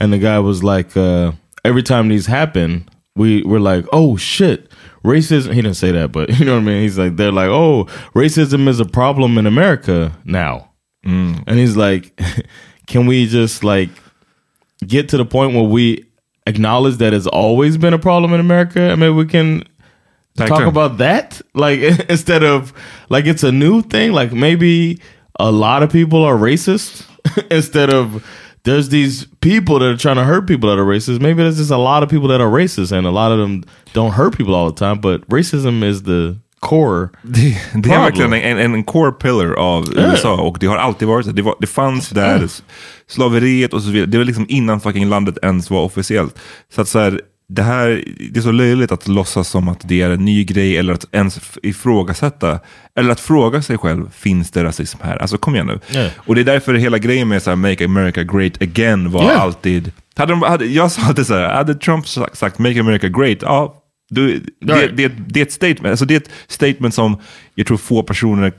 and 0.00 0.12
the 0.12 0.18
guy 0.18 0.38
was 0.38 0.62
like, 0.62 0.96
uh, 0.96 1.32
every 1.64 1.82
time 1.82 2.08
these 2.08 2.26
happen, 2.26 2.84
we 3.16 3.42
we're 3.42 3.60
like, 3.60 3.86
oh 3.92 4.16
shit. 4.16 4.70
Racism. 5.04 5.52
He 5.52 5.62
didn't 5.62 5.74
say 5.74 5.92
that, 5.92 6.12
but 6.12 6.30
you 6.38 6.44
know 6.44 6.54
what 6.54 6.62
I 6.62 6.64
mean. 6.64 6.82
He's 6.82 6.98
like, 6.98 7.16
they're 7.16 7.32
like, 7.32 7.48
oh, 7.48 7.84
racism 8.14 8.68
is 8.68 8.80
a 8.80 8.84
problem 8.84 9.38
in 9.38 9.46
America 9.46 10.12
now, 10.24 10.70
mm. 11.04 11.42
and 11.46 11.58
he's 11.58 11.76
like, 11.76 12.18
can 12.86 13.06
we 13.06 13.26
just 13.26 13.64
like 13.64 13.90
get 14.86 15.08
to 15.10 15.16
the 15.16 15.24
point 15.24 15.54
where 15.54 15.64
we 15.64 16.04
acknowledge 16.46 16.96
that 16.96 17.14
it's 17.14 17.26
always 17.26 17.76
been 17.76 17.94
a 17.94 17.98
problem 17.98 18.32
in 18.32 18.40
America? 18.40 18.90
I 18.90 18.94
mean, 18.94 19.16
we 19.16 19.26
can 19.26 19.64
talk 20.36 20.66
about 20.66 20.98
that, 20.98 21.40
like 21.54 21.80
instead 22.08 22.44
of 22.44 22.72
like 23.08 23.26
it's 23.26 23.42
a 23.42 23.52
new 23.52 23.82
thing. 23.82 24.12
Like 24.12 24.32
maybe 24.32 25.00
a 25.38 25.50
lot 25.50 25.82
of 25.82 25.90
people 25.90 26.22
are 26.22 26.36
racist 26.36 27.06
instead 27.50 27.92
of 27.92 28.24
there's 28.64 28.88
these 28.88 29.26
people 29.40 29.78
that 29.78 29.88
are 29.88 29.96
trying 29.96 30.16
to 30.16 30.24
hurt 30.24 30.46
people 30.46 30.68
that 30.70 30.78
are 30.78 30.84
racist. 30.84 31.20
Maybe 31.20 31.42
there's 31.42 31.58
just 31.58 31.70
a 31.70 31.76
lot 31.76 32.02
of 32.02 32.08
people 32.08 32.28
that 32.28 32.40
are 32.40 32.50
racist, 32.50 32.92
and 32.92 33.06
a 33.06 33.10
lot 33.10 33.32
of 33.32 33.38
them 33.38 33.64
don't 33.92 34.12
hurt 34.12 34.36
people 34.36 34.54
all 34.54 34.70
the 34.70 34.78
time. 34.78 35.00
But 35.00 35.26
racism 35.28 35.82
is 35.82 36.02
the 36.04 36.38
core. 36.60 37.10
Det, 37.22 37.56
det 37.74 37.90
är 37.90 38.00
verkligen 38.00 38.32
en, 38.32 38.58
en, 38.58 38.74
en 38.74 38.84
core 38.84 39.12
pillar 39.12 39.54
av 39.54 39.84
USA 39.96 40.40
och 40.40 40.56
det 40.60 40.66
har 40.66 40.76
alltid 40.76 41.08
varit 41.08 41.26
så. 41.26 41.32
Det, 41.32 41.42
var, 41.42 41.56
det 41.60 41.66
fanns 41.66 42.08
där, 42.10 42.48
slaveriet 43.06 43.74
och 43.74 43.82
så 43.82 43.90
vidare. 43.90 44.10
Det 44.10 44.18
var 44.18 44.24
liksom 44.24 44.46
innan 44.48 44.80
fucking 44.80 45.08
landet 45.08 45.38
ens 45.42 45.70
var 45.70 45.82
officiellt. 45.82 46.38
Så 46.74 46.80
att 46.80 46.88
så 46.88 46.98
här, 46.98 47.20
det 47.54 47.62
här, 47.62 48.04
det 48.30 48.40
är 48.40 48.42
så 48.42 48.52
löjligt 48.52 48.92
att 48.92 49.08
låtsas 49.08 49.48
som 49.48 49.68
att 49.68 49.80
det 49.84 50.02
är 50.02 50.10
en 50.10 50.24
ny 50.24 50.44
grej 50.44 50.76
eller 50.76 50.92
att 50.92 51.04
ens 51.12 51.40
ifrågasätta. 51.62 52.58
Eller 52.96 53.10
att 53.12 53.20
fråga 53.20 53.62
sig 53.62 53.78
själv, 53.78 54.10
finns 54.10 54.50
det 54.50 54.64
rasism 54.64 54.98
här? 55.02 55.16
Alltså 55.16 55.38
kom 55.38 55.54
igen 55.54 55.66
nu. 55.66 55.80
Ja. 55.90 56.08
Och 56.16 56.34
det 56.34 56.40
är 56.40 56.44
därför 56.44 56.74
hela 56.74 56.98
grejen 56.98 57.28
med 57.28 57.42
så 57.42 57.50
här, 57.50 57.56
Make 57.56 57.84
America 57.84 58.22
Great 58.22 58.62
Again 58.62 59.10
var 59.10 59.22
Ja. 59.24 59.30
alltid... 59.32 59.92
Hade 60.16 60.32
de, 60.32 60.42
hade, 60.42 60.64
jag 60.66 60.92
sa 60.92 61.12
det 61.12 61.24
så 61.24 61.34
här, 61.34 61.54
hade 61.54 61.74
Trump 61.74 62.08
sagt, 62.32 62.58
Make 62.58 62.80
America 62.80 63.08
Great, 63.08 63.38
ja, 63.42 63.74
du, 64.10 64.40
det, 64.60 64.86
det, 64.96 65.12
det 65.26 65.40
är 65.40 65.42
ett 65.42 65.52
statement. 65.52 65.86
Alltså 65.86 66.04
det 66.04 66.14
är 66.14 66.20
ett 66.20 66.30
statement 66.48 66.94
som 66.94 67.16
jag 67.54 67.66
tror 67.66 67.76
få 67.76 68.02
personer 68.02 68.52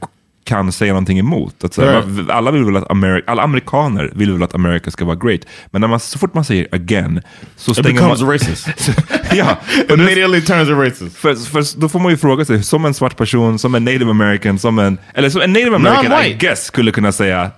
kan 0.43 0.71
säga 0.71 0.93
någonting 0.93 1.19
emot. 1.19 1.63
Att 1.63 1.77
Right. 1.77 2.29
alla, 2.29 2.51
vill 2.51 2.63
väl 2.65 2.77
att 2.77 2.87
Ameri- 2.87 3.21
alla 3.27 3.41
amerikaner 3.43 4.11
vill 4.15 4.31
väl 4.33 4.43
att 4.43 4.55
America 4.55 4.91
ska 4.91 5.05
vara 5.05 5.15
great. 5.15 5.41
Men 5.71 5.81
när 5.81 5.87
man, 5.87 5.99
så 5.99 6.19
fort 6.19 6.33
man 6.33 6.45
säger 6.45 6.67
again 6.71 7.21
så 7.55 7.71
It 7.71 7.83
becomes 7.83 8.21
man... 8.21 8.31
racist. 8.31 8.67
ja, 9.33 9.57
Immediately 9.89 10.41
turns 10.41 10.69
it 10.69 10.75
racist. 10.75 11.17
för, 11.17 11.35
för 11.35 11.79
då 11.79 11.89
får 11.89 11.99
man 11.99 12.11
ju 12.11 12.17
fråga 12.17 12.45
sig, 12.45 12.63
som 12.63 12.85
en 12.85 12.93
svart 12.93 13.17
person, 13.17 13.59
som 13.59 13.75
en 13.75 13.85
native 13.85 14.09
american, 14.09 14.59
som 14.59 14.79
en... 14.79 14.97
Eller 15.13 15.29
som 15.29 15.41
en 15.41 15.53
native 15.53 15.75
american, 15.75 16.25
I 16.25 16.33
guess, 16.33 16.63
skulle 16.65 16.91
kunna 16.91 17.11
säga 17.11 17.51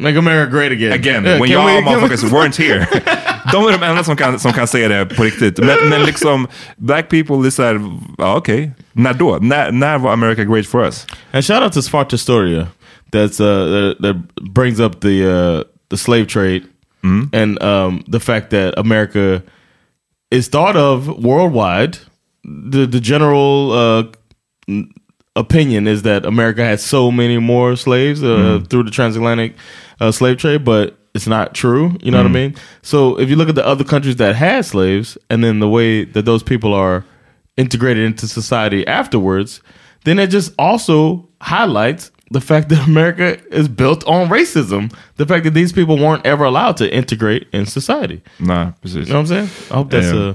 Make 0.00 0.16
America 0.18 0.50
great 0.50 0.72
again. 0.72 0.92
again, 0.92 1.24
Yeah, 1.24 1.40
when 1.40 1.48
can 1.50 1.58
y'all 1.58 1.66
we- 1.66 1.82
can 1.82 1.84
we- 1.84 2.08
motherfuckers 2.08 2.30
weren't 2.32 2.56
here. 2.56 2.86
De 3.52 3.66
är 3.66 3.72
de 3.72 3.82
enda 3.82 4.04
som 4.04 4.16
kan, 4.16 4.38
som 4.38 4.52
kan 4.52 4.66
säga 4.66 4.88
det 4.88 5.06
på 5.16 5.22
riktigt. 5.24 5.58
Men, 5.58 5.88
men 5.88 6.02
liksom, 6.02 6.46
black 6.76 7.08
people, 7.10 7.36
det 7.42 7.48
är 7.48 7.50
såhär, 7.50 7.80
ja 8.18 8.36
okej. 8.36 8.70
När 8.92 9.14
då? 9.14 9.38
När, 9.40 9.72
när 9.72 9.98
var 9.98 10.12
America 10.12 10.44
great 10.44 10.66
for 10.66 10.84
us? 10.84 11.06
And 11.32 11.44
shout 11.44 11.62
out 11.62 11.72
to 11.72 11.82
Smart 11.82 12.12
Historia 12.12 12.66
that's 13.12 13.40
uh 13.40 13.70
that, 13.70 13.96
that 14.02 14.16
brings 14.54 14.80
up 14.80 15.00
the 15.00 15.24
uh 15.26 15.62
the 15.90 15.96
slave 15.96 16.24
trade 16.26 16.60
and 17.32 17.62
um 17.62 18.04
the 18.12 18.20
fact 18.20 18.50
that 18.50 18.74
America 18.78 19.42
is 20.30 20.48
thought 20.48 20.76
of 20.76 21.08
worldwide. 21.08 21.96
The 22.72 22.86
the 22.86 23.00
general 23.00 23.72
uh 23.72 24.02
opinion 25.36 25.86
is 25.86 26.02
that 26.02 26.24
America 26.26 26.64
had 26.64 26.80
so 26.80 27.10
many 27.10 27.38
more 27.38 27.76
slaves 27.76 28.22
uh, 28.22 28.60
through 28.68 28.84
the 28.84 28.90
transatlantic 28.90 29.52
uh, 30.00 30.10
slave 30.10 30.36
trade, 30.38 30.64
but 30.64 30.96
it's 31.14 31.26
not 31.26 31.54
true. 31.54 31.96
You 32.02 32.10
know 32.10 32.18
what 32.18 32.26
I 32.26 32.32
mean? 32.32 32.54
So 32.82 33.18
if 33.18 33.28
you 33.28 33.36
look 33.36 33.48
at 33.48 33.54
the 33.54 33.66
other 33.66 33.84
countries 33.84 34.16
that 34.16 34.34
had 34.36 34.64
slaves, 34.64 35.18
and 35.28 35.42
then 35.42 35.60
the 35.60 35.68
way 35.68 36.04
that 36.04 36.24
those 36.24 36.42
people 36.42 36.72
are 36.74 37.04
integrated 37.56 38.04
into 38.04 38.26
society 38.28 38.86
afterwards, 38.86 39.60
then 40.04 40.18
it 40.18 40.28
just 40.30 40.52
also 40.58 41.28
highlights 41.42 42.10
the 42.30 42.40
fact 42.40 42.68
that 42.68 42.86
America 42.86 43.38
is 43.50 43.68
built 43.68 44.04
on 44.06 44.28
racism. 44.28 44.92
The 45.16 45.26
fact 45.26 45.44
that 45.44 45.54
these 45.54 45.72
people 45.72 45.96
weren't 45.98 46.24
ever 46.24 46.44
allowed 46.44 46.76
to 46.76 46.86
integrate 46.94 47.48
in 47.52 47.66
society. 47.66 48.22
Nej, 48.38 48.72
precis. 48.80 49.08
You 49.08 49.12
know 49.14 49.20
what 49.22 49.30
I'm 49.32 49.46
saying? 49.48 49.48
I 49.70 49.74
hope 49.74 49.90
that's 49.90 50.12
Yeah. 50.12 50.28
uh, 50.30 50.34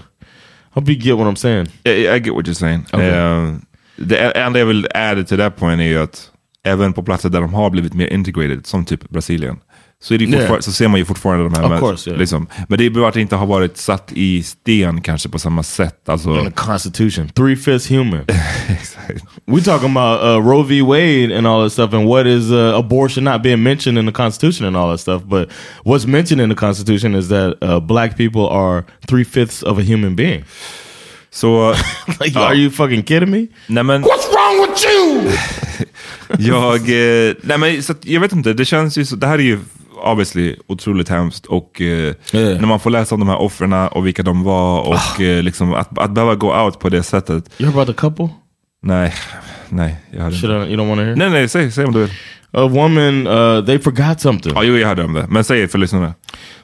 I 0.76 0.80
hope 0.80 0.90
you 0.90 0.98
get 0.98 1.18
what 1.18 1.26
I'm 1.26 1.38
saying. 1.38 1.68
I, 1.86 2.10
I 2.16 2.20
get 2.20 2.36
what 2.36 2.46
you're 2.48 2.54
saying. 2.54 2.86
Okay. 2.94 3.08
Eh, 3.10 3.56
det 3.98 4.18
enda 4.36 4.60
jag 4.60 4.66
vill 4.66 4.86
add 4.94 5.26
till 5.28 5.38
that 5.38 5.56
point 5.56 5.80
är 5.82 5.86
ju 5.86 5.98
att 6.04 6.32
även 6.66 6.94
på 6.94 7.04
platser 7.04 7.30
där 7.30 7.42
de 7.42 7.54
har 7.54 7.70
blivit 7.70 7.94
mer 7.94 8.08
integrated, 8.08 8.66
som 8.66 8.86
typ 8.86 9.10
Brasilien, 9.10 9.58
så, 10.02 10.14
är 10.14 10.18
det 10.18 10.26
Yeah. 10.26 10.60
så 10.60 10.72
ser 10.72 10.88
man 10.88 11.00
ju 11.00 11.06
fortfarande 11.06 11.44
de 11.44 11.54
här... 11.54 11.70
Med- 11.70 11.80
course, 11.80 12.10
yeah. 12.10 12.20
liksom. 12.20 12.48
Men 12.70 12.78
det 12.80 12.86
är 12.86 12.90
bara 12.90 13.08
att 13.08 13.14
det 13.14 13.22
inte 13.22 13.36
har 13.36 13.46
varit 13.46 13.78
satt 13.78 14.12
i 14.14 14.44
sten 14.44 15.02
kanske 15.02 15.30
på 15.30 15.40
samma 15.40 15.64
sätt. 15.64 16.10
Alltså, 16.10 16.40
In 16.40 16.46
the 16.46 16.52
Constitution, 16.52 17.30
three 17.30 17.56
fifths 17.56 17.92
human. 17.92 18.26
we 19.46 19.62
talking 19.62 19.98
about 19.98 20.22
uh, 20.22 20.50
Roe 20.50 20.64
v. 20.64 20.82
Wade 20.82 21.38
and 21.38 21.48
all 21.48 21.64
that 21.64 21.72
stuff, 21.72 21.94
and 21.94 22.08
what 22.08 22.28
is 22.28 22.52
uh, 22.52 22.76
abortion 22.76 23.24
not 23.24 23.42
being 23.42 23.64
mentioned 23.64 23.98
in 23.98 24.06
the 24.06 24.12
Constitution 24.12 24.68
and 24.68 24.78
all 24.78 24.90
that 24.92 25.00
stuff. 25.00 25.24
But 25.24 25.50
what's 25.84 26.06
mentioned 26.08 26.42
in 26.42 26.50
the 26.50 26.56
Constitution 26.56 27.16
is 27.16 27.28
that 27.30 27.58
uh, 27.62 27.80
black 27.80 28.18
people 28.18 28.48
are 28.50 28.84
three 29.08 29.24
fifths 29.24 29.64
of 29.64 29.80
a 29.80 29.82
human 29.82 30.16
being. 30.16 30.44
så... 31.36 31.76
Like, 32.20 32.40
are 32.40 32.56
you 32.56 32.70
fucking 32.70 33.04
kidding 33.04 33.32
me? 33.32 33.48
Nej 33.68 33.84
men... 33.84 34.02
What's 34.02 34.28
wrong 34.34 34.62
with 34.62 34.86
you? 34.86 35.32
jag, 36.40 36.76
eh, 36.76 37.34
nej 37.42 37.58
men, 37.58 37.84
så 37.84 37.92
att, 37.92 38.06
jag 38.06 38.22
vet 38.22 38.32
inte, 38.32 38.54
det 38.54 38.66
känns 38.66 38.98
ju 38.98 39.06
så, 39.06 39.16
det 39.16 39.28
här 39.28 39.40
är 39.40 39.44
ju 39.44 39.60
obviously 40.04 40.56
otroligt 40.68 41.10
hemskt 41.10 41.46
och 41.46 41.82
eh, 41.82 42.14
när 42.34 42.66
man 42.66 42.80
får 42.80 42.90
läsa 42.90 43.16
om 43.16 43.20
de 43.20 43.30
här 43.30 43.42
offren 43.42 43.74
och 43.74 44.08
vilka 44.08 44.24
de 44.24 44.44
var 44.44 44.82
och 44.82 45.22
eh, 45.22 45.44
liksom 45.44 45.74
att, 45.74 46.00
att 46.00 46.12
behöva 46.12 46.36
gå 46.36 46.64
out 46.64 46.80
på 46.80 46.90
det 46.90 47.04
sättet. 47.04 47.50
You 47.58 47.72
heard 47.72 47.82
about 47.82 47.96
the 47.96 48.02
couple? 48.02 48.30
Nej, 48.84 49.14
nej. 49.70 49.96
Jag 50.12 50.24
hade 50.24 50.36
Should 50.36 50.68
I, 50.68 50.72
you 50.72 50.82
don't 50.82 50.88
want 50.88 51.00
to 51.00 51.04
hear? 51.04 51.16
Nej, 51.16 51.30
nej, 51.30 51.50
säg, 51.50 51.72
säg 51.72 51.86
om 51.86 51.94
du 51.94 52.00
vill. 52.00 52.12
A 52.52 52.68
woman, 52.68 53.28
uh, 53.28 53.66
they 53.66 53.80
forgot 53.80 54.22
something. 54.22 54.54
Ja, 54.56 54.64
jo, 54.64 54.78
jag 54.78 54.88
hörde 54.88 55.04
om 55.04 55.14
det. 55.14 55.28
Men 55.30 55.44
säg 55.44 55.68
för 55.68 55.78
lyssnarna. 55.78 56.14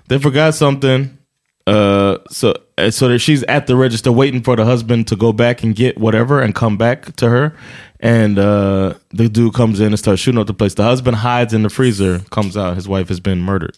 They 0.10 0.20
forgot 0.20 0.56
something. 0.56 1.08
Uh, 1.68 2.18
so 2.30 2.54
uh, 2.78 2.90
so 2.90 3.08
that 3.08 3.20
she's 3.20 3.44
at 3.44 3.68
the 3.68 3.76
register 3.76 4.12
waiting 4.12 4.42
for 4.42 4.56
the 4.56 4.66
husband 4.66 5.08
to 5.08 5.16
go 5.16 5.32
back 5.32 5.64
and 5.64 5.76
get 5.76 5.98
whatever 5.98 6.42
and 6.42 6.56
come 6.56 6.76
back 6.78 7.16
to 7.18 7.30
her. 7.30 7.54
And 8.00 8.40
uh, 8.40 8.96
the 9.12 9.30
dude 9.30 9.54
comes 9.54 9.80
in 9.80 9.88
and 9.88 10.00
starts 10.00 10.22
shooting 10.22 10.40
up 10.42 10.48
the 10.48 10.54
place. 10.56 10.74
The 10.74 10.84
husband 10.84 11.18
hides 11.18 11.54
in 11.54 11.62
the 11.62 11.70
freezer, 11.70 12.20
comes 12.32 12.58
out. 12.58 12.76
His 12.76 12.88
wife 12.88 13.10
has 13.10 13.20
been 13.20 13.42
murdered. 13.42 13.78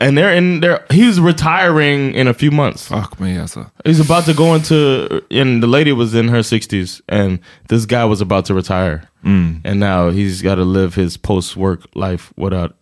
And 0.00 0.18
they're 0.18 0.34
in 0.34 0.60
there. 0.60 0.84
He's 0.90 1.18
retiring 1.18 2.12
in 2.14 2.26
a 2.28 2.34
few 2.34 2.50
months. 2.50 2.88
Fuck 2.88 3.18
me, 3.18 3.36
alltså. 3.38 3.70
He's 3.86 4.00
about 4.00 4.24
to 4.26 4.34
go 4.34 4.54
into, 4.54 5.22
and 5.30 5.62
the 5.62 5.66
lady 5.66 5.92
was 5.92 6.14
in 6.14 6.28
her 6.28 6.42
sixties, 6.42 7.00
and 7.08 7.38
this 7.68 7.86
guy 7.86 8.04
was 8.04 8.20
about 8.20 8.44
to 8.46 8.54
retire, 8.54 9.08
Mm. 9.24 9.60
and 9.64 9.80
now 9.80 10.10
he's 10.10 10.42
got 10.42 10.56
to 10.56 10.64
live 10.64 10.94
his 10.94 11.16
post-work 11.16 11.86
life 11.94 12.32
without 12.36 12.74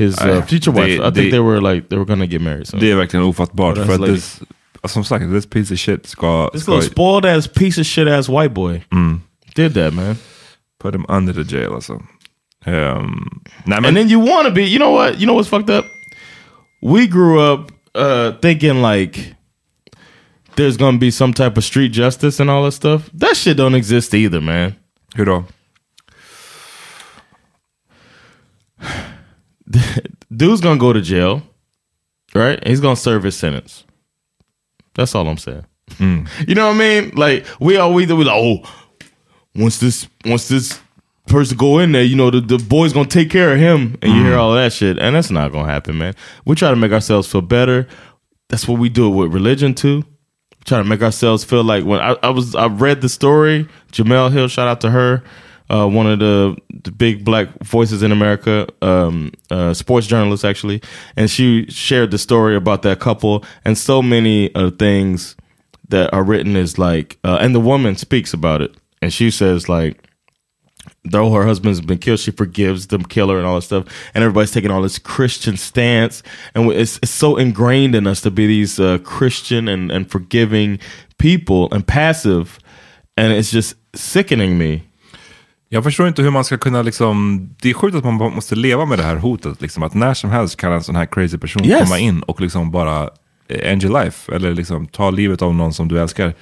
his 0.00 0.18
uh, 0.20 0.26
Nej, 0.26 0.42
future 0.42 0.72
wife. 0.72 0.86
det- 0.86 1.08
I 1.08 1.12
think 1.12 1.14
det- 1.14 1.30
they 1.30 1.40
were 1.40 1.60
like 1.74 1.88
they 1.88 1.98
were 1.98 2.04
gonna 2.06 2.26
get 2.26 2.40
married. 2.42 2.66
So. 2.68 2.76
Det 2.78 2.90
är 2.90 2.96
verkligen 2.96 3.24
ofattbart. 3.26 3.76
För 3.76 3.84
that's 3.84 3.94
att 3.94 4.00
lady. 4.00 4.12
this, 4.14 4.40
som 4.86 5.04
sagt, 5.04 5.24
this 5.32 5.46
piece 5.46 5.74
of 5.74 5.78
shit 5.80 6.06
ska... 6.06 6.50
This 6.52 6.62
ska 6.62 6.72
little 6.74 6.90
spoiled 6.90 7.24
ass 7.36 7.46
piece 7.48 7.80
of 7.80 7.86
shit 7.86 8.08
ass 8.08 8.28
white 8.28 8.48
boy 8.54 8.82
Mm. 8.90 9.20
did 9.54 9.72
that, 9.74 9.94
man. 9.94 10.16
Put 10.82 10.94
him 10.94 11.04
under 11.08 11.32
the 11.32 11.56
jail 11.56 11.72
alltså. 11.74 11.92
Um, 12.66 13.40
nej, 13.64 13.78
And 13.86 13.96
then 13.96 14.08
you 14.08 14.20
want 14.20 14.48
to 14.48 14.54
be, 14.54 14.62
you 14.62 14.78
know 14.78 14.92
what? 14.94 15.18
You 15.20 15.26
know 15.26 15.34
what's 15.36 15.48
fucked 15.48 15.70
up? 15.78 15.84
We 16.82 17.06
grew 17.06 17.38
up 17.52 17.70
uh, 17.94 18.32
thinking 18.40 18.82
like 18.82 19.34
there's 20.56 20.76
gonna 20.76 20.98
be 20.98 21.10
some 21.10 21.32
type 21.32 21.56
of 21.58 21.64
street 21.64 21.92
justice 21.92 22.42
and 22.42 22.50
all 22.50 22.62
that 22.64 22.74
stuff. 22.74 23.10
That 23.18 23.36
shit 23.36 23.56
don't 23.56 23.74
exist 23.76 24.14
either, 24.14 24.40
man. 24.40 24.74
hur 25.14 25.24
då? 25.24 25.44
Dude's 30.34 30.60
gonna 30.60 30.78
go 30.78 30.92
to 30.92 31.00
jail, 31.00 31.42
right? 32.34 32.64
He's 32.66 32.80
gonna 32.80 32.96
serve 32.96 33.22
his 33.22 33.36
sentence. 33.36 33.84
That's 34.94 35.14
all 35.14 35.28
I'm 35.28 35.38
saying. 35.38 35.66
Mm. 35.92 36.28
You 36.48 36.54
know 36.54 36.68
what 36.68 36.76
I 36.76 36.78
mean? 36.78 37.12
Like 37.14 37.46
we 37.60 37.76
always 37.76 38.12
we 38.12 38.24
like, 38.24 38.36
oh, 38.36 38.58
once 39.54 39.78
this 39.78 40.08
once 40.24 40.48
this 40.48 40.80
person 41.26 41.56
go 41.56 41.78
in 41.78 41.92
there, 41.92 42.02
you 42.02 42.16
know 42.16 42.30
the, 42.30 42.40
the 42.40 42.58
boy's 42.58 42.92
gonna 42.92 43.08
take 43.08 43.30
care 43.30 43.52
of 43.52 43.58
him, 43.58 43.96
and 44.02 44.12
you 44.12 44.22
hear 44.22 44.34
mm. 44.34 44.38
all 44.38 44.54
that 44.54 44.72
shit, 44.72 44.98
and 44.98 45.14
that's 45.14 45.30
not 45.30 45.52
gonna 45.52 45.70
happen, 45.70 45.98
man. 45.98 46.14
We 46.44 46.54
try 46.54 46.70
to 46.70 46.76
make 46.76 46.92
ourselves 46.92 47.30
feel 47.30 47.42
better. 47.42 47.86
That's 48.48 48.66
what 48.66 48.80
we 48.80 48.88
do 48.88 49.08
with 49.08 49.32
religion 49.32 49.74
too. 49.74 50.04
Try 50.64 50.78
to 50.78 50.84
make 50.84 51.02
ourselves 51.02 51.44
feel 51.44 51.64
like 51.64 51.84
when 51.84 52.00
I, 52.00 52.16
I 52.22 52.30
was 52.30 52.54
I 52.54 52.66
read 52.66 53.00
the 53.00 53.08
story, 53.08 53.68
Jamel 53.92 54.32
Hill, 54.32 54.48
shout 54.48 54.68
out 54.68 54.80
to 54.82 54.90
her, 54.90 55.22
uh, 55.70 55.86
one 55.86 56.06
of 56.06 56.18
the, 56.18 56.56
the 56.82 56.90
big 56.90 57.24
black 57.24 57.48
voices 57.62 58.02
in 58.02 58.12
America, 58.12 58.66
um, 58.82 59.32
uh, 59.50 59.72
sports 59.72 60.06
journalist 60.06 60.44
actually, 60.44 60.82
and 61.16 61.30
she 61.30 61.66
shared 61.70 62.10
the 62.10 62.18
story 62.18 62.56
about 62.56 62.82
that 62.82 63.00
couple 63.00 63.44
and 63.64 63.78
so 63.78 64.02
many 64.02 64.54
uh, 64.54 64.70
things 64.70 65.36
that 65.88 66.12
are 66.12 66.24
written 66.24 66.56
is 66.56 66.78
like, 66.78 67.18
uh, 67.24 67.38
and 67.40 67.54
the 67.54 67.60
woman 67.60 67.96
speaks 67.96 68.32
about 68.32 68.60
it, 68.60 68.74
and 69.00 69.12
she 69.12 69.30
says 69.30 69.68
like, 69.68 70.06
though 71.04 71.30
her 71.32 71.44
husband's 71.46 71.80
been 71.80 71.98
killed, 71.98 72.18
she 72.18 72.30
forgives 72.30 72.88
the 72.88 72.98
killer 72.98 73.38
and 73.38 73.46
all 73.46 73.56
that 73.56 73.62
stuff. 73.62 73.86
And 74.14 74.22
everybody's 74.22 74.50
taking 74.50 74.70
all 74.70 74.82
this 74.82 74.98
Christian 74.98 75.56
stance, 75.56 76.22
and 76.54 76.70
it's, 76.72 76.98
it's 77.02 77.10
so 77.10 77.36
ingrained 77.36 77.94
in 77.94 78.06
us 78.06 78.20
to 78.22 78.30
be 78.30 78.46
these 78.46 78.78
uh, 78.78 78.98
Christian 78.98 79.68
and, 79.68 79.90
and 79.90 80.10
forgiving 80.10 80.78
people 81.18 81.68
and 81.72 81.86
passive, 81.86 82.58
and 83.16 83.32
it's 83.32 83.50
just 83.50 83.74
sickening 83.94 84.58
me. 84.58 84.89
Jag 85.72 85.84
förstår 85.84 86.08
inte 86.08 86.22
hur 86.22 86.30
man 86.30 86.44
ska 86.44 86.58
kunna 86.58 86.82
liksom, 86.82 87.48
det 87.62 87.70
är 87.70 87.74
sjukt 87.74 87.96
att 87.96 88.04
man 88.04 88.14
måste 88.14 88.54
leva 88.54 88.86
med 88.86 88.98
det 88.98 89.02
här 89.04 89.16
hotet. 89.16 89.62
Liksom, 89.62 89.82
att 89.82 89.94
när 89.94 90.14
som 90.14 90.30
helst 90.30 90.56
kan 90.56 90.72
en 90.72 90.82
sån 90.82 90.96
här 90.96 91.06
crazy 91.06 91.38
person 91.38 91.64
Yes. 91.64 91.82
komma 91.82 91.98
in 91.98 92.22
och 92.22 92.40
liksom 92.40 92.70
bara 92.70 93.02
eh, 93.48 93.72
end 93.72 93.84
your 93.84 94.04
life. 94.04 94.34
Eller 94.34 94.54
liksom 94.54 94.86
ta 94.86 95.10
livet 95.10 95.42
av 95.42 95.54
någon 95.54 95.72
som 95.74 95.88
du 95.88 96.00
älskar. 96.00 96.34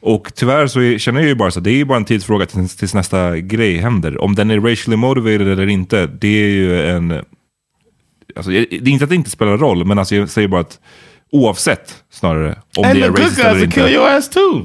Och 0.00 0.32
tyvärr 0.34 0.66
så 0.66 0.80
är, 0.80 0.98
känner 0.98 1.20
jag 1.20 1.28
ju 1.28 1.34
bara 1.34 1.50
så, 1.50 1.60
det 1.60 1.70
är 1.70 1.74
ju 1.76 1.84
bara 1.84 1.96
en 1.98 2.04
tidsfråga 2.04 2.46
tills, 2.46 2.76
tills 2.76 2.94
nästa 2.94 3.36
grej 3.38 3.76
händer. 3.78 4.22
Om 4.22 4.34
den 4.34 4.50
är 4.50 4.60
racially 4.60 4.96
motivated 4.96 5.48
eller 5.48 5.66
inte, 5.66 6.06
det 6.06 6.28
är 6.44 6.48
ju 6.48 6.82
en... 6.88 7.10
Alltså, 8.36 8.50
det 8.50 8.74
är 8.74 8.88
inte 8.88 9.04
att 9.04 9.10
det 9.10 9.16
inte 9.16 9.30
spelar 9.30 9.56
roll, 9.56 9.84
men 9.84 9.98
alltså, 9.98 10.14
jag 10.14 10.28
säger 10.30 10.48
bara 10.48 10.60
att 10.60 10.78
oavsett 11.32 12.04
snarare 12.10 12.58
om 12.76 12.84
and 12.84 12.94
det 12.94 13.00
the 13.00 13.06
är 13.06 13.08
good 13.10 13.18
racist 13.20 13.36
guys 13.36 13.46
eller 13.48 13.60
will 13.60 13.72
kill 13.72 13.82
inte. 13.82 13.94
your 13.94 14.08
ass 14.08 14.28
too. 14.30 14.64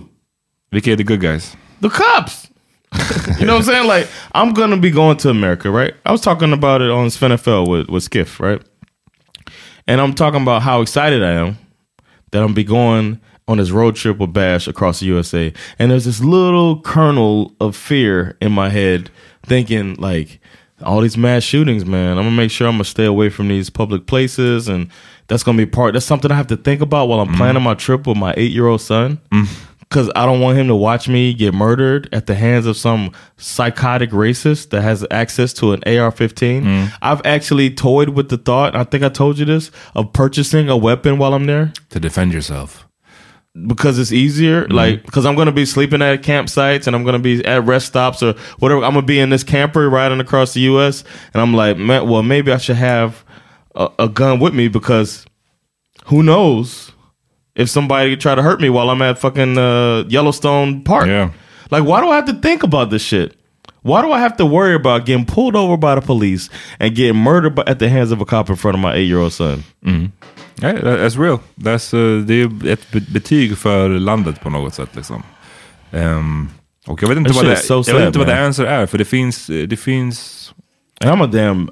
Vilka 0.72 0.92
är 0.92 0.98
the 0.98 1.04
good 1.04 1.22
guys? 1.22 1.58
The 1.82 1.90
cops. 1.90 2.48
you 3.40 3.46
know 3.46 3.54
what 3.54 3.60
I'm 3.60 3.64
saying? 3.64 3.88
Like, 3.88 4.08
I'm 4.34 4.54
gonna 4.54 4.78
be 4.78 4.92
going 4.92 5.18
to 5.18 5.30
America, 5.30 5.72
right? 5.72 5.94
I 6.06 6.12
was 6.12 6.22
talking 6.22 6.54
about 6.54 6.82
it 6.82 6.90
on 6.90 7.08
NFL 7.08 7.68
with, 7.68 7.90
with 7.90 8.04
Skiff, 8.04 8.40
right? 8.40 8.62
And 9.88 10.00
I'm 10.00 10.14
talking 10.14 10.42
about 10.42 10.62
how 10.62 10.82
excited 10.82 11.24
I 11.24 11.32
am 11.32 11.58
that 12.32 12.44
I'm 12.44 12.54
be 12.54 12.64
going 12.64 13.20
on 13.48 13.58
this 13.58 13.72
road 13.72 13.96
trip 13.96 14.18
with 14.18 14.34
Bash 14.34 14.68
across 14.68 15.00
the 15.00 15.06
USA. 15.08 15.54
And 15.80 15.92
there's 15.92 16.06
this 16.06 16.22
little 16.22 16.82
kernel 16.82 17.54
of 17.60 17.76
fear 17.76 18.38
in 18.42 18.52
my 18.52 18.70
head 18.70 19.10
thinking 19.46 19.96
like 19.96 20.40
all 20.82 21.02
these 21.02 21.18
mass 21.18 21.44
shootings, 21.44 21.86
man. 21.86 22.18
I'm 22.18 22.26
gonna 22.26 22.32
make 22.32 22.52
sure 22.52 22.68
I'm 22.68 22.76
gonna 22.76 22.86
stay 22.86 23.06
away 23.06 23.30
from 23.30 23.50
these 23.50 23.70
public 23.70 24.06
places 24.06 24.68
and 24.68 24.90
that's 25.28 25.44
gonna 25.44 25.58
be 25.58 25.66
part 25.66 25.94
that's 25.94 26.06
something 26.06 26.32
I 26.32 26.36
have 26.36 26.48
to 26.48 26.58
think 26.58 26.82
about 26.82 27.08
while 27.08 27.20
I'm 27.20 27.28
mm-hmm. 27.28 27.38
planning 27.38 27.64
my 27.64 27.74
trip 27.74 28.08
with 28.08 28.18
my 28.18 28.34
eight 28.38 28.52
year 28.52 28.68
old 28.68 28.82
son. 28.82 29.20
Mm. 29.32 29.48
Cause 29.94 30.10
I 30.16 30.26
don't 30.26 30.42
want 30.42 30.58
him 30.58 30.68
to 30.68 30.76
watch 30.76 31.08
me 31.08 31.34
get 31.34 31.54
murdered 31.54 32.10
at 32.12 32.26
the 32.26 32.34
hands 32.36 32.66
of 32.66 32.76
some 32.76 33.12
psychotic 33.38 34.10
racist 34.10 34.72
that 34.72 34.82
has 34.82 35.06
access 35.12 35.54
to 35.54 35.72
an 35.74 35.84
AR-15. 35.86 36.64
Mm. 36.64 36.92
I've 37.02 37.24
actually 37.26 37.70
toyed 37.70 38.10
with 38.10 38.30
the 38.30 38.38
thought, 38.38 38.76
I 38.76 38.84
think 38.86 39.04
I 39.04 39.10
told 39.10 39.38
you 39.38 39.46
this, 39.46 39.70
of 39.94 40.12
purchasing 40.12 40.68
a 40.68 40.76
weapon 40.76 41.20
while 41.20 41.34
I'm 41.36 41.46
there 41.46 41.72
To 41.92 42.00
defend 42.00 42.34
yourself. 42.34 42.88
because 43.68 44.00
it's 44.00 44.12
easier. 44.12 44.64
Mm-hmm. 44.64 44.74
Like, 44.74 45.04
because 45.06 45.28
I'm 45.28 45.36
going 45.36 45.46
to 45.46 45.52
be 45.52 45.66
sleeping 45.66 46.02
at 46.02 46.24
campsites 46.24 46.88
and 46.88 46.96
I'm 46.96 47.04
going 47.04 47.14
to 47.14 47.20
be 47.20 47.46
at 47.46 47.64
rest 47.64 47.86
stops 47.86 48.24
or 48.24 48.34
whatever. 48.58 48.84
I'm 48.84 48.94
going 48.94 49.04
to 49.06 49.08
be 49.08 49.20
in 49.20 49.30
this 49.30 49.44
camper 49.44 49.88
riding 49.92 50.20
across 50.20 50.56
the 50.56 50.62
U.S. 50.62 51.04
And 51.36 51.42
I'm 51.42 51.54
like, 51.54 51.78
man, 51.78 52.10
well, 52.10 52.24
maybe 52.24 52.52
I 52.52 52.58
should 52.58 52.78
have 52.78 53.24
a, 53.76 53.90
a 54.00 54.10
gun 54.10 54.40
with 54.40 54.56
me 54.56 54.70
because 54.70 55.28
who 56.06 56.24
knows 56.24 56.93
if 57.56 57.70
somebody 57.70 58.16
try 58.18 58.36
to 58.36 58.42
hurt 58.42 58.60
me 58.62 58.70
while 58.70 58.90
I'm 58.90 59.02
at 59.02 59.20
fucking 59.20 59.58
uh, 59.58 60.04
Yellowstone 60.08 60.84
Park. 60.84 61.08
Yeah. 61.08 61.32
Like, 61.72 61.84
why 61.84 62.02
do 62.02 62.10
I 62.10 62.16
have 62.16 62.26
to 62.26 62.34
think 62.34 62.64
about 62.64 62.90
this 62.90 63.02
shit? 63.02 63.36
Why 63.82 64.02
do 64.02 64.12
I 64.12 64.20
have 64.20 64.38
to 64.38 64.46
worry 64.46 64.76
about 64.76 65.06
getting 65.06 65.26
pulled 65.26 65.56
over 65.56 65.78
by 65.78 65.96
the 65.96 66.02
police 66.02 66.50
and 66.80 66.96
getting 66.96 67.18
murdered 67.18 67.56
by, 67.56 67.64
at 67.68 67.80
the 67.80 67.90
hands 67.90 68.12
of 68.12 68.22
a 68.22 68.26
cop 68.26 68.50
in 68.50 68.56
front 68.56 68.76
of 68.76 68.82
my 68.82 68.94
eight-year-old 68.94 69.34
son? 69.34 69.64
Nej, 70.62 70.82
that's 70.82 71.18
real. 71.18 71.40
That's, 71.58 71.94
uh, 71.94 72.26
det 72.26 72.42
är 72.42 72.68
ett 72.68 72.92
betyg 72.92 73.58
för 73.58 73.90
landet 73.90 74.42
på 74.42 74.50
något 74.50 74.74
sätt. 74.74 74.96
Liksom. 74.96 75.24
Ehm, 75.92 76.50
och 76.88 77.04
jag 77.04 77.10
vet 77.10 77.18
inte, 77.18 77.32
vad 77.32 77.46
det, 77.46 77.54
is 77.54 77.68
so 77.68 77.74
jag 77.74 77.78
vet 77.78 77.86
sad, 77.86 78.08
inte 78.08 78.20
vad 78.20 78.28
the 78.28 78.34
answer 78.34 78.66
är, 78.66 78.86
för 78.86 78.98
det 78.98 79.06
finns... 79.06 79.48
Det 79.48 79.80
finns 79.80 80.40
And 81.02 81.12
I'm 81.12 81.22
a 81.22 81.28
damn 81.28 81.70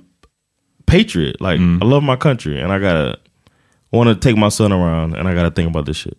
patriot. 0.86 1.40
Like 1.40 1.62
I 1.62 1.86
love 1.86 2.04
my 2.04 2.18
country, 2.18 2.60
and 2.60 2.72
I 2.72 2.80
gotta 2.80 3.18
want 3.92 4.10
to 4.22 4.30
take 4.30 4.40
my 4.40 4.50
son 4.52 4.72
around, 4.72 5.16
and 5.16 5.28
I 5.30 5.34
gotta 5.36 5.52
think 5.52 5.68
about 5.76 5.86
this 5.86 5.98
shit. 5.98 6.18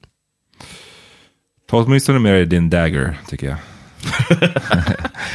Ta 1.71 1.77
åtminstone 1.77 2.19
med 2.19 2.33
dig 2.35 2.47
din 2.47 2.71
dagger, 2.71 3.17
tycker 3.29 3.47
jag. 3.47 3.57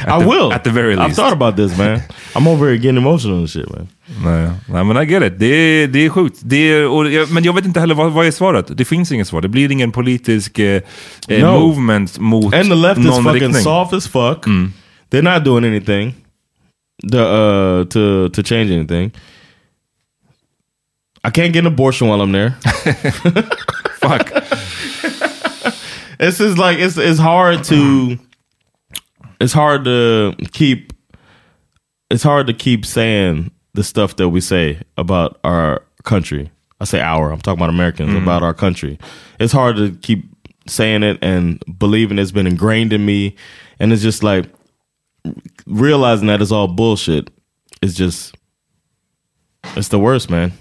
I 0.06 0.20
the- 0.20 0.26
will. 0.28 0.52
at 0.52 0.64
the 0.64 0.70
very 0.70 0.94
I've 0.94 1.04
least. 1.06 1.16
thought 1.16 1.32
about 1.32 1.56
this, 1.56 1.78
man. 1.78 2.00
I'm 2.34 2.46
over 2.48 2.66
here 2.66 2.76
getting 2.76 2.96
emotional 2.98 3.38
and 3.38 3.48
shit, 3.50 3.68
man. 3.70 3.88
Nej, 4.24 4.50
nej 4.68 4.84
men 4.84 4.96
I 5.02 5.06
get 5.06 5.22
it. 5.22 5.38
Det 5.38 5.46
är, 5.46 5.86
det 5.88 5.98
är 6.06 6.08
sjukt. 6.10 6.38
Det 6.42 6.56
är, 6.56 7.10
jag, 7.10 7.30
men 7.32 7.44
jag 7.44 7.52
vet 7.54 7.64
inte 7.66 7.80
heller 7.80 7.94
vad, 7.94 8.12
vad 8.12 8.26
är 8.26 8.30
svaret. 8.30 8.76
Det 8.76 8.84
finns 8.84 9.12
inget 9.12 9.28
svar. 9.28 9.40
Det 9.40 9.48
blir 9.48 9.72
ingen 9.72 9.92
politisk 9.92 10.58
eh, 10.58 10.82
eh, 11.28 11.44
No. 11.52 11.60
movement 11.60 12.18
mot 12.18 12.54
And 12.54 12.64
the 12.68 12.74
left 12.74 13.00
is 13.00 13.06
fucking 13.06 13.32
riktning. 13.32 13.54
soft 13.62 13.92
as 13.92 14.08
fuck. 14.08 14.46
They're 15.10 15.34
not 15.34 15.44
doing 15.44 15.64
anything 15.64 16.14
the, 17.12 17.18
uh, 17.18 17.84
to 17.84 18.28
to 18.28 18.42
change 18.42 18.70
anything. 18.72 19.10
I 21.24 21.30
can't 21.30 21.52
get 21.52 21.60
an 21.60 21.66
abortion 21.66 22.08
while 22.08 22.20
I'm 22.20 22.32
there. 22.32 22.50
Fuck. 24.00 24.30
It's 26.20 26.38
just 26.38 26.58
like 26.58 26.78
it's 26.78 26.96
it's 26.96 27.18
hard 27.18 27.64
to 27.64 28.18
it's 29.40 29.52
hard 29.52 29.84
to 29.84 30.34
keep 30.52 30.92
it's 32.10 32.22
hard 32.22 32.46
to 32.48 32.54
keep 32.54 32.84
saying 32.84 33.50
the 33.74 33.84
stuff 33.84 34.16
that 34.16 34.30
we 34.30 34.40
say 34.40 34.80
about 34.96 35.38
our 35.44 35.82
country. 36.04 36.50
I 36.80 36.84
say 36.84 37.00
our, 37.00 37.30
I'm 37.32 37.40
talking 37.40 37.58
about 37.58 37.70
Americans 37.70 38.10
mm-hmm. 38.10 38.22
about 38.22 38.42
our 38.42 38.54
country. 38.54 38.98
It's 39.38 39.52
hard 39.52 39.76
to 39.76 39.92
keep 39.96 40.24
saying 40.66 41.02
it 41.02 41.18
and 41.22 41.62
believing 41.78 42.18
it's 42.18 42.30
been 42.30 42.46
ingrained 42.46 42.92
in 42.92 43.04
me 43.04 43.36
and 43.80 43.92
it's 43.92 44.02
just 44.02 44.22
like 44.22 44.46
realizing 45.66 46.28
that 46.28 46.42
it's 46.42 46.52
all 46.52 46.68
bullshit 46.68 47.30
is 47.82 47.94
just 47.94 48.34
it's 49.76 49.88
the 49.88 49.98
worst, 49.98 50.30
man. 50.30 50.52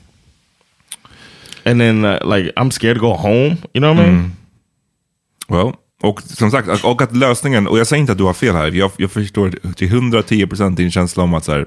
And 1.68 1.82
then 1.82 2.06
uh, 2.06 2.36
like 2.36 2.52
I'm 2.56 2.72
scared 2.72 2.96
to 2.96 3.02
go 3.02 3.14
home, 3.14 3.58
you 3.74 3.82
know 3.82 3.96
what 3.96 4.06
I 4.06 4.10
mean? 4.10 4.32
Well, 5.50 5.74
och 6.02 6.22
som 6.22 6.52
sagt, 6.52 6.84
och 6.84 7.02
att 7.02 7.16
lösningen, 7.16 7.68
och 7.68 7.80
jag 7.80 7.88
säger 7.88 8.02
inte 8.02 8.12
att 8.12 8.18
du 8.18 8.24
har 8.24 8.34
fel 8.34 8.56
här, 8.56 8.72
jag, 8.72 8.92
jag 8.98 9.12
förstår 9.12 9.74
till 9.74 9.90
110% 9.90 10.76
din 10.76 10.92
känsla 10.92 11.24
om 11.24 11.34
att 11.34 11.46
så 11.46 11.52
här, 11.52 11.66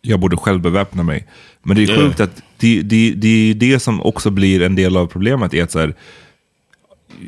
jag 0.00 0.20
borde 0.20 0.36
själv 0.36 0.60
beväpna 0.60 1.02
mig. 1.02 1.28
Men 1.62 1.76
det 1.76 1.82
är 1.82 1.88
Yeah. 1.88 2.00
sjukt 2.02 2.20
att 2.20 2.42
det, 2.58 2.82
det, 2.82 3.12
det 3.16 3.50
är 3.50 3.54
det 3.54 3.80
som 3.80 4.02
också 4.02 4.30
blir 4.30 4.62
en 4.62 4.74
del 4.74 4.96
av 4.96 5.06
problemet. 5.06 5.54
Är 5.54 5.62
att 5.62 5.70
så 5.70 5.78
här, 5.78 5.94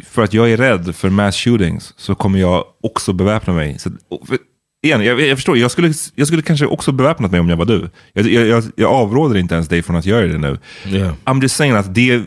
för 0.05 0.22
att 0.22 0.34
jag 0.34 0.50
är 0.50 0.57
rädd 0.57 0.96
för 0.96 1.11
mass 1.11 1.36
shootings 1.36 1.94
så 1.96 2.14
kommer 2.14 2.38
jag 2.38 2.64
också 2.80 3.12
beväpna 3.12 3.53
mig. 3.53 3.78
Så, 3.78 3.90
för, 4.28 4.38
igen, 4.82 5.04
jag, 5.04 5.20
jag 5.20 5.38
förstår, 5.38 5.58
jag 5.58 5.70
skulle, 5.70 5.92
jag 6.14 6.26
skulle 6.26 6.42
kanske 6.42 6.66
också 6.66 6.92
beväpnat 6.92 7.30
mig 7.30 7.40
om 7.40 7.48
jag 7.48 7.56
var 7.56 7.64
du. 7.64 7.90
Jag, 8.12 8.26
jag, 8.26 8.64
jag, 8.76 8.90
avråder 8.92 9.36
inte 9.36 9.54
ens 9.54 9.68
dig 9.68 9.82
från 9.82 9.96
att 9.96 10.06
göra 10.06 10.26
det 10.26 10.38
nu. 10.38 10.58
Yeah. 10.86 11.14
I'm 11.24 11.42
just 11.42 11.56
saying 11.56 11.74
att 11.74 11.94
det, 11.94 12.22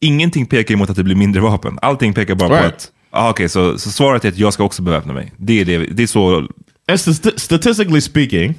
ingenting 0.00 0.46
pekar 0.46 0.74
emot 0.74 0.90
att 0.90 0.96
det 0.96 1.04
blir 1.04 1.14
mindre 1.16 1.40
vapen. 1.42 1.78
Allting 1.82 2.14
pekar 2.14 2.34
bara 2.34 2.48
på 2.48 2.54
Right. 2.54 2.66
att, 2.66 2.92
ah, 3.10 3.30
okej, 3.30 3.48
så, 3.48 3.78
så 3.78 3.90
svaret 3.90 4.24
är 4.24 4.28
att 4.28 4.38
jag 4.38 4.52
ska 4.52 4.64
också 4.64 4.82
beväpna 4.82 5.12
mig. 5.12 5.32
Det 5.36 5.60
är, 5.60 5.64
det, 5.64 5.78
det 5.78 6.02
är 6.02 6.06
så, 6.06 6.36
And 6.88 7.00
st- 7.00 7.38
statistically 7.38 8.00
speaking, 8.00 8.54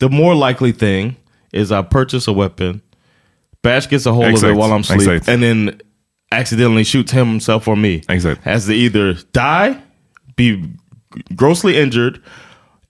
the 0.00 0.08
more 0.08 0.48
likely 0.48 0.72
thing 0.72 1.14
is 1.52 1.70
I 1.70 1.82
purchase 1.90 2.30
a 2.30 2.34
weapon, 2.34 2.80
Bash 3.62 3.88
gets 3.90 4.06
a 4.06 4.10
hold 4.10 4.26
of 4.26 4.32
Exact, 4.32 4.52
it 4.52 4.56
while 4.58 4.72
I'm 4.72 4.80
asleep, 4.80 5.00
exact. 5.00 5.28
and 5.28 5.42
then 5.42 5.70
accidentally 6.30 6.84
shoots 6.84 7.12
himself 7.12 7.68
or 7.68 7.76
me. 7.76 8.02
Exact. 8.08 8.44
Has 8.44 8.66
to 8.66 8.72
either 8.72 9.16
die, 9.32 9.76
be 10.36 10.64
grossly 11.36 11.76
injured, 11.76 12.20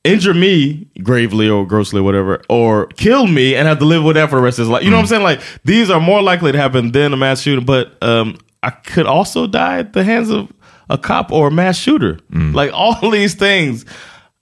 injure 0.05 0.35
me 0.35 0.87
gravely 1.03 1.49
or 1.49 1.67
grossly, 1.67 2.01
or 2.01 2.03
whatever, 2.03 2.43
or 2.49 2.87
kill 2.87 3.27
me 3.27 3.55
and 3.55 3.69
have 3.69 3.79
to 3.79 3.85
live 3.85 4.05
with 4.05 4.17
that 4.17 4.31
for 4.31 4.37
the 4.37 4.43
rest 4.43 4.59
of 4.59 4.63
his 4.65 4.69
life. 4.69 4.85
You 4.85 4.91
know 4.91 4.97
what 4.97 5.03
I'm 5.03 5.09
saying? 5.09 5.23
Like 5.23 5.41
these 5.65 5.91
are 5.91 6.01
more 6.01 6.23
likely 6.23 6.53
to 6.53 6.59
happen 6.59 6.93
than 6.93 7.13
a 7.13 7.17
mass 7.17 7.41
shooting. 7.43 7.65
But 7.65 8.03
um, 8.03 8.39
I 8.63 8.71
could 8.71 9.07
also 9.07 9.47
die 9.47 9.79
at 9.79 9.93
the 9.93 10.05
hands 10.05 10.31
of 10.31 10.53
a 10.89 10.99
cop 10.99 11.31
or 11.33 11.49
a 11.49 11.51
mass 11.51 11.77
shooter. 11.77 12.19
Like 12.31 12.73
all 12.73 13.11
these 13.11 13.35
things. 13.35 13.85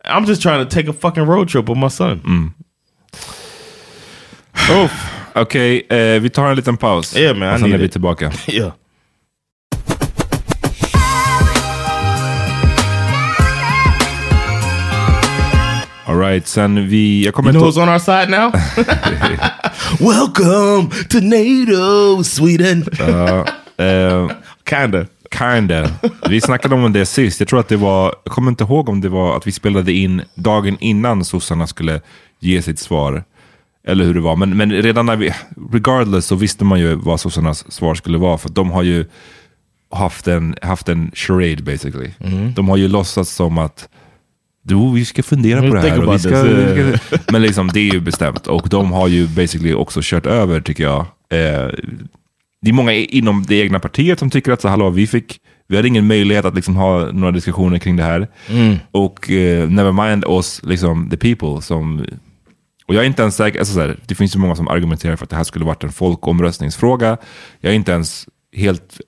I'm 0.04 0.24
just 0.24 0.40
trying 0.40 0.66
to 0.66 0.74
take 0.74 0.88
a 0.88 0.94
fucking 0.94 1.24
road 1.26 1.48
trip 1.48 1.68
with 1.68 1.78
my 1.78 1.88
son. 1.88 2.54
Uff. 4.70 5.16
Okej, 5.34 5.86
eh, 5.90 6.18
vi 6.20 6.30
tar 6.30 6.50
en 6.50 6.56
liten 6.56 6.76
paus. 6.76 7.16
Yeah, 7.16 7.36
man, 7.36 7.50
I 7.50 7.54
Och 7.54 7.60
sen 7.60 7.72
är 7.72 7.78
vi 7.78 7.88
tillbaka. 7.88 8.32
yeah. 8.48 8.72
All 16.10 16.18
right, 16.18 16.46
sen 16.46 16.88
vi... 16.88 17.24
Jag 17.24 17.34
kommer 17.34 17.52
You 17.52 17.60
know 17.60 17.70
who's 17.70 17.82
on 17.82 17.88
our 17.88 17.98
side 17.98 18.30
now? 18.30 18.52
Welcome 20.10 20.90
to 21.08 21.20
NATO, 21.20 22.24
Sweden. 22.24 22.84
Eh, 23.78 24.30
Kinda. 24.70 25.06
Kinda. 25.38 25.90
Vi 26.28 26.40
snackade 26.40 26.74
om 26.74 26.92
det 26.92 27.06
sist. 27.06 27.40
Jag 27.40 27.48
tror 27.48 27.60
att 27.60 27.68
det 27.68 27.76
var, 27.76 28.14
jag 28.24 28.32
kommer 28.34 28.50
inte 28.50 28.64
ihåg 28.64 28.88
om 28.88 29.00
det 29.00 29.08
var 29.08 29.36
att 29.36 29.46
vi 29.46 29.52
spelade 29.52 29.92
in 29.92 30.22
dagen 30.34 30.76
innan 30.80 31.24
sossarna 31.24 31.66
skulle 31.66 32.00
ge 32.40 32.62
sitt 32.62 32.78
svar. 32.78 33.24
Eller 33.86 34.04
hur 34.04 34.14
det 34.14 34.20
var. 34.20 34.36
Men, 34.36 34.56
men 34.56 34.72
redan 34.72 35.06
när 35.06 35.16
vi, 35.16 35.34
regardless 35.72 36.26
så 36.26 36.34
visste 36.34 36.64
man 36.64 36.80
ju 36.80 36.94
vad 36.94 37.20
sossarnas 37.20 37.72
svar 37.72 37.94
skulle 37.94 38.18
vara. 38.18 38.38
För 38.38 38.48
de 38.48 38.70
har 38.70 38.82
ju 38.82 39.04
haft 39.90 40.28
en, 40.28 40.54
haft 40.62 40.88
en 40.88 41.10
charade 41.14 41.62
basically. 41.62 42.10
De 42.54 42.68
har 42.68 42.76
ju 42.76 42.88
låtsats 42.88 43.30
som 43.34 43.58
att 43.58 43.88
Jo, 44.70 44.90
vi 44.92 45.04
ska 45.04 45.22
fundera 45.22 45.60
på 45.60 45.74
det 45.74 45.80
här. 45.80 46.12
Vi 46.12 46.18
ska, 46.18 46.42
vi 46.42 46.98
ska, 46.98 47.32
men 47.32 47.42
liksom, 47.42 47.68
det 47.68 47.80
är 47.80 47.92
ju 47.94 48.00
bestämt. 48.00 48.46
Och 48.46 48.68
de 48.68 48.92
har 48.92 49.08
ju 49.08 49.26
basically 49.28 49.74
också 49.74 50.00
kört 50.02 50.26
över, 50.26 50.60
tycker 50.60 50.84
jag. 50.84 51.00
Eh, 51.30 51.68
det 52.62 52.70
är 52.70 52.72
många 52.72 52.92
inom 52.92 53.44
det 53.48 53.54
egna 53.60 53.78
partiet 53.78 54.18
som 54.18 54.30
tycker 54.30 54.52
att 54.52 54.60
så, 54.60 54.68
hallå, 54.68 54.90
vi, 54.90 55.06
fick, 55.06 55.38
vi 55.68 55.76
hade 55.76 55.88
ingen 55.88 56.06
möjlighet 56.06 56.44
att 56.44 56.54
liksom 56.54 56.76
ha 56.76 57.12
några 57.12 57.32
diskussioner 57.32 57.78
kring 57.78 57.96
det 57.96 58.02
här. 58.02 58.28
Och 58.90 59.30
eh, 59.30 59.68
never 59.70 59.92
mind 60.08 60.24
oss, 60.24 60.60
liksom, 60.64 61.10
the 61.10 61.16
people. 61.16 61.62
Som, 61.62 62.04
och 62.86 62.94
jag 62.94 63.02
är 63.02 63.06
inte 63.06 63.22
ens 63.22 63.36
säker, 63.36 63.58
alltså, 63.58 63.74
så 63.74 63.80
här, 63.80 63.96
det 64.06 64.14
finns 64.14 64.36
ju 64.36 64.38
många 64.40 64.56
som 64.56 64.68
argumenterar 64.68 65.16
för 65.16 65.24
att 65.24 65.30
det 65.30 65.36
här 65.36 65.44
skulle 65.44 65.64
varit 65.64 65.84
en 65.84 65.92
folkomröstningsfråga. 65.92 67.16
Jag 67.60 67.72
är 67.72 67.76
inte 67.76 67.92
ens 67.92 68.26
helt 68.56 69.00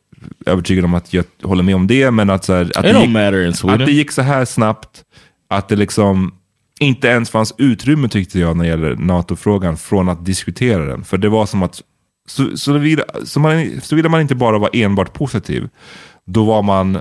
övertygad 0.46 0.84
om 0.84 0.94
att 0.94 1.14
jag 1.14 1.24
håller 1.42 1.62
med 1.62 1.74
om 1.74 1.86
det, 1.86 2.10
men 2.10 2.30
att, 2.30 2.44
så 2.44 2.52
här, 2.52 2.72
att, 2.76 2.82
det 2.82 2.88
gick, 2.88 3.16
att 3.62 3.86
det 3.86 3.92
gick 3.92 4.12
så 4.12 4.22
här 4.22 4.44
snabbt, 4.44 5.04
att 5.57 5.68
det 5.68 5.76
liksom 5.76 6.34
inte 6.80 7.09
ens 7.09 7.30
fanns 7.30 7.55
utrymme 7.59 8.09
tyckte 8.09 8.38
jag 8.38 8.57
när 8.57 8.64
det 8.64 8.70
gäller 8.70 8.96
NATO-frågan 8.96 9.76
från 9.76 10.09
att 10.09 10.24
diskutera 10.24 10.84
den. 10.84 11.05
För 11.05 11.18
det 11.18 11.28
var 11.28 11.46
som 11.46 11.62
att, 11.62 11.82
så, 12.28 12.57
såvida, 12.57 13.05
så 13.24 13.40
man, 13.40 13.80
såvida 13.80 14.09
man 14.09 14.20
inte 14.20 14.34
bara 14.34 14.59
var 14.59 14.70
enbart 14.72 15.12
positiv, 15.12 15.68
då 16.24 16.44
var 16.44 16.62
man 16.62 17.00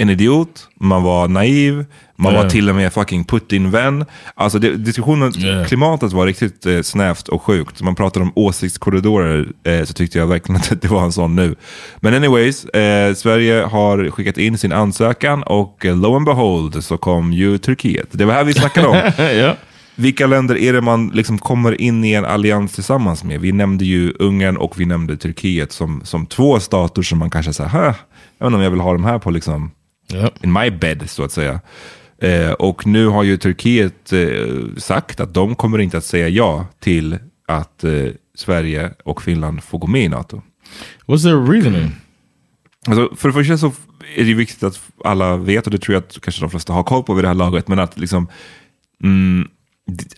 en 0.00 0.10
idiot, 0.10 0.68
man 0.80 1.02
var 1.02 1.28
naiv, 1.28 1.84
man 2.16 2.34
Ja. 2.34 2.42
var 2.42 2.50
till 2.50 2.68
och 2.68 2.74
med 2.76 2.92
fucking 2.92 3.24
Putin-vän. 3.24 4.04
Alltså 4.34 4.58
det, 4.58 4.76
diskussionen, 4.76 5.32
Ja. 5.36 5.64
klimatet 5.64 6.12
var 6.12 6.26
riktigt 6.26 6.66
eh, 6.66 6.82
snävt 6.82 7.28
och 7.28 7.42
sjukt. 7.42 7.82
Man 7.82 7.94
pratade 7.94 8.24
om 8.24 8.32
åsiktskorridorer, 8.34 9.48
eh, 9.64 9.84
så 9.84 9.92
tyckte 9.94 10.18
jag 10.18 10.26
verkligen 10.26 10.56
att 10.60 10.72
det 10.82 10.88
var 10.88 11.02
en 11.04 11.12
sån 11.12 11.36
nu. 11.36 11.54
Men 12.00 12.14
anyways, 12.14 12.64
eh, 12.64 13.14
Sverige 13.14 13.62
har 13.62 14.10
skickat 14.10 14.38
in 14.38 14.58
sin 14.58 14.72
ansökan 14.72 15.42
och 15.42 15.86
eh, 15.86 15.96
lo 15.96 16.16
and 16.16 16.26
behold 16.26 16.84
så 16.84 16.96
kom 16.98 17.32
ju 17.32 17.58
Turkiet. 17.58 18.08
Det 18.10 18.24
var 18.24 18.34
här 18.34 18.44
vi 18.44 18.52
snackade 18.54 18.86
om. 18.86 18.96
yeah. 19.18 19.54
Vilka 19.94 20.26
länder 20.26 20.56
är 20.58 20.72
det 20.72 20.80
man 20.80 21.08
liksom 21.08 21.38
kommer 21.38 21.80
in 21.80 22.04
i 22.04 22.12
en 22.12 22.24
allians 22.24 22.72
tillsammans 22.72 23.24
med? 23.24 23.40
Vi 23.40 23.52
nämnde 23.52 23.84
ju 23.84 24.12
Ungern 24.18 24.56
och 24.56 24.80
vi 24.80 24.84
nämnde 24.84 25.16
Turkiet 25.16 25.72
som, 25.72 26.00
som 26.04 26.26
två 26.26 26.60
stater 26.60 27.02
som 27.02 27.18
man 27.18 27.30
kanske 27.30 27.52
säger, 27.52 27.70
jag 27.74 27.86
vet 27.86 27.96
inte 28.46 28.56
om 28.56 28.62
jag 28.62 28.70
vill 28.70 28.80
ha 28.80 28.92
de 28.92 29.04
här 29.04 29.18
på 29.18 29.30
liksom, 29.30 29.70
Yep. 30.14 30.44
in 30.44 30.52
my 30.52 30.70
bed 30.70 31.10
så 31.10 31.24
att 31.24 31.32
säga. 31.32 31.60
Eh, 32.22 32.52
och 32.52 32.86
nu 32.86 33.06
har 33.06 33.22
ju 33.22 33.36
Turkiet 33.36 34.12
eh, 34.12 34.76
sagt 34.76 35.20
att 35.20 35.34
de 35.34 35.54
kommer 35.54 35.78
inte 35.78 35.98
att 35.98 36.04
säga 36.04 36.28
ja 36.28 36.66
till 36.80 37.18
att 37.48 37.84
eh, 37.84 37.92
Sverige 38.34 38.90
och 39.04 39.22
Finland 39.22 39.62
får 39.64 39.78
gå 39.78 39.86
med 39.86 40.04
i 40.04 40.08
NATO. 40.08 40.42
What's 41.06 41.22
their 41.22 41.52
reasoning? 41.52 41.92
Alltså, 42.86 43.16
för 43.16 43.28
det 43.28 43.32
första 43.34 43.58
så 43.58 43.72
är 44.16 44.24
det 44.24 44.34
viktigt 44.34 44.62
att 44.62 44.80
alla 45.04 45.36
vet, 45.36 45.66
och 45.66 45.70
det 45.72 45.78
tror 45.78 45.94
jag 45.94 46.02
att 46.02 46.20
kanske 46.22 46.40
de 46.40 46.50
flesta 46.50 46.72
har 46.72 46.82
koll 46.82 47.02
på 47.02 47.14
vid 47.14 47.24
det 47.24 47.28
här 47.28 47.34
laget, 47.34 47.68
men 47.68 47.78
att 47.78 47.98
liksom, 47.98 48.28
mm, 49.04 49.48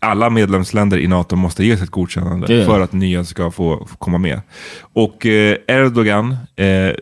alla 0.01 0.31
medlemsländer 0.31 0.99
i 0.99 1.07
NATO 1.07 1.37
måste 1.37 1.65
ge 1.65 1.77
sitt 1.77 1.91
godkännande 1.91 2.55
Ja. 2.55 2.67
för 2.67 2.81
att 2.81 2.93
nya 2.93 3.25
ska 3.25 3.51
få, 3.51 3.87
få 3.87 3.97
komma 3.97 4.19
med. 4.19 4.41
Och 4.81 5.27
eh, 5.27 5.57
Erdogan 5.69 6.37
eh, 6.57 6.93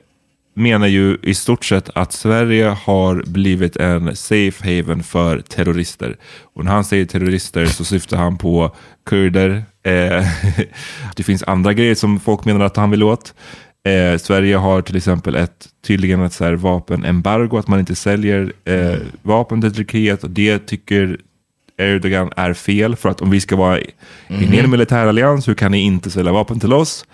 menar 0.55 0.87
ju 0.87 1.19
i 1.23 1.35
stort 1.35 1.65
sett 1.65 1.91
att 1.95 2.13
Sverige 2.13 2.65
har 2.65 3.23
blivit 3.27 3.77
en 3.77 4.17
safe 4.17 4.77
haven 4.77 5.03
för 5.03 5.41
terrorister. 5.41 6.17
Och 6.55 6.65
när 6.65 6.73
han 6.73 6.85
säger 6.85 7.05
terrorister 7.05 7.67
så 7.67 7.85
syftar 7.85 8.17
han 8.17 8.39
på 8.39 8.77
kurder. 9.07 9.65
Eh, 9.83 10.27
det 11.17 11.23
finns 11.23 11.43
andra 11.43 11.73
grejer 11.73 11.95
som 11.95 12.21
folk 12.21 12.45
menar 12.45 12.65
att 12.65 12.77
han 12.77 12.91
vill 12.91 13.03
åt. 13.03 13.35
Eh, 13.89 14.19
Sverige 14.19 14.57
har 14.57 14.83
till 14.83 14.97
exempel 14.97 15.35
ett, 15.35 15.69
tydligen 15.87 16.23
ett 16.23 16.33
så 16.33 16.45
här 16.45 16.53
vapenembargo, 16.53 17.59
att 17.59 17.69
man 17.69 17.81
inte 17.81 17.95
säljer 17.95 18.53
eh, 18.65 18.97
vapen 19.23 19.61
till 19.61 19.75
Turkiet. 19.75 20.25
Och 20.25 20.31
det 20.31 20.59
tycker 20.59 21.19
Erdogan 21.79 22.33
är 22.37 22.53
fel. 22.53 22.97
För 22.97 23.09
att 23.09 23.21
om 23.21 23.31
vi 23.31 23.41
ska 23.41 23.57
vara 23.57 23.79
mm. 23.79 24.43
in 24.43 24.55
i 24.55 24.59
en 24.59 24.71
militärallians, 24.71 25.49
hur 25.49 25.55
kan 25.55 25.73
ni 25.73 25.79
inte 25.79 26.11
sälja 26.11 26.33
vapen 26.33 26.61
till 26.61 26.73
oss? 26.73 27.05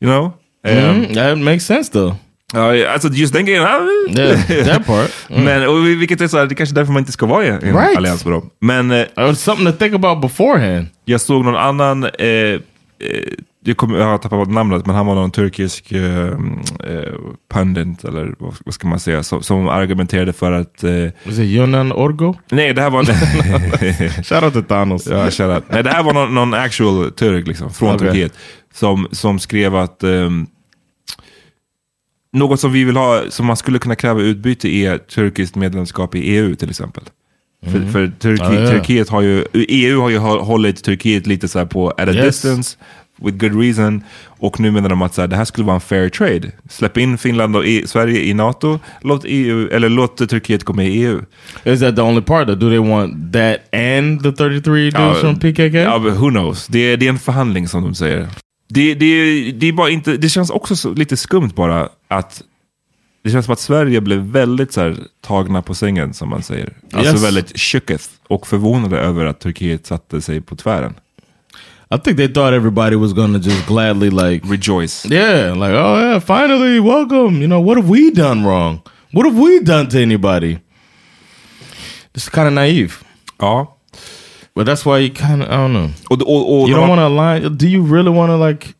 You 0.00 0.12
know? 0.12 0.32
Mm, 0.66 0.96
um, 0.96 1.14
that 1.14 1.38
makes 1.38 1.66
sense 1.66 1.92
though. 1.92 2.14
Ja, 2.52 2.88
alltså 2.88 3.08
just 3.08 3.32
den 3.32 3.46
grejen. 3.46 3.62
Yeah, 4.08 4.66
that 4.66 4.86
part. 4.86 5.10
Mm. 5.28 5.44
Men, 5.44 5.68
och 5.68 5.86
vilket 5.86 6.20
är 6.20 6.28
så 6.28 6.38
här, 6.38 6.46
det 6.46 6.54
kanske 6.54 6.72
är 6.72 6.74
därför 6.74 6.92
man 6.92 7.00
inte 7.00 7.12
ska 7.12 7.26
vara 7.26 7.44
i 7.44 7.48
en 7.48 7.60
right. 7.60 7.96
allians 7.96 8.24
med 8.24 8.34
dem. 8.34 8.50
Men... 8.60 8.90
Uh, 8.90 9.32
something 9.34 9.66
to 9.66 9.72
think 9.72 9.94
about 9.94 10.20
beforehand. 10.20 10.86
Jag 11.04 11.20
såg 11.20 11.44
någon 11.44 11.56
annan... 11.56 12.04
Eh, 12.04 12.28
eh, 12.28 12.60
jag, 13.64 13.76
kom, 13.76 13.94
jag 13.94 14.04
har 14.04 14.18
tappat 14.18 14.48
namnet, 14.48 14.86
men 14.86 14.96
han 14.96 15.06
var 15.06 15.14
någon 15.14 15.30
turkisk 15.30 15.92
eh, 15.92 16.26
eh, 16.84 17.14
pundit, 17.54 18.04
eller 18.04 18.34
vad, 18.38 18.54
vad, 18.64 18.74
ska 18.74 18.88
man 18.88 19.00
säga, 19.00 19.22
som, 19.22 19.42
som 19.42 19.68
argumenterade 19.68 20.32
för 20.32 20.52
att... 20.52 20.84
Eh, 20.84 20.90
Was 21.24 21.38
it 21.38 21.38
Yunan 21.38 21.92
Orgo? 21.92 22.34
Nej, 22.50 22.74
det 22.74 22.82
här 22.82 22.90
var... 22.90 23.04
Shoutout 24.22 24.52
till 24.52 24.64
Thanos. 24.64 25.06
Ja, 25.06 25.30
shoutout. 25.30 25.64
Nej, 25.68 25.82
det 25.82 25.90
här 25.90 26.02
var 26.02 26.12
någon, 26.12 26.34
någon 26.34 26.54
actual 26.54 27.12
turk, 27.12 27.46
liksom, 27.46 27.72
från 27.72 27.94
okay. 27.94 28.08
Turkiet, 28.08 28.32
som, 28.74 29.08
som 29.12 29.38
skrev 29.38 29.76
att... 29.76 30.04
Um, 30.04 30.46
något 32.36 32.60
som 32.60 32.72
vi 32.72 32.84
vill 32.84 32.96
ha, 32.96 33.22
som 33.28 33.46
man 33.46 33.56
skulle 33.56 33.78
kunna 33.78 33.94
kräva 33.94 34.20
utbyte 34.20 34.68
är 34.68 34.98
turkiskt 34.98 35.56
medlemskap 35.56 36.14
i 36.14 36.18
EU 36.18 36.54
till 36.54 36.70
exempel. 36.70 37.02
Mm. 37.66 37.82
För, 37.82 37.92
för 37.92 38.12
Turki, 38.18 38.42
ah, 38.42 38.52
ja. 38.52 38.70
Turkiet 38.70 39.08
har 39.08 39.22
ju, 39.22 39.44
EU 39.52 40.00
har 40.00 40.10
ju 40.10 40.18
hållit 40.18 40.84
Turkiet 40.84 41.26
lite 41.26 41.48
så 41.48 41.66
på 41.66 41.90
at 41.90 42.08
a 42.08 42.12
yes. 42.12 42.24
distance, 42.24 42.76
with 43.16 43.38
good 43.38 43.60
reason. 43.60 44.02
Och 44.26 44.60
nu 44.60 44.70
menar 44.70 44.88
de 44.88 45.02
att 45.02 45.14
så 45.14 45.20
här, 45.20 45.28
det 45.28 45.36
här 45.36 45.44
skulle 45.44 45.66
vara 45.66 45.74
en 45.74 45.80
fair 45.80 46.08
trade. 46.08 46.52
Släpp 46.70 46.96
in 46.96 47.18
Finland 47.18 47.56
och 47.56 47.66
e 47.66 47.82
Sverige 47.86 48.20
i 48.20 48.34
NATO, 48.34 48.78
låt, 49.00 49.22
EU, 49.24 49.68
eller 49.68 49.88
låt 49.88 50.28
Turkiet 50.28 50.64
gå 50.64 50.72
med 50.72 50.88
i 50.88 50.90
EU. 50.90 51.20
Is 51.64 51.80
that 51.80 51.96
the 51.96 52.02
only 52.02 52.22
part? 52.22 52.48
Do 52.48 52.70
they 52.70 52.78
want 52.78 53.32
that 53.32 53.74
and 53.74 54.22
the 54.22 54.32
33 54.32 54.60
dudes 54.60 54.94
ja, 54.94 55.14
from 55.14 55.38
PKK? 55.38 55.78
Ja, 55.78 55.98
who 55.98 56.30
knows? 56.30 56.66
Det, 56.66 56.96
det 56.96 57.06
är 57.06 57.10
en 57.10 57.18
förhandling 57.18 57.68
som 57.68 57.82
de 57.82 57.94
säger. 57.94 58.28
Det, 58.68 58.94
det, 58.94 59.52
det, 59.52 59.68
är 59.68 59.72
bara 59.72 59.90
inte, 59.90 60.16
det 60.16 60.28
känns 60.28 60.50
också 60.50 60.76
så, 60.76 60.92
lite 60.92 61.16
skumt 61.16 61.50
bara 61.54 61.88
att 62.08 62.42
det 63.22 63.30
känns 63.30 63.44
som 63.44 63.52
att 63.52 63.60
Sverige 63.60 64.00
blev 64.00 64.18
väldigt 64.18 64.72
så 64.72 64.80
här, 64.80 64.96
tagna 65.20 65.62
på 65.62 65.74
sängen 65.74 66.14
som 66.14 66.28
man 66.28 66.42
säger. 66.42 66.72
Alltså 66.92 67.12
yes. 67.12 67.24
väldigt 67.24 67.60
shooketh 67.60 68.04
och 68.28 68.46
förvånade 68.46 68.98
över 68.98 69.24
att 69.24 69.40
Turkiet 69.40 69.86
satte 69.86 70.20
sig 70.20 70.40
på 70.40 70.56
tvären. 70.56 70.94
I 71.90 71.98
think 71.98 72.16
they 72.16 72.28
thought 72.28 72.52
everybody 72.52 72.96
was 72.96 73.12
gonna 73.12 73.38
just 73.38 73.66
gladly 73.66 74.10
like 74.10 74.44
rejoice. 74.48 75.06
Yeah, 75.06 75.54
like 75.54 75.72
oh 75.72 75.98
yeah, 76.00 76.20
finally 76.20 76.80
welcome. 76.80 77.38
You 77.40 77.46
know 77.46 77.64
what 77.66 77.76
have 77.76 77.88
we 77.88 78.10
done 78.10 78.44
wrong? 78.44 78.80
What 79.12 79.26
have 79.26 79.38
we 79.38 79.60
done 79.60 79.88
to 79.90 79.98
anybody? 79.98 80.58
It's 82.14 82.28
kind 82.28 82.48
of 82.48 82.52
naive. 82.54 82.92
Ja. 83.38 83.76
But 84.54 84.66
that's 84.66 84.84
why 84.84 84.98
you 84.98 85.10
kind 85.10 85.42
of 85.42 85.48
I 85.48 85.52
don't 85.52 85.72
know. 85.72 85.90
Och, 86.10 86.22
och, 86.22 86.62
och, 86.62 86.68
you 86.68 86.76
don't 86.76 86.88
want 86.88 86.98
to 86.98 87.06
align. 87.06 87.56
Do 87.56 87.66
you 87.66 87.84
really 87.94 88.10
want 88.10 88.30
to 88.30 88.48
like 88.48 88.75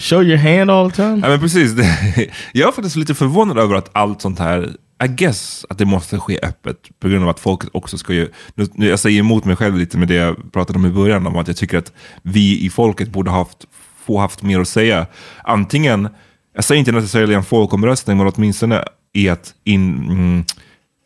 show 0.00 0.22
your 0.22 0.36
hand 0.36 0.70
all 0.70 0.90
the 0.90 0.96
time? 0.96 1.20
Ja 1.22 1.28
men 1.28 1.40
precis. 1.40 1.72
jag 2.52 2.68
är 2.68 2.72
faktiskt 2.72 2.96
lite 2.96 3.14
förvånad 3.14 3.58
över 3.58 3.74
att 3.74 3.90
allt 3.92 4.22
sånt 4.22 4.38
här 4.38 4.70
i 5.04 5.08
guess 5.08 5.66
att 5.68 5.78
det 5.78 5.84
måste 5.84 6.18
ske 6.18 6.38
öppet 6.42 7.00
på 7.00 7.08
grund 7.08 7.24
av 7.24 7.30
att 7.30 7.40
folket 7.40 7.70
också 7.72 7.98
ska 7.98 8.12
ju... 8.12 8.28
Nu, 8.54 8.88
jag 8.88 8.98
säger 8.98 9.18
emot 9.18 9.44
mig 9.44 9.56
själv 9.56 9.78
lite 9.78 9.98
med 9.98 10.08
det 10.08 10.14
jag 10.14 10.52
pratade 10.52 10.78
om 10.78 10.86
i 10.86 10.90
början 10.90 11.26
om 11.26 11.36
att 11.36 11.46
jag 11.46 11.56
tycker 11.56 11.78
att 11.78 11.92
vi 12.22 12.64
i 12.64 12.70
folket 12.70 13.08
borde 13.08 13.30
haft, 13.30 13.64
få 14.04 14.18
haft 14.18 14.42
mer 14.42 14.60
att 14.60 14.68
säga. 14.68 15.06
Antingen, 15.44 16.08
jag 16.54 16.64
säger 16.64 16.78
inte 16.78 16.92
necessarily 16.92 17.34
en 17.34 17.44
folkomröstning, 17.44 18.16
men 18.16 18.32
åtminstone 18.36 18.84
i 19.12 19.28
att, 19.28 19.54
in, 19.64 19.94
mm, 20.10 20.44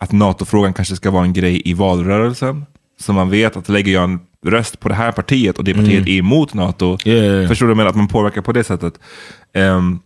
att 0.01 0.13
NATO-frågan 0.13 0.73
kanske 0.73 0.97
ska 0.97 1.11
vara 1.11 1.25
en 1.25 1.33
grej 1.33 1.63
i 1.65 1.75
valrörelsen. 1.75 2.67
Så 3.01 3.13
man 3.13 3.31
vet 3.31 3.57
att 3.57 3.69
lägger 3.69 3.93
jag 3.93 4.05
en 4.05 4.21
röst 4.45 4.81
på 4.81 4.89
det 4.89 4.95
här 4.95 5.13
partiet 5.13 5.59
och 5.59 5.65
det 5.65 5.75
partiet 5.75 6.03
mm. 6.03 6.09
är 6.09 6.19
emot 6.19 6.55
NATO, 6.55 6.99
yeah, 7.05 7.25
yeah, 7.25 7.37
yeah. 7.37 7.49
förstår 7.49 7.67
du? 7.67 7.75
Men 7.75 7.87
att 7.87 7.97
man 7.97 8.09
påverkar 8.09 8.43
på 8.43 8.53
det 8.53 8.65
sättet. 8.65 8.99
Um, 9.55 10.01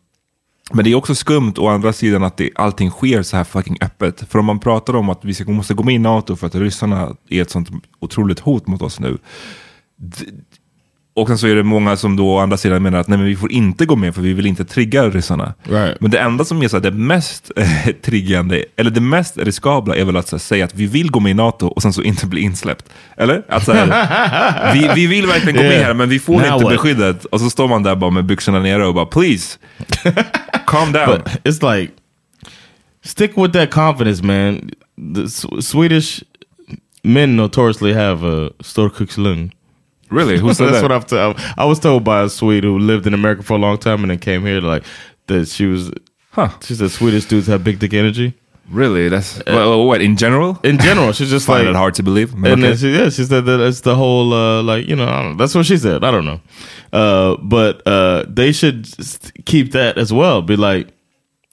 men 0.72 0.84
det 0.84 0.90
är 0.90 0.94
också 0.94 1.14
skumt 1.14 1.54
å 1.58 1.68
andra 1.68 1.92
sidan 1.92 2.24
att 2.24 2.36
det, 2.36 2.50
allting 2.54 2.90
sker 2.90 3.22
så 3.22 3.36
här 3.36 3.44
fucking 3.44 3.76
öppet. 3.80 4.24
För 4.28 4.38
om 4.38 4.44
man 4.44 4.60
pratar 4.60 4.96
om 4.96 5.08
att 5.08 5.24
vi 5.24 5.34
ska, 5.34 5.50
måste 5.50 5.74
gå 5.74 5.82
med 5.82 5.94
i 5.94 5.98
NATO 5.98 6.36
för 6.36 6.46
att 6.46 6.54
ryssarna 6.54 7.16
är 7.28 7.42
ett 7.42 7.50
sånt 7.50 7.68
otroligt 8.00 8.40
hot 8.40 8.66
mot 8.66 8.82
oss 8.82 9.00
nu. 9.00 9.18
Och 11.18 11.28
sen 11.28 11.38
så 11.38 11.46
är 11.46 11.54
det 11.54 11.62
många 11.62 11.96
som 11.96 12.16
då 12.16 12.28
å 12.34 12.38
andra 12.38 12.56
sidan 12.56 12.82
menar 12.82 12.98
att 12.98 13.08
nej, 13.08 13.18
men 13.18 13.26
vi 13.26 13.36
får 13.36 13.52
inte 13.52 13.86
gå 13.86 13.96
med 13.96 14.14
för 14.14 14.22
vi 14.22 14.32
vill 14.32 14.46
inte 14.46 14.64
trigga 14.64 15.08
ryssarna. 15.10 15.54
Right. 15.62 16.00
Men 16.00 16.10
det 16.10 16.18
enda 16.18 16.44
som 16.44 16.62
är 16.62 16.68
så 16.68 16.76
här, 16.76 16.82
det 16.82 16.90
mest 16.90 17.50
eh, 17.56 17.94
triggande, 18.02 18.64
eller 18.76 18.90
det 18.90 19.00
mest 19.00 19.38
riskabla 19.38 19.96
är 19.96 20.04
väl 20.04 20.16
att 20.16 20.32
här, 20.32 20.38
säga 20.38 20.64
att 20.64 20.74
vi 20.74 20.86
vill 20.86 21.10
gå 21.10 21.20
med 21.20 21.30
i 21.30 21.34
NATO 21.34 21.66
och 21.66 21.82
sen 21.82 21.92
så 21.92 22.02
inte 22.02 22.26
bli 22.26 22.40
insläppt. 22.40 22.84
Eller? 23.16 23.42
Att, 23.48 23.64
så 23.64 23.72
här, 23.72 24.72
vi, 24.74 24.90
vi 24.94 25.06
vill 25.06 25.26
verkligen 25.26 25.56
gå 25.56 25.62
med 25.62 25.84
här 25.84 25.94
men 25.94 26.08
vi 26.08 26.18
får 26.18 26.40
Now 26.40 26.52
inte 26.52 26.64
beskyddet. 26.64 27.24
Och 27.24 27.40
så 27.40 27.50
står 27.50 27.68
man 27.68 27.82
där 27.82 27.96
bara 27.96 28.10
med 28.10 28.24
byxorna 28.24 28.60
nere 28.60 28.86
och 28.86 28.94
bara 28.94 29.06
please, 29.06 29.58
calm 30.66 30.92
down. 30.92 31.06
But 31.06 31.28
it's 31.44 31.78
like, 31.78 31.92
stick 33.04 33.32
with 33.36 33.52
that 33.52 33.70
confidence 33.70 34.24
man. 34.24 34.70
The 35.14 35.28
Swedish 35.62 36.22
men 37.02 37.36
notoriously 37.36 37.92
have 37.92 38.24
a 38.24 38.50
storkukslung. 38.60 39.50
Really? 40.10 40.38
Who 40.38 40.52
said 40.54 40.66
That's 40.66 40.76
that? 40.76 40.82
what 40.82 40.92
I've 40.92 41.06
told. 41.06 41.36
I 41.56 41.64
was 41.64 41.78
told 41.78 42.04
by 42.04 42.22
a 42.22 42.28
Swede 42.28 42.64
who 42.64 42.78
lived 42.78 43.06
in 43.06 43.14
America 43.14 43.42
for 43.42 43.54
a 43.54 43.58
long 43.58 43.78
time 43.78 44.02
and 44.02 44.10
then 44.10 44.18
came 44.18 44.44
here, 44.44 44.60
like 44.60 44.84
that 45.26 45.48
she 45.48 45.66
was. 45.66 45.90
Huh? 46.30 46.50
She 46.62 46.74
said 46.74 46.90
Swedish 46.90 47.24
dudes 47.24 47.46
have 47.46 47.64
big 47.64 47.78
dick 47.78 47.94
energy. 47.94 48.34
Really? 48.70 49.08
That's 49.08 49.40
uh, 49.40 49.44
well, 49.46 49.86
what 49.86 50.02
in 50.02 50.16
general? 50.16 50.58
In 50.62 50.78
general, 50.78 51.12
she's 51.12 51.30
just 51.30 51.46
find 51.46 51.64
like 51.64 51.74
it 51.74 51.76
hard 51.76 51.94
to 51.94 52.02
believe. 52.02 52.34
And 52.34 52.46
okay. 52.46 52.60
then 52.60 52.76
she, 52.76 52.90
yeah, 52.90 53.08
she 53.08 53.24
said 53.24 53.46
that 53.46 53.60
it's 53.60 53.80
the 53.80 53.96
whole 53.96 54.32
uh, 54.32 54.62
like 54.62 54.86
you 54.86 54.96
know 54.96 55.34
that's 55.34 55.54
what 55.54 55.66
she 55.66 55.78
said. 55.78 56.04
I 56.04 56.10
don't 56.10 56.26
know, 56.26 56.40
uh, 56.92 57.36
but 57.42 57.86
uh, 57.86 58.26
they 58.28 58.52
should 58.52 58.86
keep 59.46 59.72
that 59.72 59.96
as 59.96 60.12
well. 60.12 60.42
Be 60.42 60.56
like, 60.56 60.88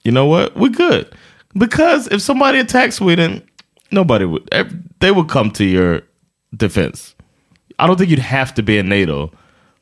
you 0.04 0.12
know 0.12 0.26
what, 0.26 0.56
we're 0.58 0.70
good 0.70 1.14
because 1.58 2.08
if 2.10 2.22
somebody 2.22 2.60
attacks 2.60 2.96
Sweden, 2.96 3.48
nobody 3.92 4.26
would. 4.26 4.50
They 5.00 5.12
would 5.12 5.30
come 5.30 5.52
to 5.52 5.64
your 5.64 6.02
defense. 6.56 7.15
I 7.80 7.88
don't 7.88 7.98
think 7.98 8.10
you'd 8.10 8.20
have 8.20 8.54
to 8.56 8.64
be 8.64 8.80
in 8.80 8.90
NATO 8.90 9.30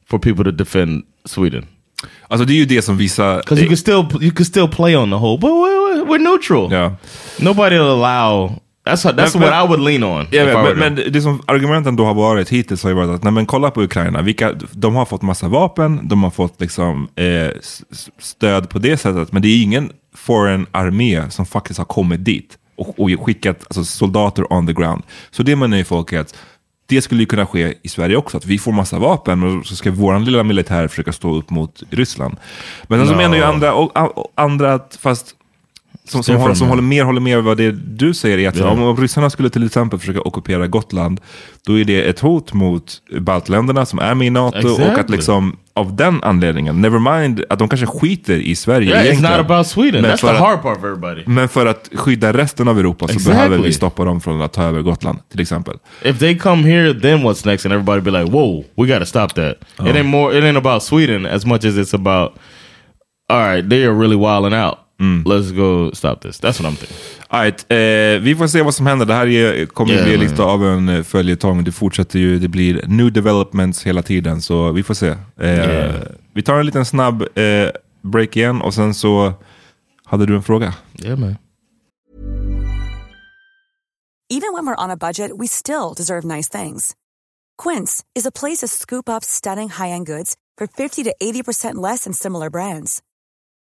for 0.09 0.19
people 0.19 0.43
to 0.43 0.51
defend 0.51 1.03
Sweden. 1.25 1.65
Alltså 2.27 2.45
det 2.45 2.53
är 2.53 2.57
ju 2.57 2.65
det 2.65 2.81
som 2.81 2.97
vissa... 2.97 3.37
Because 3.37 3.61
you 3.61 3.67
can 3.67 3.77
still 3.77 4.23
you 4.23 4.31
can 4.31 4.45
still 4.45 4.67
play 4.67 4.95
on 4.95 5.09
the 5.09 5.15
whole, 5.15 5.37
but 5.37 5.49
we're, 5.49 6.05
we're 6.05 6.31
neutral. 6.31 6.71
Yeah. 6.71 6.93
Nobody 7.39 7.77
will 7.77 8.03
allow... 8.03 8.59
That's, 8.85 9.03
that's 9.03 9.35
men, 9.35 9.43
what 9.43 9.53
I 9.53 9.67
would 9.67 9.79
lean 9.79 10.03
on. 10.03 10.27
Yeah, 10.31 10.63
men, 10.63 10.79
men, 10.79 11.11
det 11.11 11.21
som 11.21 11.41
argumenten 11.45 11.95
då 11.95 12.05
har 12.05 12.13
varit 12.13 12.49
hittills 12.49 12.83
har 12.83 12.89
ju 12.89 12.95
varit 12.95 13.09
att, 13.09 13.23
nej 13.23 13.33
men 13.33 13.45
kolla 13.45 13.71
på 13.71 13.83
Ukraina, 13.83 14.21
vilka, 14.21 14.53
de 14.71 14.95
har 14.95 15.05
fått 15.05 15.21
massa 15.21 15.47
vapen, 15.47 16.07
de 16.07 16.23
har 16.23 16.31
fått 16.31 16.61
liksom 16.61 17.07
eh, 17.15 17.49
stöd 18.19 18.69
på 18.69 18.79
det 18.79 18.97
sättet, 18.97 19.31
men 19.31 19.41
det 19.41 19.47
är 19.47 19.63
ingen 19.63 19.91
foreign 20.15 20.65
armé 20.71 21.29
som 21.29 21.45
faktiskt 21.45 21.77
har 21.77 21.85
kommit 21.85 22.25
dit 22.25 22.57
och, 22.75 22.99
och 22.99 23.25
skickat 23.25 23.63
alltså, 23.63 23.83
soldater 23.83 24.53
on 24.53 24.67
the 24.67 24.73
ground. 24.73 25.03
Så 25.31 25.43
det 25.43 25.55
menar 25.55 25.77
ju 25.77 25.83
folk 25.83 26.13
är 26.13 26.19
att 26.19 26.35
det 26.95 27.01
skulle 27.01 27.21
ju 27.21 27.25
kunna 27.25 27.45
ske 27.45 27.73
i 27.81 27.89
Sverige 27.89 28.15
också, 28.15 28.37
att 28.37 28.45
vi 28.45 28.59
får 28.59 28.71
massa 28.71 28.99
vapen 28.99 29.43
och 29.43 29.65
så 29.65 29.75
ska 29.75 29.91
vår 29.91 30.19
lilla 30.19 30.43
militär 30.43 30.87
försöka 30.87 31.11
stå 31.11 31.35
upp 31.35 31.49
mot 31.49 31.83
Ryssland. 31.89 32.35
Men 32.87 32.99
sen 32.99 33.07
så 33.07 33.13
no. 33.13 33.17
menar 33.17 33.37
ju 33.37 33.43
andra, 33.43 33.73
och, 33.73 34.17
och, 34.17 34.31
andra 34.35 34.73
att, 34.73 34.97
fast 35.01 35.35
som, 36.05 36.23
som, 36.23 36.35
håller, 36.35 36.55
som 36.55 36.67
håller 36.67 36.81
mer 36.81 37.03
håller 37.03 37.21
med 37.21 37.43
vad 37.43 37.57
det 37.57 37.71
du 37.71 38.13
säger 38.13 38.37
är 38.37 38.49
att 38.49 38.57
yeah. 38.57 38.71
om, 38.71 38.83
om 38.83 38.97
ryssarna 38.97 39.29
skulle 39.29 39.49
till 39.49 39.65
exempel 39.65 39.99
försöka 39.99 40.21
ockupera 40.21 40.67
Gotland, 40.67 41.21
då 41.65 41.79
är 41.79 41.85
det 41.85 42.03
ett 42.03 42.19
hot 42.19 42.53
mot 42.53 43.01
baltländerna 43.19 43.85
som 43.85 43.99
är 43.99 44.15
med 44.15 44.27
i 44.27 44.29
NATO 44.29 44.57
exactly. 44.57 44.85
och 44.85 44.99
att 44.99 45.09
liksom 45.09 45.57
av 45.75 45.95
den 45.95 46.23
anledningen, 46.23 46.81
never 46.81 47.17
mind 47.17 47.43
att 47.49 47.59
de 47.59 47.69
kanske 47.69 47.87
skiter 47.87 48.37
i 48.37 48.55
Sverige 48.55 48.89
yeah, 48.89 49.05
egentligen. 49.05 49.33
It's 49.33 49.37
not 49.37 49.51
about 49.51 49.67
Sweden, 49.67 50.01
men 50.01 50.11
that's 50.11 50.21
the 50.21 50.37
hard 50.37 50.61
part 50.61 50.77
of 50.77 50.83
everybody. 50.83 51.23
Men 51.25 51.49
för 51.49 51.65
att 51.65 51.89
skydda 51.93 52.33
resten 52.33 52.67
av 52.67 52.79
Europa 52.79 53.07
så 53.07 53.13
exactly. 53.13 53.33
behöver 53.33 53.57
vi 53.57 53.73
stoppa 53.73 54.05
dem 54.05 54.21
från 54.21 54.41
att 54.41 54.53
ta 54.53 54.63
över 54.63 54.81
Gotland 54.81 55.19
till 55.31 55.41
exempel. 55.41 55.75
If 56.01 56.19
they 56.19 56.37
come 56.37 56.63
here 56.71 56.93
then 56.93 57.19
what's 57.19 57.47
next 57.47 57.65
and 57.65 57.73
everybody 57.73 58.01
be 58.01 58.11
like 58.11 58.31
wow, 58.31 58.65
we 58.77 58.87
gotta 58.87 59.05
stop 59.05 59.33
that. 59.33 59.55
Oh. 59.79 59.89
It 59.89 59.95
ain't 59.95 60.03
more, 60.03 60.37
it 60.37 60.43
ain't 60.43 60.57
about 60.57 60.83
Sweden 60.83 61.25
as 61.25 61.45
much 61.45 61.65
as 61.65 61.77
it's 61.77 61.95
about 61.95 62.33
alright, 63.31 63.69
they 63.69 63.85
are 63.85 63.93
really 63.93 64.15
wilding 64.15 64.53
out. 64.53 64.82
Mm. 64.99 65.23
Let's 65.25 65.51
go 65.51 65.91
stop 65.91 66.21
this. 66.21 66.39
That's 66.39 66.59
what 66.59 66.73
I'm 66.73 66.75
thinking. 66.75 66.97
Right, 67.29 67.71
eh, 67.71 68.21
vi 68.21 68.35
får 68.35 68.47
se 68.47 68.61
vad 68.61 68.75
som 68.75 68.87
händer. 68.87 69.05
Det 69.05 69.13
här 69.13 69.27
är, 69.27 69.65
kommer 69.65 69.93
yeah, 69.93 70.05
bli 70.05 70.17
man. 70.17 70.25
lite 70.25 70.43
av 70.43 70.65
en 70.65 70.89
eh, 70.89 71.03
följetong. 71.03 71.63
Det 71.63 71.71
fortsätter 71.71 72.19
ju, 72.19 72.39
det 72.39 72.47
blir 72.47 72.87
new 72.87 73.11
developments 73.11 73.83
hela 73.83 74.01
tiden. 74.01 74.41
Så 74.41 74.71
vi 74.71 74.83
får 74.83 74.93
se. 74.93 75.15
Eh, 75.39 75.49
yeah. 75.49 75.95
Vi 76.33 76.41
tar 76.41 76.59
en 76.59 76.65
liten 76.65 76.85
snabb 76.85 77.21
eh, 77.21 77.69
break 78.01 78.37
igen 78.37 78.61
och 78.61 78.73
sen 78.73 78.93
så 78.93 79.33
hade 80.05 80.25
du 80.25 80.35
en 80.35 80.43
fråga. 80.43 80.73
Yeah, 81.03 81.19
man. 81.19 81.35
Even 84.29 84.53
when 84.53 84.65
we're 84.65 84.83
on 84.83 84.89
a 84.89 84.97
budget 84.97 85.31
we 85.39 85.47
still 85.47 85.93
deserve 85.97 86.35
nice 86.35 86.49
things. 86.49 86.95
Quince 87.63 88.03
is 88.15 88.25
a 88.25 88.31
place 88.31 88.57
to 88.57 88.67
scoop 88.67 89.09
up 89.09 89.23
stunning 89.23 89.69
high-end 89.69 90.07
goods 90.07 90.35
for 90.57 90.67
50 90.67 91.03
to 91.03 91.13
80% 91.21 91.75
less 91.75 92.03
than 92.03 92.13
similar 92.13 92.49
brands. 92.49 93.01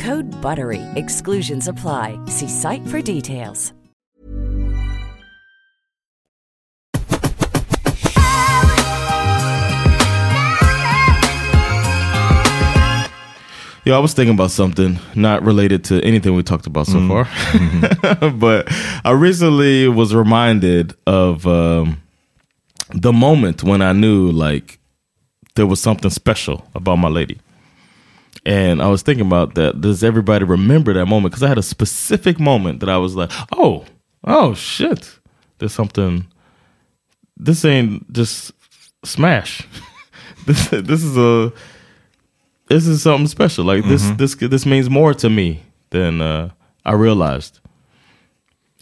Code 0.00 0.30
BUTTERY. 0.40 0.82
Exclusions 0.96 1.68
apply. 1.68 2.18
See 2.26 2.48
site 2.48 2.86
for 2.86 3.02
details. 3.02 3.72
Yo, 13.86 13.96
I 13.96 13.98
was 13.98 14.12
thinking 14.12 14.34
about 14.34 14.50
something 14.50 14.98
not 15.14 15.42
related 15.42 15.84
to 15.84 16.02
anything 16.04 16.34
we 16.34 16.42
talked 16.42 16.66
about 16.66 16.86
so 16.86 16.98
Mm. 16.98 17.08
far, 17.08 18.30
but 18.44 18.68
I 19.04 19.10
recently 19.12 19.88
was 19.88 20.14
reminded 20.14 20.92
of 21.06 21.46
um, 21.46 22.00
the 22.92 23.12
moment 23.12 23.62
when 23.64 23.80
I 23.80 23.92
knew 23.92 24.30
like 24.30 24.78
there 25.54 25.66
was 25.66 25.80
something 25.80 26.10
special 26.10 26.66
about 26.74 26.96
my 26.96 27.08
lady. 27.08 27.38
And 28.46 28.80
I 28.82 28.88
was 28.88 29.02
thinking 29.02 29.26
about 29.26 29.54
that. 29.56 29.80
Does 29.80 30.02
everybody 30.02 30.44
remember 30.44 30.92
that 30.94 31.06
moment? 31.06 31.32
Because 31.32 31.42
I 31.42 31.48
had 31.48 31.58
a 31.58 31.62
specific 31.62 32.40
moment 32.40 32.80
that 32.80 32.88
I 32.88 32.96
was 32.96 33.14
like, 33.14 33.30
oh, 33.52 33.84
oh 34.24 34.54
shit. 34.54 35.18
There's 35.58 35.72
something. 35.74 36.26
This 37.36 37.64
ain't 37.64 38.10
just 38.12 38.52
smash. 39.04 39.66
this 40.46 40.68
this 40.68 41.02
is 41.04 41.16
a 41.18 41.52
this 42.68 42.86
is 42.86 43.02
something 43.02 43.26
special. 43.26 43.64
Like 43.64 43.84
this 43.84 44.04
Mhm. 44.04 44.16
this 44.18 44.34
this 44.36 44.64
means 44.66 44.88
more 44.88 45.12
to 45.14 45.28
me 45.28 45.60
than 45.90 46.20
uh, 46.22 46.50
I 46.84 46.92
realized. 46.92 47.60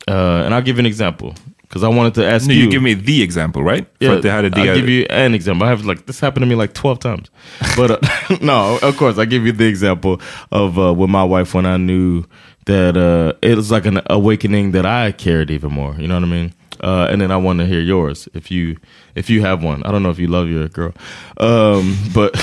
Uh, 0.07 0.43
and 0.45 0.55
I'll 0.55 0.63
give 0.63 0.77
you 0.77 0.81
an 0.81 0.87
example 0.87 1.35
because 1.69 1.85
I 1.85 1.89
wanted 1.89 2.15
to 2.15 2.25
ask 2.27 2.47
No, 2.49 2.55
you. 2.55 2.65
you 2.65 2.71
give 2.71 2.83
me 2.83 2.95
the 2.95 3.23
example, 3.23 3.63
right? 3.63 3.87
Yeah, 4.01 4.21
här 4.21 4.45
I'll 4.57 4.75
give 4.75 4.89
you 4.89 5.07
an 5.11 5.35
example. 5.35 5.67
I 5.67 5.71
have 5.71 5.85
like 5.85 6.07
this 6.07 6.21
happened 6.21 6.43
to 6.43 6.47
me 6.47 6.55
like 6.55 6.73
twelve 6.73 6.99
times, 6.99 7.31
but 7.77 7.91
uh, 7.91 8.37
no, 8.41 8.79
of 8.83 8.97
course 8.97 9.19
I 9.19 9.27
give 9.27 9.45
you 9.47 9.53
the 9.53 9.67
example 9.67 10.21
of 10.51 10.79
uh, 10.79 10.93
with 10.95 11.11
my 11.11 11.25
wife 11.25 11.55
when 11.55 11.67
I 11.67 11.77
knew 11.77 12.25
that 12.65 12.97
uh, 12.97 13.33
it 13.43 13.57
was 13.57 13.71
like 13.71 13.87
an 13.87 14.01
awakening 14.07 14.73
that 14.73 14.87
I 14.87 15.13
cared 15.13 15.51
even 15.51 15.73
more. 15.73 15.95
You 15.99 16.09
know 16.09 16.15
what 16.15 16.25
I 16.25 16.31
mean? 16.31 16.53
Uh, 16.81 17.09
and 17.11 17.21
then 17.21 17.31
I 17.31 17.37
want 17.37 17.59
to 17.61 17.67
hear 17.67 17.81
yours 17.81 18.29
if 18.35 18.51
you 18.51 18.77
if 19.15 19.29
you 19.31 19.43
have 19.43 19.63
one. 19.65 19.83
I 19.85 19.91
don't 19.93 20.03
know 20.03 20.11
if 20.11 20.19
you 20.19 20.29
love 20.29 20.49
your 20.49 20.69
girl, 20.69 20.93
um, 21.39 21.97
but 22.15 22.35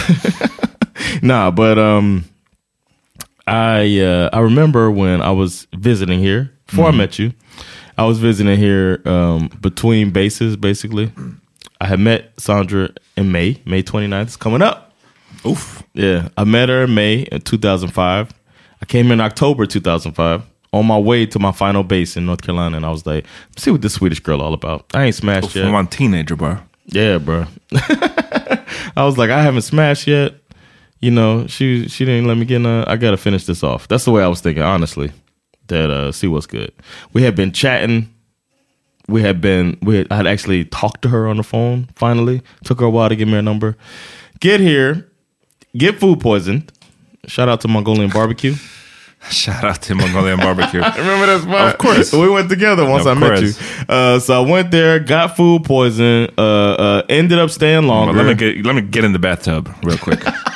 nah, 1.21 1.51
but 1.51 1.77
um, 1.79 2.25
I 3.47 3.99
uh, 3.99 4.29
I 4.33 4.39
remember 4.39 4.91
when 4.91 5.21
I 5.21 5.31
was 5.31 5.67
visiting 5.77 6.19
here 6.19 6.51
before 6.67 6.85
Mhm. 6.91 6.93
I 6.93 6.97
met 6.97 7.19
you. 7.19 7.31
I 7.97 8.05
was 8.05 8.19
visiting 8.19 8.57
here 8.57 9.01
um, 9.05 9.49
between 9.61 10.11
bases, 10.11 10.57
basically. 10.57 11.11
I 11.79 11.87
had 11.87 11.99
met 11.99 12.31
Sandra 12.37 12.89
in 13.15 13.31
May, 13.31 13.61
May 13.65 13.83
29th. 13.83 14.23
It's 14.23 14.35
coming 14.37 14.61
up. 14.61 14.93
Oof. 15.45 15.83
Yeah, 15.93 16.29
I 16.37 16.43
met 16.43 16.69
her 16.69 16.83
in 16.83 16.93
May 16.93 17.21
in 17.31 17.41
2005. 17.41 18.33
I 18.81 18.85
came 18.85 19.11
in 19.11 19.21
October 19.21 19.65
2005 19.65 20.43
on 20.73 20.85
my 20.85 20.99
way 20.99 21.25
to 21.25 21.39
my 21.39 21.51
final 21.51 21.83
base 21.83 22.17
in 22.17 22.25
North 22.25 22.41
Carolina, 22.41 22.77
and 22.77 22.85
I 22.85 22.89
was 22.89 23.05
like, 23.05 23.25
see 23.55 23.71
what 23.71 23.81
this 23.81 23.93
Swedish 23.93 24.19
girl 24.19 24.41
all 24.41 24.53
about. 24.53 24.85
I 24.93 25.05
ain't 25.05 25.15
smashed 25.15 25.47
Oof, 25.47 25.55
yet. 25.55 25.65
I'm 25.65 25.73
a 25.73 25.89
teenager, 25.89 26.35
bro. 26.35 26.57
Yeah, 26.87 27.17
bro. 27.17 27.45
I 27.73 29.05
was 29.05 29.17
like, 29.17 29.29
I 29.29 29.41
haven't 29.41 29.61
smashed 29.61 30.07
yet. 30.07 30.33
You 30.99 31.11
know, 31.11 31.47
she 31.47 31.87
she 31.87 32.03
didn't 32.05 32.27
let 32.27 32.37
me 32.37 32.45
get 32.45 32.57
in. 32.57 32.65
A, 32.65 32.83
I 32.87 32.97
gotta 32.97 33.17
finish 33.17 33.45
this 33.45 33.63
off. 33.63 33.87
That's 33.87 34.05
the 34.05 34.11
way 34.11 34.23
I 34.23 34.27
was 34.27 34.41
thinking, 34.41 34.63
honestly. 34.63 35.11
That 35.67 35.89
uh, 35.89 36.11
see 36.11 36.27
what's 36.27 36.45
good. 36.45 36.71
We 37.13 37.23
had 37.23 37.35
been 37.35 37.51
chatting. 37.51 38.13
We 39.07 39.21
had 39.21 39.41
been. 39.41 39.77
We 39.81 39.97
had, 39.97 40.07
I 40.11 40.17
had 40.17 40.27
actually 40.27 40.65
talked 40.65 41.01
to 41.03 41.09
her 41.09 41.27
on 41.27 41.37
the 41.37 41.43
phone. 41.43 41.89
Finally, 41.95 42.41
took 42.63 42.79
her 42.79 42.85
a 42.85 42.89
while 42.89 43.09
to 43.09 43.15
give 43.15 43.27
me 43.27 43.35
her 43.35 43.41
number. 43.41 43.77
Get 44.39 44.59
here, 44.59 45.09
get 45.77 45.99
food 45.99 46.19
poisoned. 46.19 46.71
Shout 47.27 47.49
out 47.49 47.61
to 47.61 47.67
Mongolian 47.67 48.09
barbecue. 48.09 48.55
Shout 49.31 49.63
out 49.63 49.81
to 49.83 49.95
Mongolian 49.95 50.37
barbecue. 50.37 50.81
Remember 50.97 51.25
that 51.25 51.41
spot? 51.41 51.73
Of 51.73 51.77
course. 51.79 52.13
We 52.13 52.29
went 52.29 52.47
together 52.47 52.87
once 52.87 53.07
Of 53.07 53.17
I 53.17 53.19
met 53.19 53.41
you. 53.41 53.53
Uh, 53.89 54.19
so 54.19 54.43
I 54.43 54.47
went 54.47 54.69
there, 54.69 54.99
got 54.99 55.35
food 55.35 55.63
poison, 55.63 56.29
uh, 56.37 56.41
uh, 56.41 57.03
ended 57.09 57.39
up 57.39 57.49
staying 57.49 57.87
longer. 57.87 58.13
Let 58.13 58.27
me 58.27 58.35
get 58.35 58.63
let 58.63 58.75
me 58.75 58.81
get 58.81 59.03
in 59.03 59.13
the 59.13 59.19
bathtub 59.19 59.73
real 59.83 59.97
quick. 59.97 60.23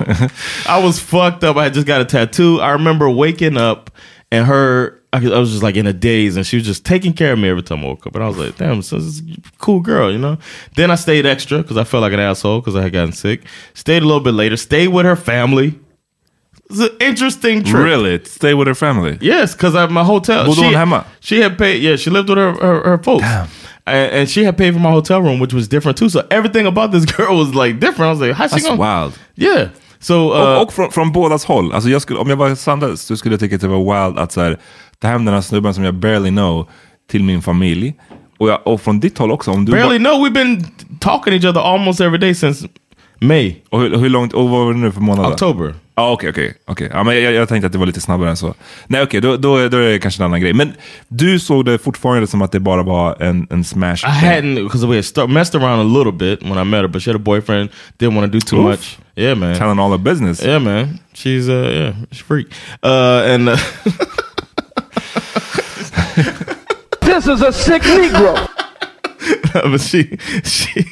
I 0.66 0.80
was 0.82 0.98
fucked 1.00 1.44
up. 1.44 1.56
I 1.56 1.64
had 1.64 1.74
just 1.74 1.86
got 1.86 2.00
a 2.00 2.04
tattoo. 2.04 2.60
I 2.60 2.72
remember 2.72 3.08
waking 3.10 3.56
up 3.56 3.90
and 4.30 4.46
her. 4.46 4.94
I 5.10 5.20
was 5.20 5.50
just 5.50 5.62
like 5.62 5.76
in 5.76 5.86
a 5.86 5.92
daze, 5.94 6.36
and 6.36 6.46
she 6.46 6.56
was 6.56 6.66
just 6.66 6.84
taking 6.84 7.14
care 7.14 7.32
of 7.32 7.38
me 7.38 7.48
every 7.48 7.62
time 7.62 7.80
I 7.80 7.86
woke 7.86 8.06
up. 8.06 8.14
And 8.14 8.22
I 8.22 8.28
was 8.28 8.36
like, 8.36 8.56
"Damn, 8.58 8.76
this 8.76 8.92
is 8.92 9.20
a 9.20 9.24
cool 9.58 9.80
girl," 9.80 10.12
you 10.12 10.18
know. 10.18 10.36
Then 10.76 10.90
I 10.90 10.96
stayed 10.96 11.24
extra 11.24 11.58
because 11.62 11.78
I 11.78 11.84
felt 11.84 12.02
like 12.02 12.12
an 12.12 12.20
asshole 12.20 12.60
because 12.60 12.76
I 12.76 12.82
had 12.82 12.92
gotten 12.92 13.12
sick. 13.12 13.46
Stayed 13.72 14.02
a 14.02 14.06
little 14.06 14.20
bit 14.20 14.34
later. 14.34 14.56
Stayed 14.58 14.88
with 14.88 15.06
her 15.06 15.16
family. 15.16 15.78
It's 16.68 16.80
an 16.80 16.90
interesting 17.00 17.64
trip. 17.64 17.82
Really? 17.82 18.22
Stay 18.24 18.52
with 18.52 18.68
her 18.68 18.74
family? 18.74 19.16
Yes, 19.22 19.54
because 19.54 19.74
at 19.74 19.90
my 19.90 20.04
hotel. 20.04 20.44
Hemma? 20.44 21.06
She 21.20 21.40
had 21.40 21.56
paid. 21.56 21.82
Yeah, 21.82 21.96
she 21.96 22.10
lived 22.10 22.28
with 22.28 22.36
her 22.36 22.52
her, 22.52 22.82
her 22.82 22.98
folks. 23.02 23.24
And, 23.86 24.12
and 24.12 24.28
she 24.28 24.44
had 24.44 24.58
paid 24.58 24.74
for 24.74 24.80
my 24.80 24.90
hotel 24.90 25.22
room, 25.22 25.40
which 25.40 25.54
was 25.54 25.66
different 25.66 25.96
too. 25.96 26.10
So 26.10 26.26
everything 26.30 26.66
about 26.66 26.92
this 26.92 27.06
girl 27.16 27.38
was 27.38 27.54
like 27.54 27.80
different. 27.80 28.08
I 28.08 28.10
was 28.10 28.20
like, 28.20 28.32
how's 28.32 28.50
she 28.50 28.56
That's 28.56 28.66
gonna? 28.66 28.78
wild. 28.78 29.18
Yeah. 29.36 29.70
So, 30.00 30.14
uh, 30.14 30.56
och 30.56 30.62
och 30.62 30.72
från, 30.72 30.90
från 30.90 31.12
bådas 31.12 31.44
håll. 31.44 31.72
Alltså 31.72 31.90
jag 31.90 32.02
skulle, 32.02 32.18
om 32.18 32.30
jag 32.30 32.36
var 32.36 32.54
Sanders 32.54 32.98
så 32.98 33.16
skulle 33.16 33.32
jag 33.32 33.40
tycka 33.40 33.54
att 33.54 33.60
det 33.60 33.68
var 33.68 34.06
wild 34.06 34.18
att 34.18 34.32
så 34.32 34.40
här, 34.40 34.58
ta 34.98 35.08
hem 35.08 35.24
den 35.24 35.34
här 35.34 35.40
snubben 35.40 35.74
som 35.74 35.84
jag 35.84 35.94
barely 35.94 36.30
know 36.30 36.68
till 37.10 37.24
min 37.24 37.42
familj. 37.42 37.94
Och, 38.38 38.48
jag, 38.48 38.66
och 38.66 38.80
från 38.80 39.00
ditt 39.00 39.18
håll 39.18 39.30
också. 39.30 39.50
Om 39.50 39.64
du 39.64 39.72
barely 39.72 39.98
know 39.98 40.26
we've 40.26 40.32
been 40.32 40.64
talking 41.00 41.40
to 41.40 41.46
each 41.46 41.56
other 41.56 41.60
almost 41.60 42.00
every 42.00 42.18
day 42.18 42.34
since 42.34 42.68
May. 43.20 43.54
och 43.70 43.80
hur, 43.80 43.96
hur 43.98 44.08
långt, 44.08 44.32
och 44.32 44.48
vad 44.48 44.64
var 44.66 44.72
det 44.72 44.78
nu 44.78 44.92
för 44.92 45.00
månad? 45.00 45.26
October. 45.26 45.74
Ja, 45.94 46.10
okej, 46.12 46.30
okej. 46.30 46.54
okej. 46.66 46.88
Ja, 46.92 47.02
men 47.02 47.22
jag, 47.22 47.32
jag 47.32 47.48
tänkte 47.48 47.66
att 47.66 47.72
det 47.72 47.78
var 47.78 47.86
lite 47.86 48.00
snabbare 48.00 48.30
än 48.30 48.36
så. 48.36 48.54
Nej, 48.86 49.02
okej, 49.02 49.20
då, 49.20 49.36
då, 49.36 49.56
är- 49.56 49.68
då 49.68 49.76
är 49.76 49.88
det 49.92 49.98
kanske 49.98 50.22
en 50.22 50.24
annan 50.26 50.40
grej. 50.40 50.52
Men 50.52 50.72
du 51.08 51.38
såg 51.38 51.64
det 51.64 51.78
fortfarande 51.78 52.26
som 52.26 52.42
att 52.42 52.52
det 52.52 52.60
bara 52.60 52.82
var 52.82 53.22
en, 53.22 53.46
en 53.50 53.64
smash. 53.64 54.04
I 54.04 54.24
hadn't 54.26 54.62
because 54.64 54.86
we 54.86 54.94
had 54.94 55.04
start, 55.04 55.30
messed 55.30 55.62
around 55.62 55.80
a 55.80 55.98
little 55.98 56.12
bit 56.12 56.42
when 56.42 56.58
I 56.58 56.64
met 56.64 56.80
her, 56.80 56.88
but 56.88 57.02
she 57.02 57.10
had 57.10 57.20
a 57.20 57.24
boyfriend. 57.24 57.68
Didn't 57.98 58.14
want 58.16 58.32
to 58.32 58.38
do 58.38 58.40
too 58.40 58.56
Oof. 58.58 58.64
much. 58.70 58.98
Yeah, 59.16 59.34
man. 59.38 59.56
Telling 59.56 59.78
all 59.80 59.90
her 59.90 59.98
business. 59.98 60.42
Yeah, 60.44 60.58
man. 60.62 60.98
She's 61.14 61.48
uh, 61.48 61.52
yeah, 61.74 61.92
she's 62.12 62.20
a 62.20 62.24
freak. 62.24 62.46
Uh, 62.84 63.22
and 63.34 63.48
uh, 63.48 63.56
This 67.00 67.26
is 67.26 67.42
a 67.42 67.52
sick 67.52 67.82
Negro. 67.82 68.36
but 69.52 69.80
she 69.80 70.18
she 70.44 70.84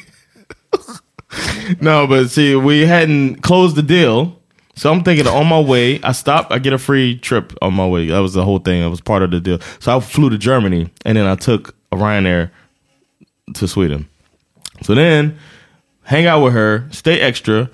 no, 1.81 2.07
but 2.07 2.29
see, 2.29 2.55
we 2.55 2.85
hadn't 2.85 3.41
closed 3.41 3.75
the 3.75 3.83
deal. 3.83 4.39
So 4.75 4.91
I'm 4.91 5.03
thinking 5.03 5.25
on 5.25 5.47
my 5.47 5.59
way, 5.59 5.99
I 6.03 6.11
stop, 6.11 6.51
I 6.51 6.59
get 6.59 6.71
a 6.71 6.77
free 6.77 7.17
trip 7.17 7.51
on 7.63 7.73
my 7.73 7.87
way. 7.87 8.07
That 8.07 8.19
was 8.19 8.33
the 8.33 8.45
whole 8.45 8.59
thing. 8.59 8.83
It 8.83 8.89
was 8.89 9.01
part 9.01 9.23
of 9.23 9.31
the 9.31 9.39
deal. 9.39 9.59
So 9.79 9.97
I 9.97 9.99
flew 9.99 10.29
to 10.29 10.37
Germany 10.37 10.91
and 11.03 11.17
then 11.17 11.25
I 11.25 11.35
took 11.35 11.75
a 11.91 11.95
Ryanair 11.95 12.51
to 13.55 13.67
Sweden. 13.67 14.07
So 14.83 14.93
then 14.93 15.39
hang 16.03 16.27
out 16.27 16.43
with 16.43 16.53
her, 16.53 16.87
stay 16.91 17.19
extra, 17.19 17.69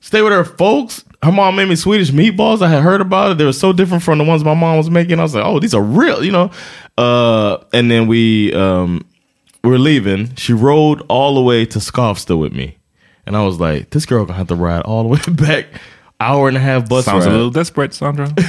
stay 0.00 0.22
with 0.22 0.32
her 0.32 0.44
folks. 0.44 1.04
her 1.22 1.32
mom 1.32 1.56
made 1.56 1.68
me 1.68 1.74
Swedish 1.74 2.10
meatballs. 2.10 2.62
I 2.62 2.68
had 2.68 2.82
heard 2.82 3.00
about 3.00 3.32
it. 3.32 3.38
They 3.38 3.44
were 3.44 3.52
so 3.52 3.72
different 3.72 4.04
from 4.04 4.18
the 4.18 4.24
ones 4.24 4.44
my 4.44 4.54
mom 4.54 4.76
was 4.76 4.88
making. 4.88 5.18
I 5.18 5.24
was 5.24 5.34
like, 5.34 5.44
oh, 5.44 5.58
these 5.58 5.74
are 5.74 5.82
real, 5.82 6.24
you 6.24 6.32
know. 6.32 6.50
Uh, 6.96 7.58
and 7.72 7.90
then 7.90 8.06
we 8.06 8.54
um, 8.54 9.04
were 9.64 9.78
leaving. 9.78 10.34
She 10.36 10.52
rode 10.52 11.02
all 11.08 11.34
the 11.34 11.42
way 11.42 11.66
to 11.66 11.78
Skavsta 11.80 12.38
with 12.38 12.52
me, 12.52 12.78
and 13.26 13.36
I 13.36 13.42
was 13.42 13.58
like, 13.60 13.90
this 13.90 14.06
girl 14.06 14.24
gonna 14.24 14.38
have 14.38 14.48
to 14.48 14.54
ride 14.54 14.82
all 14.82 15.02
the 15.02 15.08
way 15.08 15.18
back, 15.34 15.66
hour 16.20 16.48
and 16.48 16.56
a 16.56 16.60
half 16.60 16.88
bus 16.88 17.04
Sounds 17.04 17.26
ride. 17.26 17.32
a 17.32 17.36
little 17.36 17.50
desperate, 17.50 17.92
Sandra. 17.94 18.28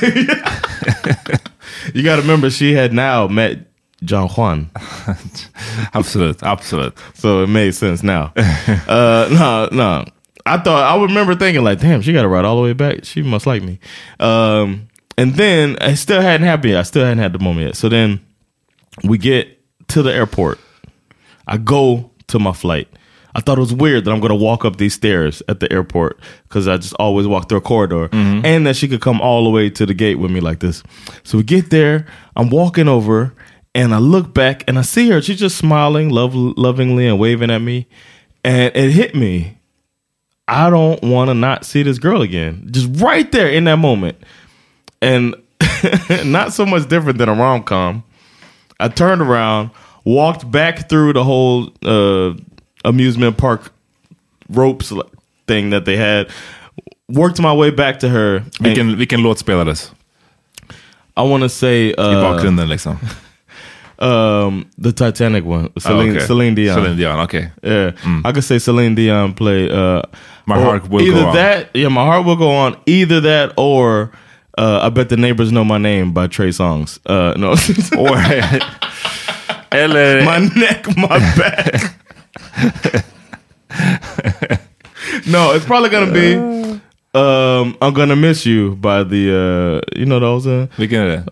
you 1.94 2.04
got 2.04 2.18
to 2.18 2.22
remember, 2.22 2.50
she 2.50 2.74
had 2.74 2.94
now 2.94 3.28
met 3.28 3.68
John 4.04 4.30
Juan. 4.30 4.70
absolute, 5.94 6.44
absolute. 6.44 6.98
So 7.16 7.44
it 7.44 7.48
made 7.48 7.74
sense 7.76 8.04
now. 8.04 8.34
uh, 8.36 9.28
no, 9.32 9.70
no. 9.72 10.06
I 10.46 10.58
thought 10.60 10.84
I 10.84 11.02
remember 11.02 11.36
thinking 11.36 11.64
like, 11.64 11.80
damn, 11.80 12.02
she 12.02 12.14
got 12.14 12.22
to 12.22 12.30
ride 12.30 12.46
all 12.46 12.56
the 12.56 12.62
way 12.62 12.74
back. 12.74 13.04
She 13.04 13.22
must 13.22 13.46
like 13.46 13.62
me. 13.64 13.80
Um, 14.20 14.88
and 15.18 15.36
then 15.36 15.78
I 15.82 15.96
still 15.96 16.22
hadn't 16.22 16.46
happened 16.48 16.72
yet. 16.72 16.80
I 16.80 16.84
still 16.84 17.04
hadn't 17.04 17.18
had 17.18 17.34
the 17.34 17.40
moment 17.40 17.68
yet. 17.68 17.76
So 17.76 17.90
then 17.90 18.22
we 19.04 19.18
get 19.18 19.60
to 19.90 20.04
the 20.04 20.14
airport. 20.14 20.60
I 21.48 21.58
go 21.58 22.12
to 22.28 22.40
my 22.40 22.54
flight. 22.54 22.88
I 23.38 23.42
thought 23.42 23.60
it 23.60 23.62
was 23.62 23.74
weird 23.74 24.04
that 24.06 24.12
I'm 24.12 24.20
going 24.20 24.32
to 24.32 24.36
walk 24.36 24.66
up 24.66 24.78
these 24.78 24.96
stairs 24.96 25.44
at 25.48 25.60
the 25.60 25.72
airport 25.72 26.20
because 26.44 26.68
I 26.68 26.78
just 26.78 26.96
always 26.96 27.28
walk 27.28 27.48
through 27.48 27.60
a 27.60 27.62
corridor 27.62 28.10
and 28.12 28.66
that 28.66 28.76
she 28.76 28.88
could 28.88 29.00
come 29.00 29.22
all 29.22 29.44
the 29.44 29.52
way 29.52 29.70
to 29.70 29.86
the 29.86 29.94
gate 29.94 30.16
with 30.16 30.32
me 30.32 30.40
like 30.40 30.60
this. 30.60 30.82
So 31.24 31.38
we 31.38 31.44
get 31.44 31.70
there. 31.70 32.08
I'm 32.36 32.50
walking 32.50 32.88
over 32.88 33.36
and 33.76 33.94
I 33.94 34.00
look 34.00 34.34
back 34.34 34.64
and 34.68 34.80
I 34.80 34.82
see 34.82 35.10
her. 35.12 35.22
She's 35.22 35.40
just 35.40 35.56
smiling 35.56 36.10
love, 36.10 36.34
lovingly 36.34 37.08
and 37.08 37.20
waving 37.20 37.52
at 37.52 37.60
me. 37.62 37.88
And 38.44 38.76
it 38.76 38.90
hit 38.92 39.14
me. 39.14 39.60
I 40.48 40.72
don't 40.72 41.04
want 41.04 41.30
to 41.30 41.36
not 41.36 41.64
see 41.64 41.84
this 41.84 42.00
girl 42.00 42.24
again. 42.24 42.68
Just 42.72 43.02
right 43.02 43.32
there 43.32 43.50
in 43.50 43.66
that 43.66 43.78
moment. 43.78 44.18
And 45.00 45.36
not 46.26 46.54
so 46.54 46.66
much 46.66 46.90
different 46.90 47.20
than 47.20 47.30
a 47.30 47.36
rom 47.36 47.62
com. 47.64 48.04
I 48.80 48.88
turned 48.88 49.22
around, 49.22 49.70
walked 50.06 50.50
back 50.50 50.90
through 50.90 51.14
the 51.14 51.24
whole 51.24 51.70
uh, 51.84 52.34
amusement 52.88 53.38
park 53.38 53.72
ropes 54.50 54.94
thing 55.48 55.70
that 55.72 55.86
they 55.86 55.98
had, 55.98 56.30
worked 57.10 57.40
my 57.40 57.54
way 57.54 57.72
back 57.72 58.00
to 58.00 58.10
her. 58.10 58.44
Vilken, 58.60 58.98
vilken 58.98 59.22
låt 59.22 59.38
spelades? 59.38 59.92
I 61.16 61.22
want 61.24 61.44
to 61.44 61.50
say... 61.50 61.94
Uh, 61.94 62.10
I 62.10 62.14
bakgrunden 62.16 62.68
liksom. 62.68 62.98
Um, 64.00 64.70
the 64.78 64.92
Titanic 64.92 65.44
one, 65.44 65.72
Celine, 65.80 66.16
okay. 66.16 66.26
Celine 66.28 66.54
Dion. 66.54 66.76
Celine 66.76 66.98
Dion, 66.98 67.20
okay. 67.22 67.50
Yeah, 67.64 67.94
I 68.24 68.32
could 68.32 68.44
say 68.44 68.60
Celine 68.60 68.94
Dion 68.94 69.34
play. 69.34 69.72
Uh, 69.72 70.04
My 70.46 70.62
Heart 70.62 70.90
Will 70.90 71.02
either 71.02 71.22
Go 71.22 71.28
On. 71.30 71.36
that, 71.36 71.76
yeah, 71.76 71.88
my 71.88 72.06
heart 72.06 72.24
will 72.24 72.36
go 72.36 72.52
on. 72.52 72.78
Either 72.86 73.20
that 73.22 73.54
or 73.58 74.12
uh, 74.58 74.82
I 74.84 74.90
bet 74.90 75.10
the 75.10 75.18
neighbors 75.18 75.52
know 75.52 75.64
my 75.64 75.78
name 75.78 76.14
by 76.14 76.28
Trey 76.28 76.52
Songs. 76.52 77.00
Uh, 77.06 77.34
no, 77.38 77.52
or 77.98 78.18
eller 79.72 80.24
my 80.24 80.40
neck, 80.56 80.86
my 80.96 81.18
back. 81.36 81.96
no, 85.28 85.52
it's 85.54 85.66
probably 85.66 85.90
gonna 85.90 86.12
be. 86.12 86.36
Um, 87.14 87.78
I'm 87.82 87.94
gonna 87.94 88.16
miss 88.16 88.46
you 88.46 88.76
by 88.76 89.04
the 89.04 89.34
uh, 89.34 89.82
you 90.00 90.06
know 90.06 90.20
those. 90.20 90.48
Uh, 90.48 90.68
Vilken 90.78 91.02
är 91.02 91.08
det? 91.08 91.24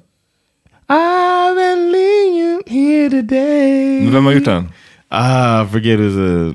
I've 0.90 1.56
been 1.56 1.92
leaving 1.92 2.62
here 2.68 3.10
today. 3.10 4.08
Vem 4.12 4.26
har 4.26 4.34
gjort 4.34 4.46
den? 4.46 4.70
Ah, 5.10 5.64
I 5.64 5.68
forget 5.68 6.00
his 6.00 6.18
uh 6.18 6.54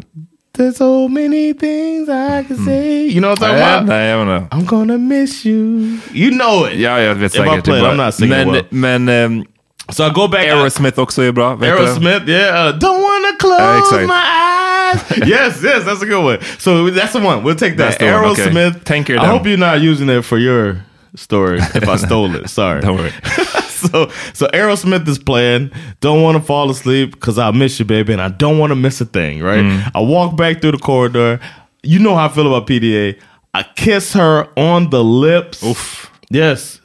There's 0.52 0.76
so 0.76 1.08
many 1.08 1.52
things 1.54 2.08
I 2.08 2.42
can 2.42 2.56
say. 2.64 3.06
You 3.08 3.20
know 3.20 3.30
what 3.30 3.40
I'm 3.42 3.48
talking 3.48 3.62
about? 3.62 3.86
nej, 3.86 4.10
jag. 4.10 4.48
I'm 4.50 4.64
gonna 4.66 4.98
miss 4.98 5.44
you. 5.44 5.98
You 6.12 6.30
know 6.30 6.64
it. 6.66 6.78
Ja, 6.80 7.00
jag 7.00 7.14
vet 7.14 7.34
If 7.34 7.40
I 7.40 7.44
säkert. 7.44 7.64
play 7.64 7.78
it, 7.80 7.84
I'm 7.86 7.96
not 7.96 8.14
singing 8.14 8.36
men, 8.36 8.48
well. 8.50 8.62
men 8.70 9.08
ehm, 9.08 9.44
So 9.93 10.07
I 10.07 10.11
go 10.11 10.28
back. 10.28 10.47
Aerosmith 10.47 10.99
också 10.99 11.22
är 11.22 11.32
bra. 11.32 11.57
Aerosmith, 11.57 12.28
yeah. 12.28 12.68
Uh, 12.68 12.78
don't 12.78 13.03
wanna 13.03 13.36
close 13.38 13.78
exakt. 13.78 14.07
my 14.07 14.14
eyes. 14.14 15.28
yes, 15.28 15.62
yes, 15.62 15.84
that's 15.84 16.03
a 16.03 16.07
good 16.07 16.24
one. 16.24 16.38
So 16.59 16.91
that's 16.91 17.12
the 17.12 17.20
one. 17.20 17.43
We'll 17.43 17.57
take 17.57 17.76
that. 17.76 17.99
That's 17.99 17.99
the 17.99 18.14
okay. 18.14 18.51
Aerosmith. 18.51 18.84
Thank 18.84 19.09
you, 19.09 19.18
I 19.18 19.26
hope 19.26 19.47
you're 19.47 19.59
not 19.59 19.80
using 19.80 20.09
it 20.09 20.22
for 20.22 20.38
your 20.38 20.84
story 21.14 21.59
if 21.74 21.88
I 21.88 21.97
stole 21.97 22.34
it. 22.34 22.49
Sorry. 22.49 22.80
Don't 22.80 22.97
worry. 22.97 23.11
so 23.68 24.11
so 24.32 24.47
Aerosmith 24.49 25.09
is 25.09 25.18
playing. 25.18 25.70
Don't 26.01 26.22
want 26.22 26.38
to 26.38 26.43
fall 26.43 26.70
asleep 26.70 27.12
because 27.12 27.38
I 27.38 27.51
miss 27.51 27.78
you, 27.78 27.84
baby, 27.84 28.12
and 28.12 28.22
I 28.22 28.28
don't 28.28 28.59
want 28.59 28.70
to 28.70 28.76
miss 28.76 29.01
a 29.01 29.07
thing. 29.07 29.43
Right? 29.43 29.64
Mm. 29.64 29.91
I 29.95 30.01
walk 30.01 30.36
back 30.36 30.61
through 30.61 30.72
the 30.72 30.78
corridor. 30.78 31.41
You 31.82 31.99
know 31.99 32.14
how 32.14 32.26
I 32.26 32.28
feel 32.28 32.47
about 32.47 32.68
PDA. 32.68 33.18
I 33.53 33.62
kiss 33.62 34.12
her 34.12 34.49
on 34.57 34.91
the 34.91 35.03
lips. 35.03 35.64
Oof. 35.64 36.11
Yes, 36.30 36.79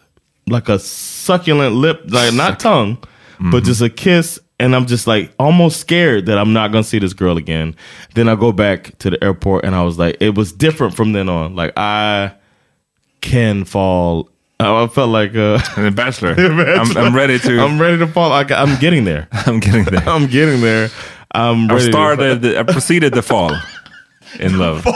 like 0.48 0.70
a 0.70 0.80
succulent 0.80 1.76
lip, 1.76 2.02
like 2.08 2.34
not 2.34 2.60
tongue, 2.60 2.98
Mm-hmm. 3.36 3.52
but 3.52 3.66
just 3.66 3.82
a 3.82 3.90
kiss. 3.90 4.40
And 4.60 4.74
I'm 4.74 4.86
just 4.86 5.08
like 5.08 5.34
almost 5.38 5.82
scared 5.82 6.28
that 6.28 6.38
I'm 6.38 6.54
not 6.54 6.72
gonna 6.72 6.86
see 6.86 7.00
this 7.00 7.12
girl 7.12 7.36
again. 7.36 7.76
Then 8.14 8.30
I 8.30 8.36
go 8.36 8.54
back 8.54 8.98
to 9.00 9.10
the 9.10 9.22
airport, 9.22 9.66
and 9.66 9.76
I 9.76 9.84
was 9.84 10.00
like, 10.00 10.16
it 10.22 10.36
was 10.36 10.54
different 10.54 10.96
from 10.96 11.12
then 11.12 11.28
on. 11.28 11.54
Like 11.54 11.74
I 11.76 12.32
can 13.20 13.66
fall. 13.66 14.30
I 14.58 14.88
felt 14.88 15.10
like 15.10 15.32
uh, 15.32 15.58
The 15.76 15.92
Bachelor. 15.94 16.34
I'm, 16.38 16.96
I'm 16.96 17.14
ready 17.14 17.38
to... 17.40 17.60
I'm 17.60 17.78
ready 17.82 17.98
to 17.98 18.08
fall. 18.08 18.32
I, 18.32 18.44
I'm 18.50 18.80
getting 18.80 19.04
there. 19.04 19.28
I'm 19.34 19.60
getting 19.60 19.84
there. 19.84 20.08
I'm 20.08 20.28
getting 20.28 20.62
there. 20.62 20.90
I'm 21.34 21.68
ready. 21.68 21.92
started, 21.92 22.46
I 22.56 22.64
proceeded 22.64 23.14
the 23.14 23.22
fall 23.22 23.52
in 24.40 24.58
love. 24.58 24.86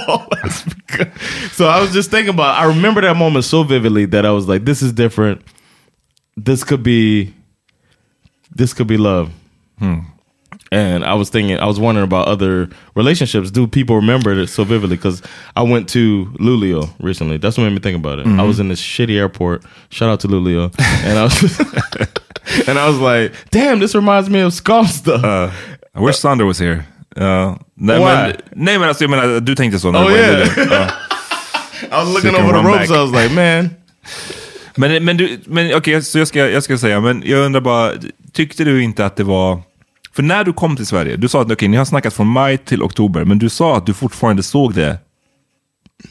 So 1.52 1.68
I 1.68 1.80
was 1.82 1.92
just 1.94 2.10
thinking 2.12 2.34
about. 2.34 2.58
I 2.58 2.66
remember 2.66 3.02
that 3.02 3.16
moment 3.16 3.46
so 3.46 3.64
vividly 3.64 4.06
that 4.06 4.26
I 4.26 4.32
was 4.32 4.48
like, 4.48 4.66
"This 4.66 4.82
is 4.82 4.92
different. 4.94 5.42
This 6.36 6.64
could 6.64 6.84
be. 6.84 7.34
This 8.54 8.74
could 8.74 8.88
be 8.88 8.98
love." 8.98 9.32
Hmm. 9.78 10.00
And 10.72 11.04
I 11.04 11.14
was 11.16 11.30
thinking, 11.30 11.58
I 11.60 11.66
was 11.66 11.80
wondering 11.80 12.06
about 12.06 12.28
other 12.28 12.70
relationships. 12.96 13.50
Do 13.50 13.66
people 13.68 13.96
remember 13.96 14.32
it 14.34 14.48
so 14.48 14.64
vividly? 14.64 14.98
Because 14.98 15.22
I 15.56 15.64
went 15.64 15.90
to 15.90 16.26
Lulio 16.40 16.90
recently. 17.00 17.38
That's 17.38 17.58
what 17.58 17.64
made 17.64 17.74
me 17.74 17.80
think 17.80 17.98
about 17.98 18.20
it. 18.20 18.28
I 18.28 18.30
Mhm. 18.30 18.48
was 18.48 18.60
in 18.60 18.68
this 18.70 18.82
shitty 18.82 19.16
airport. 19.18 19.64
Shout 19.90 20.10
out 20.10 20.20
to 20.22 20.28
Lulio. 20.28 20.72
and 21.04 21.18
I 21.18 21.24
was, 21.24 21.60
and 22.68 22.78
I 22.80 22.88
was 22.88 22.98
like, 23.00 23.34
"Damn, 23.52 23.80
this 23.80 23.96
reminds 23.96 24.30
me 24.30 24.40
of 24.42 24.52
Skavsta." 24.54 25.24
Uh, 25.24 25.52
I 25.96 26.00
wish 26.02 26.18
Sander 26.20 26.46
was 26.46 26.60
here. 26.60 26.86
Ja. 27.16 27.60
nej, 27.76 27.98
Why? 28.00 28.06
men, 28.06 28.34
nej 28.56 28.80
men 28.80 28.88
alltså 28.90 29.04
jag 29.04 29.12
menar, 29.12 29.40
du 29.40 29.56
tänkte 29.56 29.80
så 29.80 29.92
när 29.92 30.04
Oh, 30.06 30.10
du 30.10 30.16
yeah. 30.18 30.48
Ja. 30.58 30.64
I 31.82 31.90
was 31.92 32.08
So 32.08 32.14
looking 32.14 32.32
can 32.32 32.46
over 32.46 32.62
the 32.62 32.68
ropes. 32.68 32.90
back. 32.90 32.98
I 32.98 33.02
was 33.12 33.24
like, 33.24 33.36
"Man, 33.36 33.70
Men, 34.76 35.06
men, 35.06 35.18
du, 35.18 35.40
men 35.46 35.76
okej, 35.76 36.04
så 36.04 36.20
jag 36.20 36.28
ska, 36.28 36.50
jag 36.50 36.64
ska 36.64 36.78
säga, 36.78 37.00
men 37.00 37.24
jag 37.26 37.46
undrar 37.46 37.62
bara, 37.62 37.92
tyckte 38.34 38.64
du 38.64 38.84
inte 38.84 39.06
att 39.06 39.16
det 39.16 39.24
var... 39.24 39.62
För 40.14 40.24
när 40.24 40.44
du 40.44 40.54
kom 40.54 40.76
till 40.76 40.86
Sverige, 40.86 41.16
du 41.16 41.28
sa 41.28 41.42
att 41.42 41.52
okej, 41.52 41.68
ni 41.68 41.78
har 41.78 41.86
snackat 41.86 42.14
från 42.14 42.28
maj 42.28 42.58
till 42.58 42.84
oktober, 42.84 43.26
men 43.26 43.40
du 43.40 43.50
sa 43.50 43.78
att 43.78 43.86
du 43.86 43.94
fortfarande 43.94 44.44
såg 44.44 44.74
det 44.74 44.98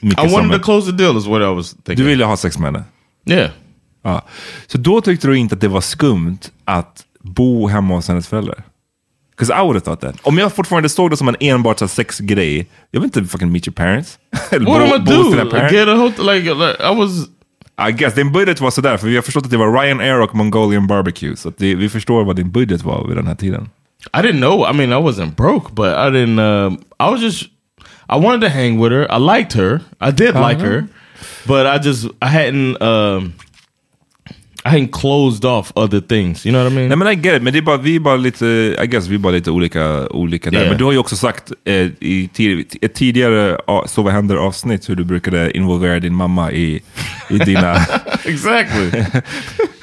mycket 0.01 0.25
I 0.25 0.29
wanted 0.33 0.59
to 0.61 0.65
close 0.65 0.91
the 0.91 0.97
deal." 0.97 1.19
Is 1.19 1.27
what 1.27 1.41
I 1.43 1.55
was 1.55 1.71
thinking. 1.71 1.97
Du 1.97 2.05
ville 2.05 2.25
ha 2.25 2.37
sex 2.37 2.59
med 2.59 2.73
henne? 2.73 2.85
Yeah. 3.27 3.51
Ja. 4.05 4.23
Så 4.67 4.79
då 4.79 5.01
tyckte 5.01 5.27
du 5.27 5.37
inte 5.39 5.55
att 5.55 5.61
det 5.61 5.69
var 5.69 5.81
skumt 5.81 6.39
att 6.65 7.05
bo 7.21 7.67
hemma 7.69 7.95
hos 7.95 8.09
hennes 8.09 8.29
föräldrar? 8.29 8.63
Because 9.39 9.51
I 9.51 9.63
would 9.63 9.75
have 9.77 9.85
thought 9.85 10.01
that. 10.01 10.17
Om 10.27 10.39
jag 10.39 10.53
fortfarande 10.53 10.89
såg 10.89 11.11
det 11.11 11.17
som 11.17 11.29
en 11.29 11.37
enbart 11.41 11.79
så 11.79 11.89
sexgrej, 11.89 12.67
jag 12.91 13.01
vill 13.01 13.07
inte 13.07 13.25
fucking 13.25 13.53
meet 13.53 13.67
your 13.69 13.75
parents. 13.75 14.19
What 14.51 14.83
am 14.83 15.03
I 15.03 15.05
do? 15.05 15.31
Get 15.71 15.89
a 15.89 15.95
hotel? 15.95 16.27
Like, 16.27 16.55
like 16.55 16.77
I 16.93 16.95
was. 16.99 17.29
I 17.89 17.93
guess, 17.93 18.15
din 18.15 18.33
budget 18.33 18.61
var 18.61 18.71
sådär, 18.71 18.97
för 18.97 19.07
vi 19.09 19.15
har 19.17 19.23
förstått 19.23 19.45
att 19.45 19.51
det 19.51 19.57
var 19.57 19.83
Ryanair 19.83 20.21
och 20.21 20.35
Mongolian 20.35 20.87
barbecue. 20.87 21.37
Så 21.37 21.53
det, 21.57 21.75
vi 21.75 21.89
förstår 21.89 22.25
vad 22.25 22.37
din 22.37 22.51
budget 22.51 22.83
var 22.83 23.07
vid 23.09 23.17
den 23.17 23.27
här 23.27 23.35
tiden. 23.35 23.69
I 24.15 24.17
didn't 24.17 24.39
know. 24.39 24.71
I 24.71 24.73
mean, 24.77 24.93
I 24.93 25.03
wasn't 25.11 25.35
broke, 25.35 25.73
but 25.75 25.87
I 25.87 26.11
didn't. 26.11 26.39
Um, 26.41 26.73
I 27.01 27.11
was 27.13 27.21
just. 27.21 27.43
I 28.09 28.17
wanted 28.19 28.41
to 28.41 28.49
hang 28.49 28.81
with 28.83 28.93
her. 28.93 29.07
I 29.13 29.39
liked 29.39 29.53
her. 29.53 29.81
I 30.01 30.11
did 30.11 30.35
like 30.35 30.57
Uh-huh. 30.57 30.67
her, 30.71 30.85
but 31.47 31.67
I 31.67 31.89
just 31.89 32.07
I 32.23 32.27
hadn't. 32.29 32.83
Um, 32.83 33.33
I 34.65 34.71
hadn't 34.71 34.93
closed 34.93 35.45
off 35.45 35.73
other 35.77 36.01
things. 36.01 36.45
You 36.45 36.53
know 36.53 36.65
what 36.65 36.73
I 36.73 36.75
mean? 36.75 36.89
Nej 36.89 36.97
men 36.97 37.09
I 37.09 37.15
get 37.15 37.37
it, 37.37 37.43
men 37.43 37.53
det 37.53 37.59
är 37.59 37.63
bara, 37.63 37.77
vi 37.77 37.97
är 37.97 38.01
bara 38.01 38.17
lite, 38.17 38.47
I 38.83 38.87
guess 38.87 39.07
vi 39.07 39.15
är 39.15 39.19
bara 39.19 39.33
lite 39.33 39.51
olika, 39.51 40.09
olika 40.09 40.51
där. 40.51 40.59
Yeah. 40.59 40.69
Men 40.69 40.79
du 40.79 40.85
har 40.85 40.93
ju 40.93 40.99
också 40.99 41.17
sagt 41.17 41.53
eh, 41.65 41.75
i 42.01 42.29
tid, 42.33 42.77
ett 42.83 42.95
tidigare 42.95 43.59
Så 43.87 44.03
vad 44.03 44.13
händer 44.13 44.37
avsnitt 44.37 44.89
hur 44.89 44.95
du 44.95 45.05
brukade 45.05 45.57
involvera 45.57 46.01
din 46.01 46.15
mamma 46.15 46.53
i, 46.53 46.83
i 47.31 47.39
dina, 47.39 47.77
exactly. 48.25 49.05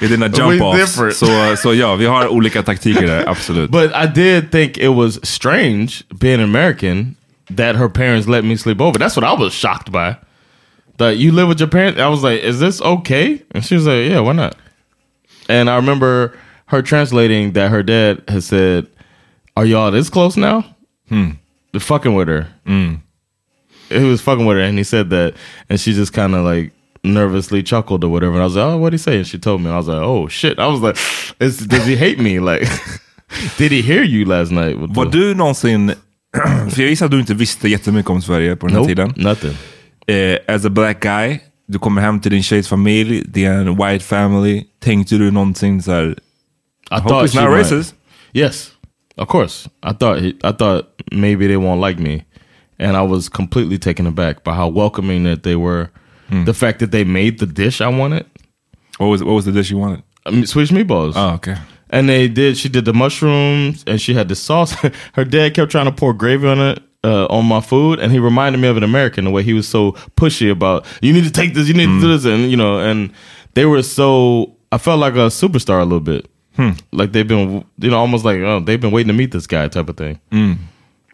i 0.00 0.06
dina 0.06 0.28
jump-offs. 0.28 1.18
Så, 1.18 1.56
så 1.56 1.74
ja, 1.74 1.94
vi 1.94 2.06
har 2.06 2.28
olika 2.28 2.62
taktiker 2.62 3.06
där, 3.06 3.28
absolut. 3.28 3.70
But 3.70 3.90
I 3.94 4.06
did 4.14 4.50
think 4.50 4.78
it 4.78 4.90
was 4.90 5.26
strange 5.26 5.88
being 6.20 6.42
American 6.42 7.14
that 7.56 7.76
her 7.76 7.88
parents 7.88 8.28
let 8.28 8.44
me 8.44 8.56
sleep 8.56 8.80
over. 8.80 8.98
That's 8.98 9.16
what 9.16 9.24
I 9.24 9.42
was 9.42 9.52
shocked 9.52 9.90
by. 9.92 10.16
That 10.98 11.16
you 11.16 11.32
live 11.32 11.48
with 11.48 11.60
your 11.60 11.70
parents. 11.70 12.00
I 12.00 12.08
was 12.08 12.22
like, 12.22 12.42
"Is 12.42 12.58
this 12.58 12.80
okay?" 12.80 13.42
And 13.54 13.64
she 13.64 13.74
was 13.74 13.86
like, 13.86 14.10
"Yeah, 14.10 14.20
why 14.20 14.32
not?" 14.32 14.54
And 15.48 15.68
I 15.70 15.76
remember 15.76 16.32
her 16.66 16.82
translating 16.82 17.52
that 17.52 17.70
her 17.70 17.82
dad 17.82 18.22
had 18.28 18.42
said, 18.42 18.86
"Are 19.56 19.64
y'all 19.66 19.90
this 19.90 20.10
close 20.10 20.36
now?" 20.36 20.64
Hmm. 21.08 21.30
The 21.72 21.80
fucking 21.80 22.14
with 22.14 22.28
her. 22.28 22.48
Mm. 22.66 23.00
He 23.88 24.04
was 24.04 24.20
fucking 24.20 24.46
with 24.46 24.56
her, 24.56 24.62
and 24.62 24.78
he 24.78 24.84
said 24.84 25.10
that, 25.10 25.34
and 25.68 25.78
she 25.78 25.92
just 25.92 26.12
kind 26.12 26.34
of 26.34 26.44
like 26.44 26.72
nervously 27.04 27.62
chuckled 27.62 28.02
or 28.04 28.08
whatever. 28.08 28.32
And 28.34 28.42
I 28.42 28.44
was 28.46 28.56
like, 28.56 28.64
oh, 28.64 28.78
what'd 28.78 28.94
he 28.94 28.98
say? 28.98 29.18
And 29.18 29.26
she 29.26 29.38
told 29.38 29.60
me. 29.60 29.66
And 29.66 29.74
I 29.74 29.78
was 29.78 29.88
like, 29.88 30.02
oh 30.02 30.26
shit. 30.28 30.58
I 30.58 30.66
was 30.66 30.80
like, 30.80 30.96
is, 31.40 31.58
does 31.58 31.86
he 31.86 31.94
hate 31.96 32.18
me? 32.18 32.40
Like, 32.40 32.62
did 33.58 33.70
he 33.72 33.82
hear 33.82 34.02
you 34.02 34.24
last 34.24 34.50
night? 34.50 34.76
Var 34.78 35.04
du 35.06 35.34
någonsin, 35.34 35.94
för 36.70 36.80
jag 36.82 36.90
gissar 36.90 37.06
att 37.06 37.12
du 37.12 37.20
inte 37.20 37.34
visste 37.34 37.68
jättemycket 37.68 38.10
om 38.10 38.22
Sverige 38.22 38.56
på 38.56 38.66
den 38.66 38.76
här 38.76 38.80
Nope, 38.82 38.88
tiden. 38.94 39.12
nothing. 39.16 39.54
Eh, 40.08 40.38
as 40.48 40.64
a 40.64 40.70
black 40.70 41.00
guy, 41.00 41.38
du 41.66 41.78
kommer 41.78 42.02
hem 42.02 42.20
till 42.20 42.30
din 42.30 42.42
tjejs 42.42 42.68
familj, 42.68 43.22
det 43.28 43.44
är 43.44 43.60
en 43.60 43.76
white 43.76 44.04
family. 44.04 44.64
Tänkte 44.80 45.16
du 45.18 45.30
någonsin 45.30 45.82
så 45.82 45.92
här, 45.92 46.06
I 46.90 46.94
hope 46.94 47.08
thought 47.08 47.30
it's 47.30 47.34
not 47.42 47.50
might. 47.50 47.58
racist? 47.58 47.94
Yes, 48.32 48.72
of 49.16 49.28
course. 49.28 49.68
I 49.82 49.92
thought 49.92 50.20
he, 50.22 50.28
I 50.28 50.52
thought 50.52 50.84
maybe 51.12 51.46
they 51.46 51.56
won't 51.56 51.88
like 51.88 52.02
me, 52.02 52.24
and 52.78 52.96
I 52.96 53.02
was 53.02 53.28
completely 53.28 53.78
taken 53.78 54.06
aback 54.06 54.44
by 54.44 54.52
how 54.52 54.68
welcoming 54.68 55.24
that 55.24 55.42
they 55.42 55.56
were. 55.56 55.88
Hmm. 56.28 56.44
The 56.44 56.54
fact 56.54 56.78
that 56.78 56.90
they 56.90 57.04
made 57.04 57.38
the 57.38 57.46
dish 57.46 57.80
I 57.80 57.88
wanted. 57.88 58.26
What 58.98 59.06
was 59.08 59.22
what 59.22 59.34
was 59.34 59.44
the 59.44 59.52
dish 59.52 59.70
you 59.70 59.78
wanted? 59.78 60.02
Um, 60.26 60.34
I 60.34 60.36
mean, 60.36 60.46
Swedish 60.46 60.72
meatballs. 60.72 61.12
Oh, 61.16 61.34
okay. 61.34 61.56
And 61.90 62.08
they 62.08 62.28
did. 62.28 62.56
She 62.56 62.68
did 62.68 62.84
the 62.84 62.92
mushrooms, 62.92 63.84
and 63.86 64.00
she 64.00 64.14
had 64.14 64.28
the 64.28 64.34
sauce. 64.34 64.72
Her 65.14 65.24
dad 65.24 65.54
kept 65.54 65.70
trying 65.70 65.86
to 65.86 65.92
pour 65.92 66.12
gravy 66.12 66.48
on 66.48 66.58
it. 66.60 66.82
Uh, 67.06 67.26
on 67.30 67.44
my 67.46 67.60
food, 67.60 68.00
and 68.00 68.10
he 68.10 68.18
reminded 68.18 68.58
me 68.60 68.66
of 68.66 68.76
an 68.76 68.82
American 68.82 69.24
the 69.24 69.30
way 69.30 69.42
he 69.44 69.54
was 69.54 69.68
so 69.68 69.92
pushy 70.16 70.50
about 70.50 70.84
you 71.00 71.12
need 71.12 71.22
to 71.22 71.30
take 71.30 71.54
this, 71.54 71.68
you 71.68 71.74
need 71.74 71.86
to 71.86 72.00
do 72.00 72.08
this, 72.08 72.24
and 72.24 72.50
you 72.50 72.56
know, 72.56 72.80
and 72.80 73.12
they 73.54 73.64
were 73.64 73.82
so. 73.82 74.56
I 74.72 74.78
felt 74.78 74.98
like 74.98 75.14
a 75.14 75.30
superstar 75.30 75.78
a 75.80 75.84
little 75.84 76.00
bit, 76.00 76.26
like 76.90 77.12
they've 77.12 77.28
been, 77.28 77.64
you 77.78 77.90
know, 77.90 77.98
almost 77.98 78.24
like 78.24 78.38
oh, 78.40 78.58
they've 78.58 78.80
been 78.80 78.90
waiting 78.90 79.12
to 79.12 79.14
meet 79.14 79.30
this 79.30 79.46
guy 79.46 79.68
type 79.68 79.88
of 79.88 79.96
thing. 79.96 80.18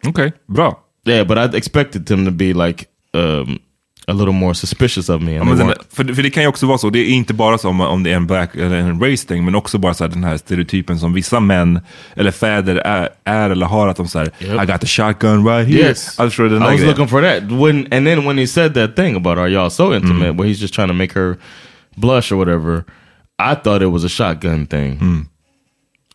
Okay, 0.07 0.31
bro. 0.49 0.79
Yeah, 1.05 1.23
but 1.25 1.37
I 1.37 1.45
expected 1.55 2.07
them 2.07 2.25
to 2.25 2.31
be 2.31 2.53
like 2.53 2.89
um, 3.13 3.59
a 4.07 4.13
little 4.13 4.33
more 4.33 4.53
suspicious 4.53 5.09
of 5.09 5.21
me. 5.21 5.33
Ja, 5.33 5.43
weren't. 5.43 5.75
för, 5.89 6.13
för 6.13 6.23
det 6.23 6.29
kan 6.29 6.43
ju 6.43 6.49
också 6.49 6.65
vara 6.65 6.77
så, 6.77 6.89
det 6.89 6.99
är 6.99 7.09
inte 7.09 7.33
bara 7.33 7.57
så 7.57 7.69
om, 7.69 7.81
om 7.81 8.03
det 8.03 8.11
är 8.11 8.15
en 8.15 8.27
black 8.27 8.55
eller 8.55 8.75
en 8.75 8.99
race 8.99 9.27
thing, 9.27 9.45
men 9.45 9.55
också 9.55 9.77
bara 9.77 9.93
så 9.93 10.03
här, 10.03 10.11
den 10.11 10.23
här 10.23 10.37
stereotypen 10.37 10.99
som 10.99 11.13
vissa 11.13 11.39
män 11.39 11.79
eller 12.15 12.31
fäder 12.31 12.75
är, 12.75 13.09
är 13.23 13.49
eller 13.49 13.65
har, 13.65 13.87
att 13.87 13.97
de 13.97 14.07
säger 14.07 14.31
I 14.63 14.65
got 14.65 14.81
the 14.81 14.87
shotgun 14.87 15.45
right 15.47 15.67
here. 15.67 15.79
Yes, 15.79 16.15
den 16.17 16.25
I 16.25 16.25
was 16.25 16.35
grejen. 16.37 16.87
looking 16.87 17.07
for 17.07 17.21
that. 17.21 17.43
When 17.43 17.87
and 17.93 18.07
then 18.07 18.25
when 18.25 18.37
he 18.37 18.47
said 18.47 18.73
that 18.73 18.95
thing 18.95 19.15
about 19.15 19.37
are 19.37 19.49
y'all 19.49 19.69
so 19.69 19.95
intimate, 19.95 20.33
where 20.35 20.49
he's 20.49 20.61
just 20.61 20.73
trying 20.73 20.89
to 20.89 20.93
make 20.93 21.13
her 21.13 21.37
blush 21.97 22.31
or 22.31 22.37
whatever, 22.37 22.85
I 23.39 23.55
thought 23.55 23.81
it 23.81 23.91
was 23.91 24.03
a 24.03 24.09
shotgun 24.09 24.65
thing, 24.65 25.27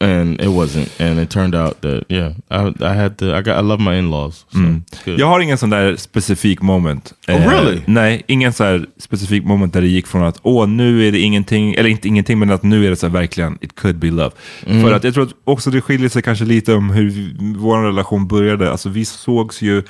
and 0.01 0.41
it 0.41 0.49
wasn't. 0.49 1.01
And 1.01 1.21
it 1.21 1.31
turned 1.31 1.55
out 1.55 1.81
that 1.81 2.05
yeah, 2.09 2.33
I, 2.51 2.73
I 2.81 2.95
had 2.95 3.19
to. 3.19 3.35
I 3.35 3.43
got. 3.43 3.57
I 3.57 3.61
love 3.61 3.81
my 3.81 3.99
in 3.99 4.11
laws. 4.11 4.47
So 4.53 4.59
good. 5.05 5.19
Jag 5.19 5.27
har 5.27 5.41
ingen 5.41 5.59
sån 5.59 5.71
där 5.71 5.97
specifik 5.97 6.63
moment. 6.63 7.15
Eh, 7.29 7.37
Oh, 7.37 7.51
really? 7.51 7.81
Nej, 7.87 8.23
ingen 8.27 8.53
så 8.53 8.65
här 8.65 8.87
specifik 8.99 9.45
moment 9.45 9.73
där 9.73 9.81
det 9.81 9.89
gick 9.89 10.07
från 10.07 10.23
att 10.23 10.39
åh, 10.43 10.69
nu 10.69 11.09
är 11.09 11.13
det 11.13 11.19
ingenting, 11.19 11.75
eller 11.75 11.91
inte 11.91 12.09
ingenting, 12.09 12.39
men 12.39 12.51
att 12.51 12.63
nu 12.63 12.87
är 12.87 12.91
det 12.91 12.97
så 12.97 13.07
här, 13.07 13.13
verkligen, 13.13 13.59
it 13.61 13.75
could 13.75 13.99
be 13.99 14.11
love. 14.11 14.31
Mm. 14.67 14.83
För 14.83 14.93
att 14.93 15.05
jag 15.05 15.15
tror 15.15 15.25
att 15.25 15.35
också 15.45 15.71
det 15.71 15.81
skiljer 15.81 16.09
sig 16.09 16.23
kanske 16.23 16.45
lite 16.45 16.75
om 16.75 16.91
hur 16.91 17.11
vi, 17.11 17.37
vår 17.59 17.83
relation 17.83 18.29
började. 18.29 18.71
Alltså 18.71 18.89
vi 18.89 19.05
sågs 19.05 19.63
ju, 19.63 19.83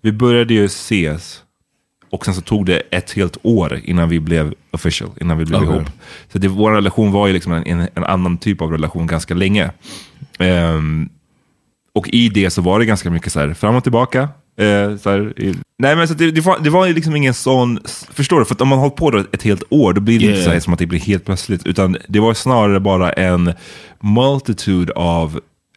vi 0.00 0.12
började 0.12 0.54
ju 0.54 0.64
ses 0.64 1.43
och 2.14 2.24
sen 2.24 2.34
så 2.34 2.40
tog 2.40 2.66
det 2.66 2.78
ett 2.90 3.12
helt 3.12 3.36
år 3.42 3.80
innan 3.84 4.08
vi 4.08 4.20
blev 4.20 4.54
official, 4.70 5.10
innan 5.20 5.38
vi 5.38 5.44
blev 5.44 5.62
Okej. 5.62 5.74
ihop. 5.74 5.88
Så 6.32 6.38
det, 6.38 6.48
vår 6.48 6.72
relation 6.72 7.12
var 7.12 7.26
ju 7.26 7.32
liksom 7.32 7.52
en, 7.52 7.88
en, 7.94 8.04
annan 8.04 8.38
typ 8.38 8.60
av 8.62 8.70
relation 8.72 9.06
ganska 9.06 9.34
länge. 9.34 9.70
Ehm, 10.38 11.08
och 11.94 12.08
i 12.08 12.28
det 12.28 12.50
så 12.50 12.62
var 12.62 12.78
det 12.78 12.84
ganska 12.84 13.10
mycket 13.10 13.32
så 13.32 13.40
här 13.40 13.54
fram 13.54 13.76
och 13.76 13.82
tillbaka. 13.82 14.28
Eh, 14.56 14.96
så 14.96 15.10
här, 15.10 15.40
i, 15.40 15.54
nej 15.78 15.96
men 15.96 16.08
så 16.08 16.14
det, 16.14 16.30
det, 16.30 16.40
var, 16.40 16.58
det 16.58 16.70
var 16.70 16.86
ju 16.86 16.94
liksom 16.94 17.16
ingen 17.16 17.34
sån, 17.34 17.78
förstår 18.10 18.38
du? 18.38 18.44
För 18.44 18.54
att 18.54 18.60
om 18.60 18.68
man 18.68 18.78
hållit 18.78 18.96
på 18.96 19.10
då 19.10 19.24
ett 19.32 19.42
helt 19.42 19.62
år, 19.70 19.92
då 19.92 20.00
blir 20.00 20.18
det 20.18 20.24
inte 20.24 20.34
Yeah. 20.34 20.44
så 20.44 20.50
här 20.50 20.60
som 20.60 20.72
att 20.72 20.78
det 20.78 20.86
blir 20.86 21.00
helt 21.00 21.24
plötsligt. 21.24 21.66
Utan 21.66 21.96
det 22.08 22.20
var 22.20 22.34
snarare 22.34 22.80
bara 22.80 23.12
en 23.12 23.52
multitude 24.00 24.92
of 24.92 25.32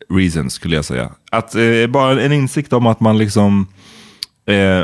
reasons 0.10 0.54
skulle 0.54 0.76
jag 0.76 0.86
säga. 0.86 1.12
Att 1.32 1.56
eh, 1.56 1.88
bara 1.90 2.22
en 2.22 2.32
insikt 2.32 2.74
om 2.74 2.88
att 2.88 3.00
man 3.00 3.18
liksom 3.18 3.68
eh, 4.48 4.84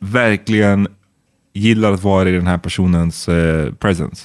verkligen 0.00 0.88
gillar 1.54 1.92
att 1.92 2.02
vara 2.02 2.28
i 2.28 2.32
den 2.32 2.46
här 2.46 2.58
personens 2.58 3.28
eh, 3.28 3.72
presence. 3.72 4.22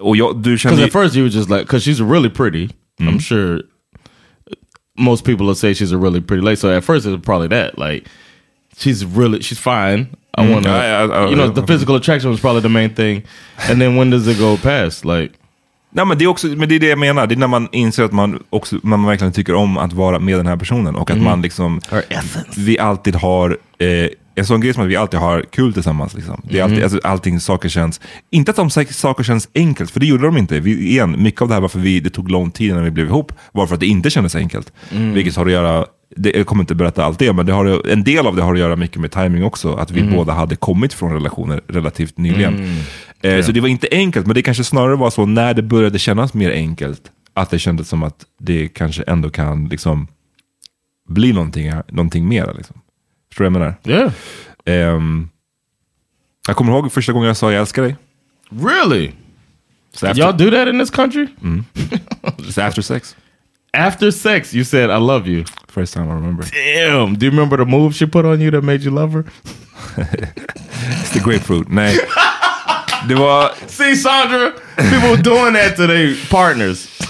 Och 0.00 0.16
jag, 0.16 0.42
du 0.42 0.58
kände 0.58 0.76
Because 0.76 0.86
at 0.86 0.92
first 0.92 1.16
you 1.16 1.22
were 1.24 1.30
just 1.38 1.50
like, 1.50 1.62
because 1.62 1.84
she's 1.90 2.00
really 2.00 2.30
pretty. 2.30 2.68
I'm 3.00 3.18
sure 3.20 3.62
most 4.98 5.24
people 5.24 5.46
will 5.46 5.54
say 5.56 5.74
she's 5.74 5.92
a 5.92 5.98
really 5.98 6.20
pretty 6.20 6.42
lady. 6.42 6.56
So 6.56 6.68
at 6.70 6.84
first 6.84 7.06
it 7.06 7.10
was 7.10 7.20
probably 7.22 7.48
that. 7.48 7.78
Like, 7.78 8.04
she's 8.76 9.04
really, 9.04 9.42
she's 9.42 9.58
fine. 9.58 10.06
I 10.34 10.44
Mm. 10.44 10.52
want 10.52 10.64
to, 10.64 11.30
you 11.30 11.36
know, 11.36 11.48
the 11.50 11.66
physical 11.66 11.94
attraction 11.96 12.30
was 12.30 12.40
probably 12.40 12.62
the 12.62 12.68
main 12.68 12.94
thing. 12.94 13.22
And 13.68 13.80
then 13.80 13.96
when 13.96 14.10
does 14.10 14.26
it 14.28 14.38
go 14.38 14.56
past? 14.56 15.04
Like, 15.04 15.32
Nej, 15.94 16.04
men 16.06 16.18
det, 16.18 16.24
är 16.24 16.28
också, 16.28 16.46
men 16.46 16.68
det 16.68 16.74
är 16.74 16.80
det 16.80 16.86
jag 16.86 16.98
menar. 16.98 17.26
Det 17.26 17.34
är 17.34 17.36
när 17.36 17.46
man 17.46 17.68
inser 17.72 18.04
att 18.04 18.12
man, 18.12 18.42
också, 18.50 18.76
man 18.82 19.06
verkligen 19.06 19.32
tycker 19.32 19.54
om 19.54 19.78
att 19.78 19.92
vara 19.92 20.18
med 20.18 20.38
den 20.38 20.46
här 20.46 20.56
personen. 20.56 20.94
Och 20.96 21.10
att 21.10 21.16
Mhm. 21.16 21.24
man 21.24 21.42
liksom... 21.42 21.80
Vi 22.56 22.78
alltid 22.78 23.14
har... 23.14 23.58
Eh, 23.78 24.08
en 24.34 24.46
sån 24.46 24.60
grej 24.60 24.74
som 24.74 24.82
att 24.82 24.88
vi 24.88 24.96
alltid 24.96 25.20
har 25.20 25.44
kul 25.52 25.72
tillsammans. 25.72 26.14
Liksom. 26.14 26.40
Det 26.50 26.58
är 26.58 26.62
alltid, 26.62 26.76
Mhm. 26.78 26.84
alltså, 26.84 27.00
allting, 27.04 27.40
saker 27.40 27.68
känns... 27.68 28.00
Inte 28.30 28.50
att 28.50 28.56
de 28.56 28.70
sak- 28.70 28.92
saker 28.92 29.24
känns 29.24 29.48
enkelt, 29.54 29.90
för 29.90 30.00
det 30.00 30.06
gjorde 30.06 30.24
de 30.26 30.36
inte. 30.38 30.60
Vi, 30.60 30.88
igen, 30.90 31.22
mycket 31.22 31.42
av 31.42 31.48
det 31.48 31.54
här 31.54 31.60
varför 31.60 31.78
vi, 31.78 32.00
det 32.00 32.10
tog 32.10 32.30
lång 32.30 32.50
tid 32.50 32.70
innan 32.70 32.84
vi 32.84 32.90
blev 32.90 33.06
ihop, 33.06 33.32
var 33.52 33.66
för 33.66 33.74
att 33.74 33.80
det 33.80 33.86
inte 33.86 34.10
kändes 34.10 34.34
enkelt. 34.34 34.72
Mm. 34.92 35.12
Vilket 35.12 35.36
har 35.36 35.46
att 35.46 35.52
göra... 35.52 35.86
Det, 36.16 36.30
jag 36.36 36.46
kommer 36.46 36.62
inte 36.62 36.74
berätta 36.74 37.04
allt 37.04 37.18
det, 37.18 37.32
men 37.32 37.46
det 37.46 37.52
har, 37.52 37.88
en 37.90 38.04
del 38.04 38.26
av 38.26 38.36
det 38.36 38.42
har 38.42 38.52
att 38.54 38.58
göra 38.60 38.76
mycket 38.76 39.00
med 39.00 39.10
timing 39.10 39.44
också. 39.44 39.74
Att 39.74 39.90
vi 39.90 40.00
Mm. 40.00 40.14
båda 40.14 40.32
hade 40.32 40.56
kommit 40.56 40.94
från 40.94 41.12
relationer 41.12 41.60
relativt 41.68 42.18
nyligen. 42.18 42.54
Mm. 42.54 42.76
Eh, 43.22 43.30
Ja. 43.36 43.42
Så 43.42 43.52
det 43.52 43.60
var 43.60 43.68
inte 43.68 43.88
enkelt, 43.90 44.26
men 44.26 44.34
det 44.34 44.42
kanske 44.42 44.64
snarare 44.64 44.96
var 44.96 45.10
så 45.10 45.26
när 45.26 45.54
det 45.54 45.62
började 45.62 45.98
kännas 45.98 46.34
mer 46.34 46.50
enkelt, 46.50 47.02
att 47.34 47.50
det 47.50 47.58
kändes 47.58 47.88
som 47.88 48.02
att 48.02 48.24
det 48.40 48.68
kanske 48.68 49.02
ändå 49.02 49.30
kan 49.30 49.68
liksom 49.68 50.06
bli 51.08 51.32
någonting, 51.32 51.72
någonting 51.88 52.28
mer. 52.28 52.54
Liksom. 52.56 52.80
Förstår 53.30 53.44
du 53.44 53.50
vad 53.50 53.62
jag 53.62 53.74
menar? 53.86 54.00
Yeah. 54.00 54.12
Ehm, 54.94 55.28
jag 56.46 56.56
kommer 56.56 56.72
ihåg 56.72 56.92
första 56.92 57.12
gången 57.12 57.26
jag 57.26 57.36
sa 57.36 57.52
jag 57.52 57.60
älskar 57.60 57.82
dig. 57.82 57.96
really? 58.50 59.10
Så 59.94 60.06
Y'all 60.06 60.36
do 60.38 60.50
that 60.50 60.68
in 60.68 60.80
this 60.80 60.90
country? 60.90 61.26
Mm. 61.42 61.64
Så 62.50 62.62
after 62.62 62.82
sex. 62.82 63.16
After 63.74 64.10
sex, 64.10 64.52
you 64.54 64.64
said 64.64 64.90
I 64.90 64.98
love 64.98 65.26
you. 65.26 65.44
First 65.68 65.94
time 65.94 66.10
I 66.10 66.14
remember. 66.14 66.44
Damn. 66.44 67.14
Do 67.14 67.24
you 67.24 67.30
remember 67.30 67.56
the 67.56 67.64
move 67.64 67.94
she 67.94 68.06
put 68.06 68.26
on 68.26 68.40
you 68.40 68.50
that 68.50 68.62
made 68.62 68.82
you 68.82 68.90
love 68.90 69.12
her? 69.12 69.24
It's 69.96 71.12
the 71.12 71.20
grapefruit. 71.20 71.68
Nej. 71.68 71.98
Det 73.08 73.14
var... 73.14 73.50
See, 73.66 73.96
Sandra, 73.96 74.52
people 74.76 75.16
doing 75.16 75.54
that 75.54 75.76
to 75.76 75.86
their 75.86 76.14
partners. 76.30 77.00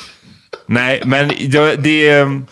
Nej, 0.66 1.02
men 1.04 1.28
det... 1.28 1.76
det 1.76 2.08
ehm, 2.08 2.46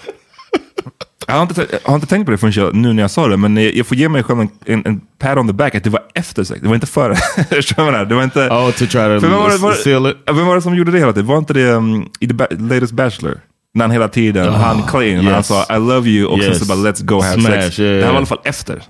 jag 1.26 1.34
har, 1.34 1.42
inte, 1.42 1.66
jag 1.70 1.78
har 1.84 1.94
inte 1.94 2.06
tänkt 2.06 2.26
på 2.26 2.30
det 2.30 2.38
förrän 2.38 2.52
jag, 2.56 2.74
nu 2.74 2.92
när 2.92 3.02
jag 3.02 3.10
sa 3.10 3.28
det, 3.28 3.36
men 3.36 3.56
jag 3.56 3.86
får 3.86 3.96
ge 3.96 4.08
mig 4.08 4.22
själv 4.22 4.40
en, 4.40 4.48
en, 4.66 4.82
en 4.86 5.00
pat 5.18 5.38
on 5.38 5.46
the 5.46 5.52
back 5.52 5.74
att 5.74 5.84
det 5.84 5.90
var 5.90 6.02
efter 6.14 6.44
sex. 6.44 6.60
Det 6.60 6.68
var 6.68 6.74
inte 6.74 6.86
före. 6.86 7.14
Det 8.08 8.14
var 8.14 8.22
inte... 8.22 8.48
Oh, 8.48 8.70
to 8.70 8.78
try 8.78 8.86
to 8.88 9.18
vem 9.18 9.30
var, 9.30 9.50
det, 9.50 9.56
var, 9.56 9.72
seal 9.72 10.06
it? 10.06 10.16
Vem 10.26 10.46
var 10.46 10.54
det 10.54 10.62
som 10.62 10.74
gjorde 10.74 10.92
det 10.92 10.98
hela 10.98 11.12
tiden? 11.12 11.26
Var 11.26 11.38
inte 11.38 11.52
det 11.52 11.70
um, 11.70 12.08
i 12.20 12.26
The 12.26 12.34
ba 12.34 12.46
Latest 12.50 12.92
Bachelor? 12.92 13.40
När 13.74 13.84
han 13.84 13.90
hela 13.90 14.08
tiden, 14.08 14.48
Oh, 14.48 14.52
han 14.54 14.82
Clay, 14.82 15.16
när 15.16 15.22
han 15.22 15.32
yes. 15.34 15.46
sa 15.46 15.66
I 15.70 15.78
love 15.78 16.08
you 16.10 16.26
och 16.28 16.38
Yes. 16.38 16.46
sen 16.46 16.54
så 16.58 16.64
bara 16.76 16.90
let's 16.90 17.04
go 17.04 17.20
have 17.20 17.40
Smash, 17.40 17.60
sex. 17.62 17.78
yeah, 17.78 17.96
det 17.96 17.96
här 17.96 18.00
var 18.00 18.08
i 18.08 18.12
yeah. 18.12 18.16
alla 18.16 18.26
fall 18.26 18.38
efter. 18.44 18.82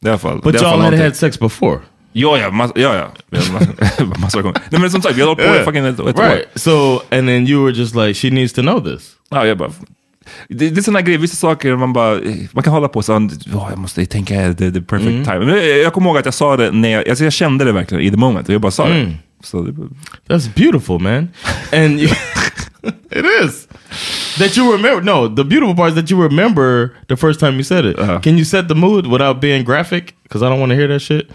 Det 0.00 0.08
alla 0.08 0.18
fall, 0.18 0.40
But 0.42 0.54
y'all 0.54 0.80
had 0.82 0.94
had 0.98 1.16
sex 1.16 1.38
before. 1.40 1.78
Ja, 2.12 2.38
ja, 2.38 2.50
mass, 2.50 2.70
ja, 2.74 2.94
ja. 2.96 3.38
Massor 4.18 4.42
gånger. 4.42 4.60
Nej 4.70 4.80
men 4.80 4.90
som 4.90 5.02
sagt, 5.02 5.16
vi 5.16 5.20
har 5.20 5.28
hållit 5.28 5.46
på 5.48 5.54
i 5.56 5.64
fucking 5.64 5.86
ett, 5.86 6.00
år. 6.00 6.06
right. 6.06 6.46
So, 6.54 6.70
and 7.10 7.28
then 7.28 7.46
you 7.48 7.64
were 7.64 7.72
just 7.74 7.94
like, 7.94 8.14
she 8.14 8.30
needs 8.30 8.52
to 8.52 8.60
know 8.62 8.80
this. 8.84 9.10
Ja, 9.30 9.46
jag 9.46 9.58
bara... 9.58 9.70
Det, 10.48 10.70
det 10.70 10.80
är 10.80 10.82
sådana 10.82 11.00
grejer, 11.00 11.18
vissa 11.18 11.36
saker 11.36 11.76
man 11.76 11.92
bara, 11.92 12.20
man 12.52 12.62
kan 12.64 12.72
hålla 12.72 12.88
på 12.88 13.02
så, 13.02 13.14
oh, 13.16 13.66
jag 13.70 13.78
måste 13.78 14.06
tänka 14.06 14.34
the, 14.54 14.70
the 14.70 14.80
perfect 14.80 15.08
Mm. 15.10 15.24
time. 15.24 15.38
Men 15.38 15.48
jag, 15.56 15.78
jag 15.78 15.92
kommer 15.92 16.08
ihåg 16.10 16.18
att 16.18 16.24
jag 16.24 16.34
sa 16.34 16.56
det 16.56 16.70
när 16.70 16.88
jag, 16.88 17.08
alltså 17.08 17.24
jag 17.24 17.32
kände 17.32 17.64
det 17.64 17.72
verkligen 17.72 18.04
i 18.04 18.10
the 18.10 18.16
moment, 18.16 18.48
och 18.48 18.54
jag 18.54 18.60
bara 18.60 18.72
sa 18.72 18.86
Mm. 18.86 19.04
det. 19.06 19.12
Det 19.42 19.90
That's 20.28 20.48
beautiful, 20.48 20.98
man. 20.98 21.32
And 21.72 22.00
you, 22.00 22.08
it 23.10 23.24
is. 23.24 23.66
That 24.38 24.56
you 24.56 24.72
remember. 24.72 25.02
No, 25.02 25.28
the 25.28 25.44
beautiful 25.44 25.74
part 25.74 25.88
is 25.90 25.94
that 25.94 26.10
you 26.10 26.22
remember 26.22 26.94
the 27.08 27.16
first 27.16 27.40
time 27.40 27.56
you 27.56 27.62
said 27.62 27.84
it. 27.84 28.22
Can 28.22 28.36
you 28.38 28.44
set 28.44 28.68
the 28.68 28.74
mood 28.74 29.06
without 29.06 29.40
being 29.40 29.64
graphic? 29.64 30.14
Because 30.22 30.42
I 30.42 30.48
don't 30.48 30.60
want 30.60 30.70
to 30.70 30.76
hear 30.76 30.88
that 30.88 31.00
shit. 31.00 31.30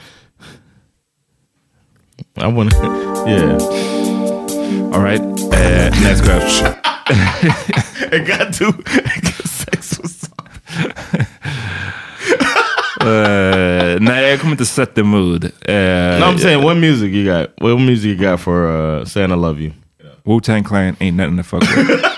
I 2.37 2.47
want 2.47 2.71
to, 2.71 2.77
yeah. 3.27 3.57
All 4.93 5.01
right. 5.01 5.21
Uh, 5.21 5.89
next 6.01 6.21
question. 6.21 6.67
it 8.13 8.27
got 8.27 8.53
to, 8.53 8.67
it 8.87 9.23
got 9.23 9.47
sex 9.47 9.99
was 9.99 11.27
Eh, 13.05 13.97
nej, 13.99 14.29
jag 14.29 14.39
kommer 14.39 14.51
inte 14.53 14.65
set 14.65 14.95
the 14.95 15.03
mood. 15.03 15.43
Uh, 15.45 15.49
No, 16.19 16.25
I'm 16.31 16.37
saying 16.37 16.63
what 16.63 16.77
music 16.77 17.11
you 17.13 17.25
got? 17.25 17.49
What 17.61 17.79
music 17.79 18.05
you 18.19 18.29
got 18.29 18.39
for 18.39 18.65
uh, 18.67 19.05
saying 19.05 19.31
I 19.31 19.35
love 19.35 19.59
you? 19.61 19.71
Wu-Tang 20.25 20.63
Clan 20.63 20.95
ain't 20.99 21.17
nothing 21.17 21.37
to 21.37 21.43
fuck 21.43 21.61
with. 21.61 22.05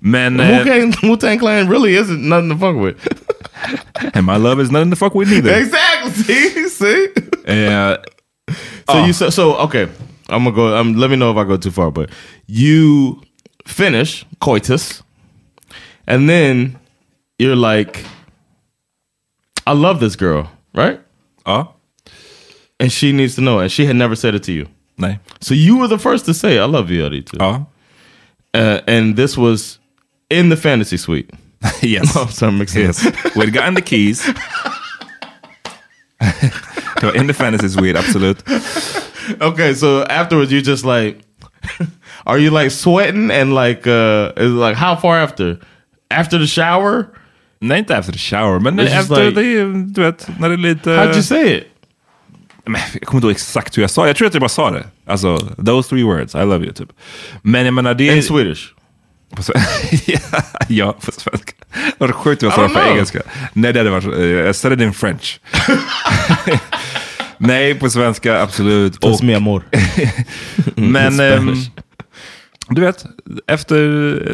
Men... 0.00 0.36
Wu 0.36 0.42
Uh, 0.44 0.64
Tang 0.64 0.94
Wu 1.02 1.16
Tang 1.16 1.38
Clan 1.38 1.68
really 1.68 1.94
isn't 1.94 2.20
nothing 2.28 2.50
to 2.50 2.56
fuck 2.56 2.76
with. 2.76 2.96
and 4.14 4.26
my 4.26 4.36
love 4.36 4.60
is 4.60 4.70
nothing 4.70 4.90
to 4.90 4.96
fuck 4.96 5.14
with 5.14 5.30
neither. 5.30 5.52
exactly. 5.54 6.10
See, 6.12 6.68
See? 6.68 7.08
Eh, 7.46 7.96
So 8.88 9.04
you 9.04 9.12
so, 9.12 9.30
so 9.30 9.56
okay. 9.56 9.88
I'm 10.28 10.44
gonna 10.44 10.54
go. 10.56 10.76
Um, 10.76 10.94
let 10.94 11.10
me 11.10 11.16
know 11.16 11.30
if 11.30 11.36
I 11.36 11.44
go 11.44 11.56
too 11.56 11.70
far. 11.70 11.90
But 11.90 12.10
you 12.46 13.20
finish 13.66 14.24
coitus, 14.40 15.02
and 16.06 16.28
then 16.28 16.78
you're 17.38 17.56
like, 17.56 18.04
"I 19.68 19.74
love 19.74 20.00
this 20.00 20.16
girl," 20.16 20.44
right? 20.74 21.00
Ja. 21.46 21.66
And 22.80 22.92
she 22.92 23.12
needs 23.12 23.34
to 23.34 23.40
know, 23.40 23.58
and 23.58 23.70
she 23.70 23.86
had 23.86 23.96
never 23.96 24.16
said 24.16 24.34
it 24.34 24.42
to 24.44 24.52
you. 24.52 24.66
Nej. 24.98 25.18
So 25.40 25.54
you 25.54 25.78
were 25.78 25.88
the 25.88 25.98
first 25.98 26.24
to 26.26 26.34
say, 26.34 26.58
"I 26.58 26.66
love 26.66 26.90
you, 26.90 27.04
Eddie." 27.06 27.22
Too. 27.22 27.36
Ja. 27.40 27.64
Uh, 28.54 28.80
and 28.86 29.16
this 29.16 29.36
was 29.36 29.78
in 30.30 30.48
the 30.48 30.56
fantasy 30.56 30.96
suite. 30.96 31.30
Yes. 31.82 32.16
Oh, 32.16 32.26
sorry, 32.26 32.52
I'm 32.52 32.58
mixing 32.58 32.82
Yes. 32.82 33.04
We'd 33.36 33.52
gotten 33.52 33.74
the 33.74 33.82
keys. 33.82 34.22
det 37.00 37.06
var 37.06 37.12
in 37.16 37.26
the 37.26 37.34
fantasy 37.34 37.68
suite, 37.68 37.96
absolut. 37.96 38.42
okay, 39.40 39.74
so 39.74 40.02
afterwards 40.04 40.52
you 40.52 40.60
just 40.60 40.84
like, 40.84 41.20
are 42.26 42.38
you 42.38 42.50
like 42.50 42.70
sweating 42.70 43.30
and 43.30 43.54
like, 43.54 43.86
uh, 43.86 44.32
like 44.36 44.76
how 44.76 44.96
far 44.96 45.16
after? 45.16 45.58
After 46.10 46.38
the 46.38 46.46
shower? 46.46 47.12
Nej, 47.60 47.78
inte 47.78 47.96
after 47.98 48.12
the 48.12 48.18
shower, 48.18 48.60
men 48.60 48.80
It's 48.80 49.00
efter 49.00 49.30
like- 49.30 49.34
det, 49.34 49.92
du 49.94 50.02
vet, 50.02 50.28
när 50.38 50.48
det 50.48 50.54
är 50.54 50.56
lite... 50.58 50.90
How'd 50.90 51.12
you 51.12 51.22
say 51.22 51.56
it? 51.56 51.64
Men 52.64 52.80
jag 52.92 53.02
kommer 53.02 53.18
inte 53.18 53.26
ihåg 53.26 53.32
exakt 53.32 53.78
hur 53.78 53.82
jag 53.82 53.90
sa. 53.90 54.06
Jag 54.06 54.16
tror 54.16 54.28
att 54.28 54.34
jag 54.34 54.40
bara 54.40 54.48
sa 54.48 54.70
det. 54.70 54.86
Alltså, 55.06 55.38
those 55.66 55.88
three 55.88 56.02
words, 56.02 56.34
I 56.34 56.38
love 56.38 56.64
you, 56.64 56.72
typ. 56.72 56.88
Men 57.42 57.64
jag 57.64 57.74
menar, 57.74 57.94
det 57.94 58.08
är... 58.08 58.16
In 58.16 58.22
Swedish? 58.22 58.60
Ja, 60.68 60.92
på 60.92 61.12
svenska. 61.12 61.52
Det 61.72 62.04
var 62.06 62.12
sjukt 62.12 62.42
om 62.42 62.46
jag 62.46 62.54
sa 62.56 62.62
det 62.62 62.68
på 62.68 62.80
engelska. 62.90 63.22
Nej, 63.52 63.72
det 63.72 63.78
hade 63.80 63.90
varit... 63.90 64.04
eh, 64.18 64.20
Jag 64.24 64.56
said 64.56 64.72
it 64.74 64.80
in 64.80 64.92
French. 64.94 65.40
Nej, 67.38 67.74
på 67.74 67.90
svenska, 67.90 68.42
absolut. 68.42 69.00
Puss 69.00 69.22
mi 69.22 69.34
amor. 69.34 69.62
Men 70.74 71.12
Spanish. 71.14 71.70
Du 72.68 72.80
vet, 72.80 73.04
efter 73.46 73.74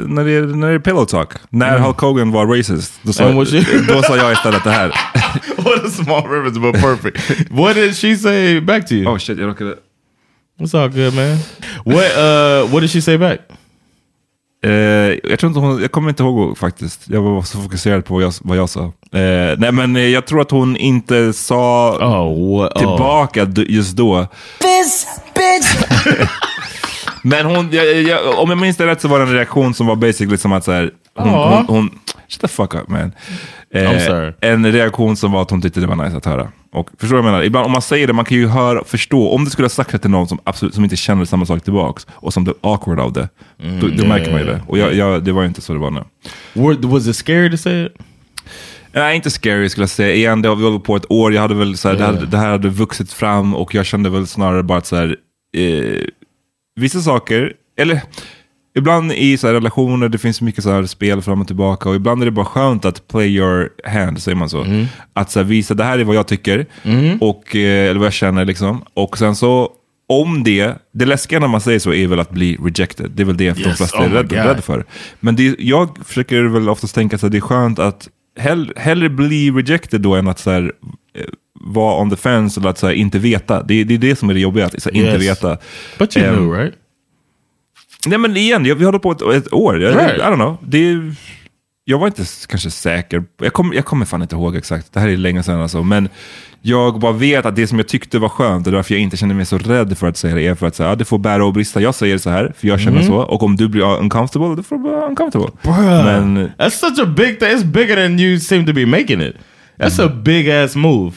när 0.09 0.25
det, 0.25 0.31
är- 0.33 0.43
när 0.43 0.69
det 0.69 0.75
är 0.75 0.79
pillow 0.79 1.05
talk, 1.05 1.33
när 1.51 1.69
Mm. 1.71 1.83
Hulk 1.83 1.99
Hogan 1.99 2.33
var 2.33 2.47
racist, 2.47 2.93
då 3.03 3.13
sa, 3.13 3.33
då 3.89 4.03
sa 4.03 4.17
jag 4.17 4.33
istället 4.33 4.65
det 4.65 4.71
här. 4.71 4.89
what 5.57 5.85
a 5.87 5.91
small 5.91 6.23
reference, 6.23 6.61
but 6.61 6.73
perfect. 6.75 7.51
what 7.51 7.75
did 7.75 7.97
she 7.97 8.17
say 8.17 8.61
back 8.61 8.87
to 8.89 8.95
you? 8.95 9.13
Oh 9.13 9.19
shit, 9.19 9.39
jag 9.39 9.49
råkade... 9.49 9.75
It's 10.61 10.79
all 10.83 10.89
good, 10.89 11.15
man. 11.15 11.39
What 11.85 12.17
uh, 12.17 12.73
what 12.73 12.81
did 12.81 12.91
she 12.91 13.03
say 13.03 13.19
back? 13.19 13.39
Eh, 14.65 14.71
jag, 15.31 15.39
tror 15.39 15.49
inte 15.49 15.61
hon, 15.61 15.83
jag 15.83 15.93
kommer 15.93 16.09
inte 16.09 16.23
ihåg 16.23 16.59
faktiskt. 16.59 17.01
Jag 17.09 17.23
var 17.23 17.43
så 17.43 17.59
fokuserad 17.63 18.05
på 18.05 18.15
vad 18.15 18.23
jag, 18.23 18.33
vad 18.41 18.57
jag 18.57 18.69
sa. 18.69 18.81
Eh, 19.13 19.55
nej 19.59 19.73
men 19.73 19.97
eh, 19.97 20.03
jag 20.03 20.27
tror 20.27 20.41
att 20.41 20.51
hon 20.51 20.77
inte 20.77 21.33
sa 21.33 21.91
Oh, 22.01 22.59
what? 22.63 22.75
tillbaka 22.79 23.45
d- 23.45 23.67
just 23.69 23.97
då. 23.97 24.27
This 24.61 25.07
bitch! 25.35 25.85
Men 27.27 27.47
hon, 27.47 27.69
jag, 27.73 28.03
jag, 28.03 28.39
om 28.39 28.51
jag 28.51 28.59
minns 28.59 28.77
det 28.77 28.87
rätt 28.87 29.01
så 29.01 29.09
var 29.09 29.19
det 29.19 29.25
en 29.25 29.33
reaktion 29.33 29.75
som 29.75 29.87
var 29.87 29.97
basically 29.97 30.37
som 30.37 30.53
att 30.53 30.65
så 30.65 30.73
här, 30.73 30.91
hon, 31.15 31.31
hon, 31.31 31.67
hon, 31.67 31.91
shut 32.29 32.41
the 32.41 32.49
fuck 32.49 32.75
up 32.75 32.89
man. 32.89 33.13
Eh. 33.75 34.33
En 34.41 34.73
reaktion 34.73 35.17
som 35.17 35.33
var 35.33 35.43
att 35.43 35.51
hon 35.51 35.63
tyckte 35.63 35.81
det 35.81 35.87
var 35.87 36.05
nice 36.05 36.17
att 36.17 36.25
höra. 36.25 36.49
Och 36.73 36.91
förstår 36.99 37.17
du 37.17 37.23
vad 37.23 37.29
jag 37.29 37.33
menar? 37.33 37.45
Ibland 37.45 37.67
om 37.67 37.73
man 37.73 37.83
säger 37.83 38.07
det, 38.07 38.13
man 38.13 38.25
kan 38.25 38.37
ju 38.37 38.47
höra, 38.47 38.85
förstå. 38.85 39.29
Om 39.29 39.45
du 39.45 39.51
skulle 39.51 39.65
ha 39.65 39.71
sagt 39.71 39.93
det 39.93 39.99
till 39.99 40.11
någon 40.11 40.29
som 40.29 40.39
absolut 40.45 40.75
som 40.75 40.85
inte 40.85 40.97
känner 40.97 41.25
samma 41.25 41.47
sak 41.47 41.65
tillbaks 41.65 42.07
och 42.11 42.33
som 42.33 42.45
blev 42.45 42.57
awkward 42.61 43.01
av 43.01 43.13
det, 43.13 43.29
då, 43.57 43.87
då 43.87 43.89
yeah, 43.89 44.09
märker 44.09 44.31
man 44.31 44.41
ju 44.41 44.47
det. 44.47 44.63
Och 44.69 44.79
jag, 44.79 44.95
jag, 44.95 45.25
det 45.25 45.33
var 45.33 45.43
ju 45.43 45.49
inte 45.49 45.61
så 45.61 45.73
det 45.73 45.79
var 45.79 45.91
nu. 45.91 46.05
Were, 46.53 46.77
was 46.81 47.07
it 47.07 47.17
scary 47.17 47.51
to 47.51 47.57
say 47.57 47.85
it? 47.87 47.93
Nej, 48.93 49.17
inte 49.17 49.31
scary 49.31 49.69
skulle 49.69 49.83
jag 49.83 49.91
säga. 49.91 50.15
Igen, 50.15 50.43
det 50.43 50.49
har 50.49 50.57
vi 50.57 50.65
hållit 50.65 50.85
på 50.85 50.97
ett 50.97 51.11
år. 51.11 51.35
Jag 51.35 51.43
hade 51.43 51.55
väl 51.55 51.77
så 51.77 51.89
här, 51.89 51.95
Yeah. 51.95 52.11
det, 52.13 52.17
hade, 52.17 52.31
det 52.31 52.39
här 52.39 52.51
hade 52.51 52.69
vuxit 52.69 53.13
fram 53.13 53.55
och 53.55 53.75
jag 53.75 53.87
kände 53.87 54.11
väl 54.11 54.27
snarare 54.27 54.63
bara 54.63 54.79
att 54.79 54.87
så 54.87 54.97
här, 54.97 55.17
eh, 55.57 56.07
vissa 56.77 57.01
saker, 57.01 57.53
eller 57.79 58.01
ibland 58.79 59.13
i 59.13 59.37
så 59.37 59.47
här 59.47 59.55
relationer, 59.55 60.09
det 60.09 60.19
finns 60.19 60.41
mycket 60.41 60.65
så 60.65 60.71
här 60.71 60.87
spel 60.87 61.23
fram 61.23 61.41
och 61.41 61.47
tillbaka 61.47 61.89
och 61.89 61.95
ibland 61.95 62.23
är 62.23 62.25
det 62.27 62.31
bara 62.33 62.45
skönt 62.47 62.85
att 62.85 63.09
play 63.09 63.37
your 63.37 63.69
hand, 63.85 64.23
säger 64.23 64.37
man 64.37 64.49
så. 64.49 64.67
Att 65.13 65.31
så 65.31 65.39
här, 65.39 65.45
visa, 65.47 65.75
det 65.75 65.85
här 65.85 65.99
är 65.99 66.05
vad 66.05 66.17
jag 66.17 66.27
tycker, 66.29 66.67
och, 67.21 67.57
eh, 67.57 67.91
eller 67.91 67.99
vad 67.99 68.07
jag 68.07 68.13
känner 68.13 68.45
liksom. 68.45 68.83
Och 68.95 69.19
sen 69.19 69.37
så, 69.37 69.71
om 70.09 70.45
det, 70.45 70.75
det 70.95 71.05
läskiga 71.07 71.39
när 71.41 71.49
man 71.49 71.61
säger 71.61 71.79
så 71.79 71.93
är 71.93 72.07
väl 72.07 72.21
att 72.21 72.31
bli 72.31 72.57
rejected. 72.57 73.11
Det 73.15 73.23
är 73.23 73.25
väl 73.25 73.37
det 73.37 73.51
de 73.53 73.61
Yes, 73.61 73.77
flesta 73.77 73.99
oh 73.99 74.05
är 74.05 74.09
rädda 74.09 74.23
God. 74.23 74.47
rädda 74.47 74.63
för. 74.63 74.85
Men 75.21 75.37
det, 75.37 75.57
jag 75.59 75.99
försöker 76.05 76.43
väl 76.43 76.69
oftast 76.69 76.95
tänka 76.95 77.17
att 77.17 77.33
det 77.33 77.39
är 77.39 77.41
skönt 77.41 77.79
att 77.79 78.09
hell, 78.39 78.73
hellre 78.77 79.09
bli 79.09 79.51
rejected 79.51 80.01
då 80.01 80.15
än 80.15 80.29
att 80.29 80.39
så 80.39 80.51
här, 80.51 80.73
eh, 81.19 81.25
vara 81.67 82.01
on 82.03 82.11
the 82.11 82.17
fence 82.17 82.61
eller 82.61 82.71
att 82.71 82.79
så 82.79 82.87
här, 82.87 82.95
inte 82.95 83.19
veta. 83.19 83.63
Det, 83.63 83.85
det 83.85 83.95
är 83.95 83.99
det 83.99 84.17
som 84.19 84.31
är 84.31 84.35
det 84.35 84.41
jobbiga, 84.41 84.67
att 84.67 84.83
så 84.83 84.89
här, 84.91 84.97
inte 84.97 85.11
Yes. 85.11 85.23
veta. 85.23 85.57
But 85.99 86.17
you 86.17 86.27
Ehm, 86.27 86.35
knew, 86.37 86.59
right? 86.59 86.75
Nej 88.07 88.19
men 88.19 88.37
igen, 88.37 88.67
jag, 88.67 88.75
vi 88.75 88.85
håller 88.85 88.99
på 88.99 89.13
ett, 89.13 89.23
ett 89.23 89.53
år. 89.53 89.81
Jag, 89.83 89.97
Right. 89.97 90.17
I 90.19 90.21
don't 90.21 90.35
know. 90.35 90.57
Det, 90.63 90.95
jag 91.85 91.99
var 91.99 92.07
inte 92.07 92.25
kanske 92.49 92.71
säker. 92.71 93.25
Jag, 93.43 93.53
kom, 93.53 93.73
jag 93.75 93.85
kommer 93.85 94.07
fan 94.07 94.23
inte 94.23 94.35
ihåg 94.35 94.57
exakt. 94.57 94.93
Det 94.93 95.01
här 95.01 95.09
är 95.09 95.17
länge 95.17 95.43
sedan 95.43 95.61
alltså. 95.61 95.83
Men 95.83 96.09
jag 96.63 96.99
bara 97.01 97.13
vet 97.13 97.47
att 97.47 97.57
det 97.57 97.67
som 97.67 97.79
jag 97.79 97.89
tyckte 97.89 98.19
var 98.19 98.29
skönt 98.29 98.67
och 98.67 98.73
därför 98.73 98.95
jag 98.95 99.01
inte 99.03 99.17
känner 99.17 99.35
mig 99.35 99.47
så 99.47 99.59
rädd 99.59 99.99
för 99.99 100.07
att 100.09 100.17
säga 100.17 100.35
det 100.35 100.47
är 100.47 100.55
för 100.55 100.67
att 100.67 100.77
säga, 100.77 100.89
ja, 100.89 100.95
det 100.95 101.05
får 101.05 101.19
bära 101.19 101.45
och 101.47 101.53
brista. 101.53 101.81
Jag 101.81 101.95
säger 101.95 102.19
så 102.19 102.31
här, 102.31 102.53
för 102.59 102.69
jag 102.69 102.81
känner 102.81 102.99
Mhm. 102.99 103.07
så. 103.07 103.15
Och 103.17 103.43
om 103.43 103.57
du 103.57 103.69
blir 103.69 103.83
uncomfortable, 103.99 104.55
då 104.57 104.63
får 104.63 104.77
du 104.77 104.83
bli 104.83 104.91
uncomfortable. 104.93 105.51
Bruh. 105.63 106.05
Men 106.05 106.51
That's 106.59 106.71
such 106.71 106.99
a 107.03 107.07
big 107.17 107.39
thing. 107.41 107.49
It's 107.49 107.65
bigger 107.65 107.97
than 107.97 108.21
you 108.21 108.41
seem 108.41 108.67
to 108.67 108.73
be 108.73 108.87
making 108.87 109.21
it. 109.21 109.35
That's 109.79 110.07
a 110.07 110.09
big 110.25 110.49
ass 110.51 110.77
move. 110.77 111.13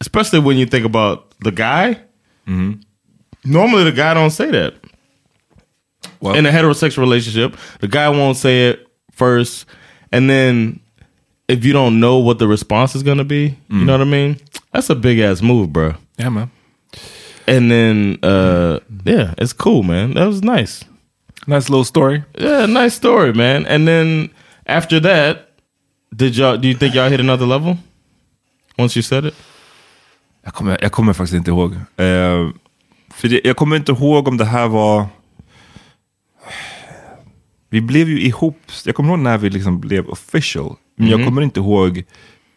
Especially 0.00 0.38
when 0.40 0.56
you 0.56 0.66
think 0.66 0.84
about 0.86 1.32
the 1.40 1.50
guy. 1.52 2.00
Normally 3.44 3.84
the 3.84 3.92
guy 3.92 4.12
don't 4.14 4.30
say 4.30 4.50
that. 4.50 4.74
Well- 6.20 6.34
In 6.34 6.46
a 6.46 6.50
heterosexual 6.50 6.98
relationship, 6.98 7.56
the 7.80 7.88
guy 7.88 8.08
won't 8.08 8.36
say 8.36 8.68
it 8.68 8.86
first. 9.12 9.66
And 10.12 10.28
then 10.28 10.80
if 11.48 11.64
you 11.64 11.72
don't 11.72 12.00
know 12.00 12.18
what 12.18 12.38
the 12.38 12.46
response 12.48 12.94
is 12.94 13.02
going 13.02 13.18
to 13.18 13.24
be, 13.24 13.56
you 13.70 13.84
know 13.84 13.92
what 13.92 14.00
I 14.00 14.04
mean? 14.04 14.38
That's 14.72 14.90
a 14.90 14.94
big 14.94 15.18
ass 15.20 15.42
move, 15.42 15.72
bro. 15.72 15.94
Yeah, 16.18 16.28
man. 16.28 16.50
And 17.46 17.70
then, 17.70 18.18
uh, 18.22 18.80
yeah, 19.04 19.34
it's 19.38 19.52
cool, 19.52 19.82
man. 19.82 20.14
That 20.14 20.26
was 20.26 20.42
nice. 20.42 20.84
Nice 21.46 21.68
little 21.70 21.84
story. 21.84 22.24
Yeah, 22.38 22.66
nice 22.66 22.94
story, 22.94 23.32
man. 23.32 23.66
And 23.66 23.88
then 23.88 24.30
after 24.66 25.00
that, 25.00 25.50
did 26.14 26.36
y'all? 26.36 26.56
Do 26.58 26.68
you 26.68 26.74
think 26.74 26.94
y'all 26.94 27.08
hit 27.08 27.18
another 27.20 27.46
level 27.46 27.78
once 28.78 28.94
you 28.94 29.02
said 29.02 29.24
it? 29.24 29.34
Jag 30.44 30.54
kommer, 30.54 30.78
jag 30.82 30.92
kommer 30.92 31.12
faktiskt 31.12 31.36
inte 31.36 31.50
ihåg. 31.50 31.72
Eh, 31.74 32.50
för 33.14 33.28
det, 33.28 33.40
jag 33.44 33.56
kommer 33.56 33.76
inte 33.76 33.92
ihåg 33.92 34.28
om 34.28 34.36
det 34.36 34.44
här 34.44 34.68
var... 34.68 35.06
Vi 37.70 37.80
blev 37.80 38.08
ju 38.08 38.20
ihop, 38.20 38.58
jag 38.84 38.94
kommer 38.94 39.10
ihåg 39.10 39.18
när 39.18 39.38
vi 39.38 39.50
liksom 39.50 39.80
blev 39.80 40.08
official. 40.08 40.76
Men 40.96 41.08
jag 41.08 41.18
Mhm. 41.20 41.26
kommer 41.28 41.42
inte 41.42 41.60
ihåg 41.60 42.04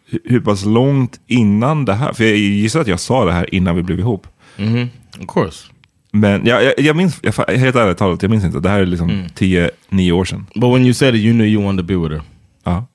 hur, 0.06 0.20
hur 0.24 0.40
pass 0.40 0.64
långt 0.64 1.20
innan 1.26 1.84
det 1.84 1.94
här. 1.94 2.12
För 2.12 2.24
jag 2.24 2.36
gissar 2.36 2.80
att 2.80 2.86
jag 2.86 3.00
sa 3.00 3.24
det 3.24 3.32
här 3.32 3.54
innan 3.54 3.76
vi 3.76 3.82
blev 3.82 3.98
ihop. 3.98 4.26
Mm-hmm. 4.56 4.88
Of 5.20 5.26
course. 5.34 5.66
Men 6.12 6.46
jag, 6.46 6.64
jag, 6.64 6.74
jag 6.78 6.96
minns, 6.96 7.20
jag, 7.22 7.32
helt 7.56 7.76
ärligt 7.76 7.98
talat, 7.98 8.22
jag 8.22 8.30
minns 8.30 8.44
inte. 8.44 8.60
Det 8.60 8.68
här 8.68 8.80
är 8.80 8.86
liksom 8.86 9.10
Mm. 9.10 9.26
10-9 9.90 10.12
år 10.12 10.24
sedan. 10.24 10.46
But 10.54 10.74
when 10.74 10.82
you 10.84 10.94
said 10.94 11.14
it, 11.14 11.20
you 11.24 11.32
knew 11.32 11.46
you 11.48 11.64
wanted 11.64 11.86
to 11.88 11.88
be 11.88 11.96
with 12.08 12.14
her. 12.14 12.22
Ja. 12.64 12.86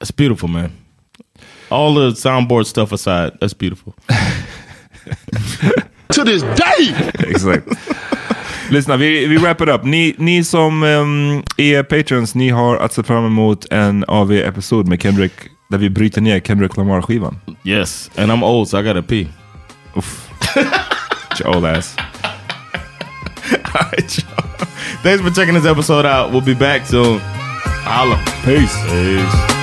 That's 0.00 0.16
beautiful, 0.16 0.48
man. 0.50 0.70
All 1.72 1.94
the 1.94 2.10
soundboard 2.10 2.66
stuff 2.66 2.92
aside, 2.92 3.32
that's 3.40 3.54
beautiful. 3.54 3.94
To 6.12 6.24
this 6.24 6.42
day! 6.42 6.94
Exakt. 7.28 7.68
Lyssna, 8.70 8.96
vi, 8.96 9.26
vi 9.26 9.36
wrap 9.38 9.60
it 9.60 9.68
up. 9.68 9.84
Ni, 9.84 10.14
ni 10.18 10.44
som 10.44 10.82
um, 10.82 11.42
är 11.56 11.82
patrons, 11.82 12.34
ni 12.34 12.50
har 12.50 12.76
att 12.76 12.92
se 12.92 13.02
fram 13.02 13.26
emot 13.26 13.66
en 13.70 14.04
AV-episod 14.08 14.88
med 14.88 15.02
Kendrick, 15.02 15.32
där 15.70 15.78
vi 15.78 15.90
bryter 15.90 16.20
ner 16.20 16.40
Kendrick 16.40 16.76
Lamar-skivan. 16.76 17.38
Yes, 17.64 18.10
and 18.16 18.30
I'm 18.30 18.44
old, 18.44 18.68
so 18.68 18.78
I 18.78 18.82
gotta 18.82 19.02
pee. 19.02 19.28
Uff. 19.96 20.30
Your 21.40 21.56
old 21.56 21.64
ass. 21.64 21.96
All 23.74 23.90
right. 23.92 24.10
Thanks 25.02 25.22
for 25.22 25.30
checking 25.30 25.54
this 25.54 25.66
episode 25.66 26.06
out. 26.06 26.30
We'll 26.30 26.44
be 26.44 26.54
back 26.54 26.86
soon. 26.86 27.20
Holla. 27.84 28.18
Peace. 28.44 28.76
Peace. 28.86 29.61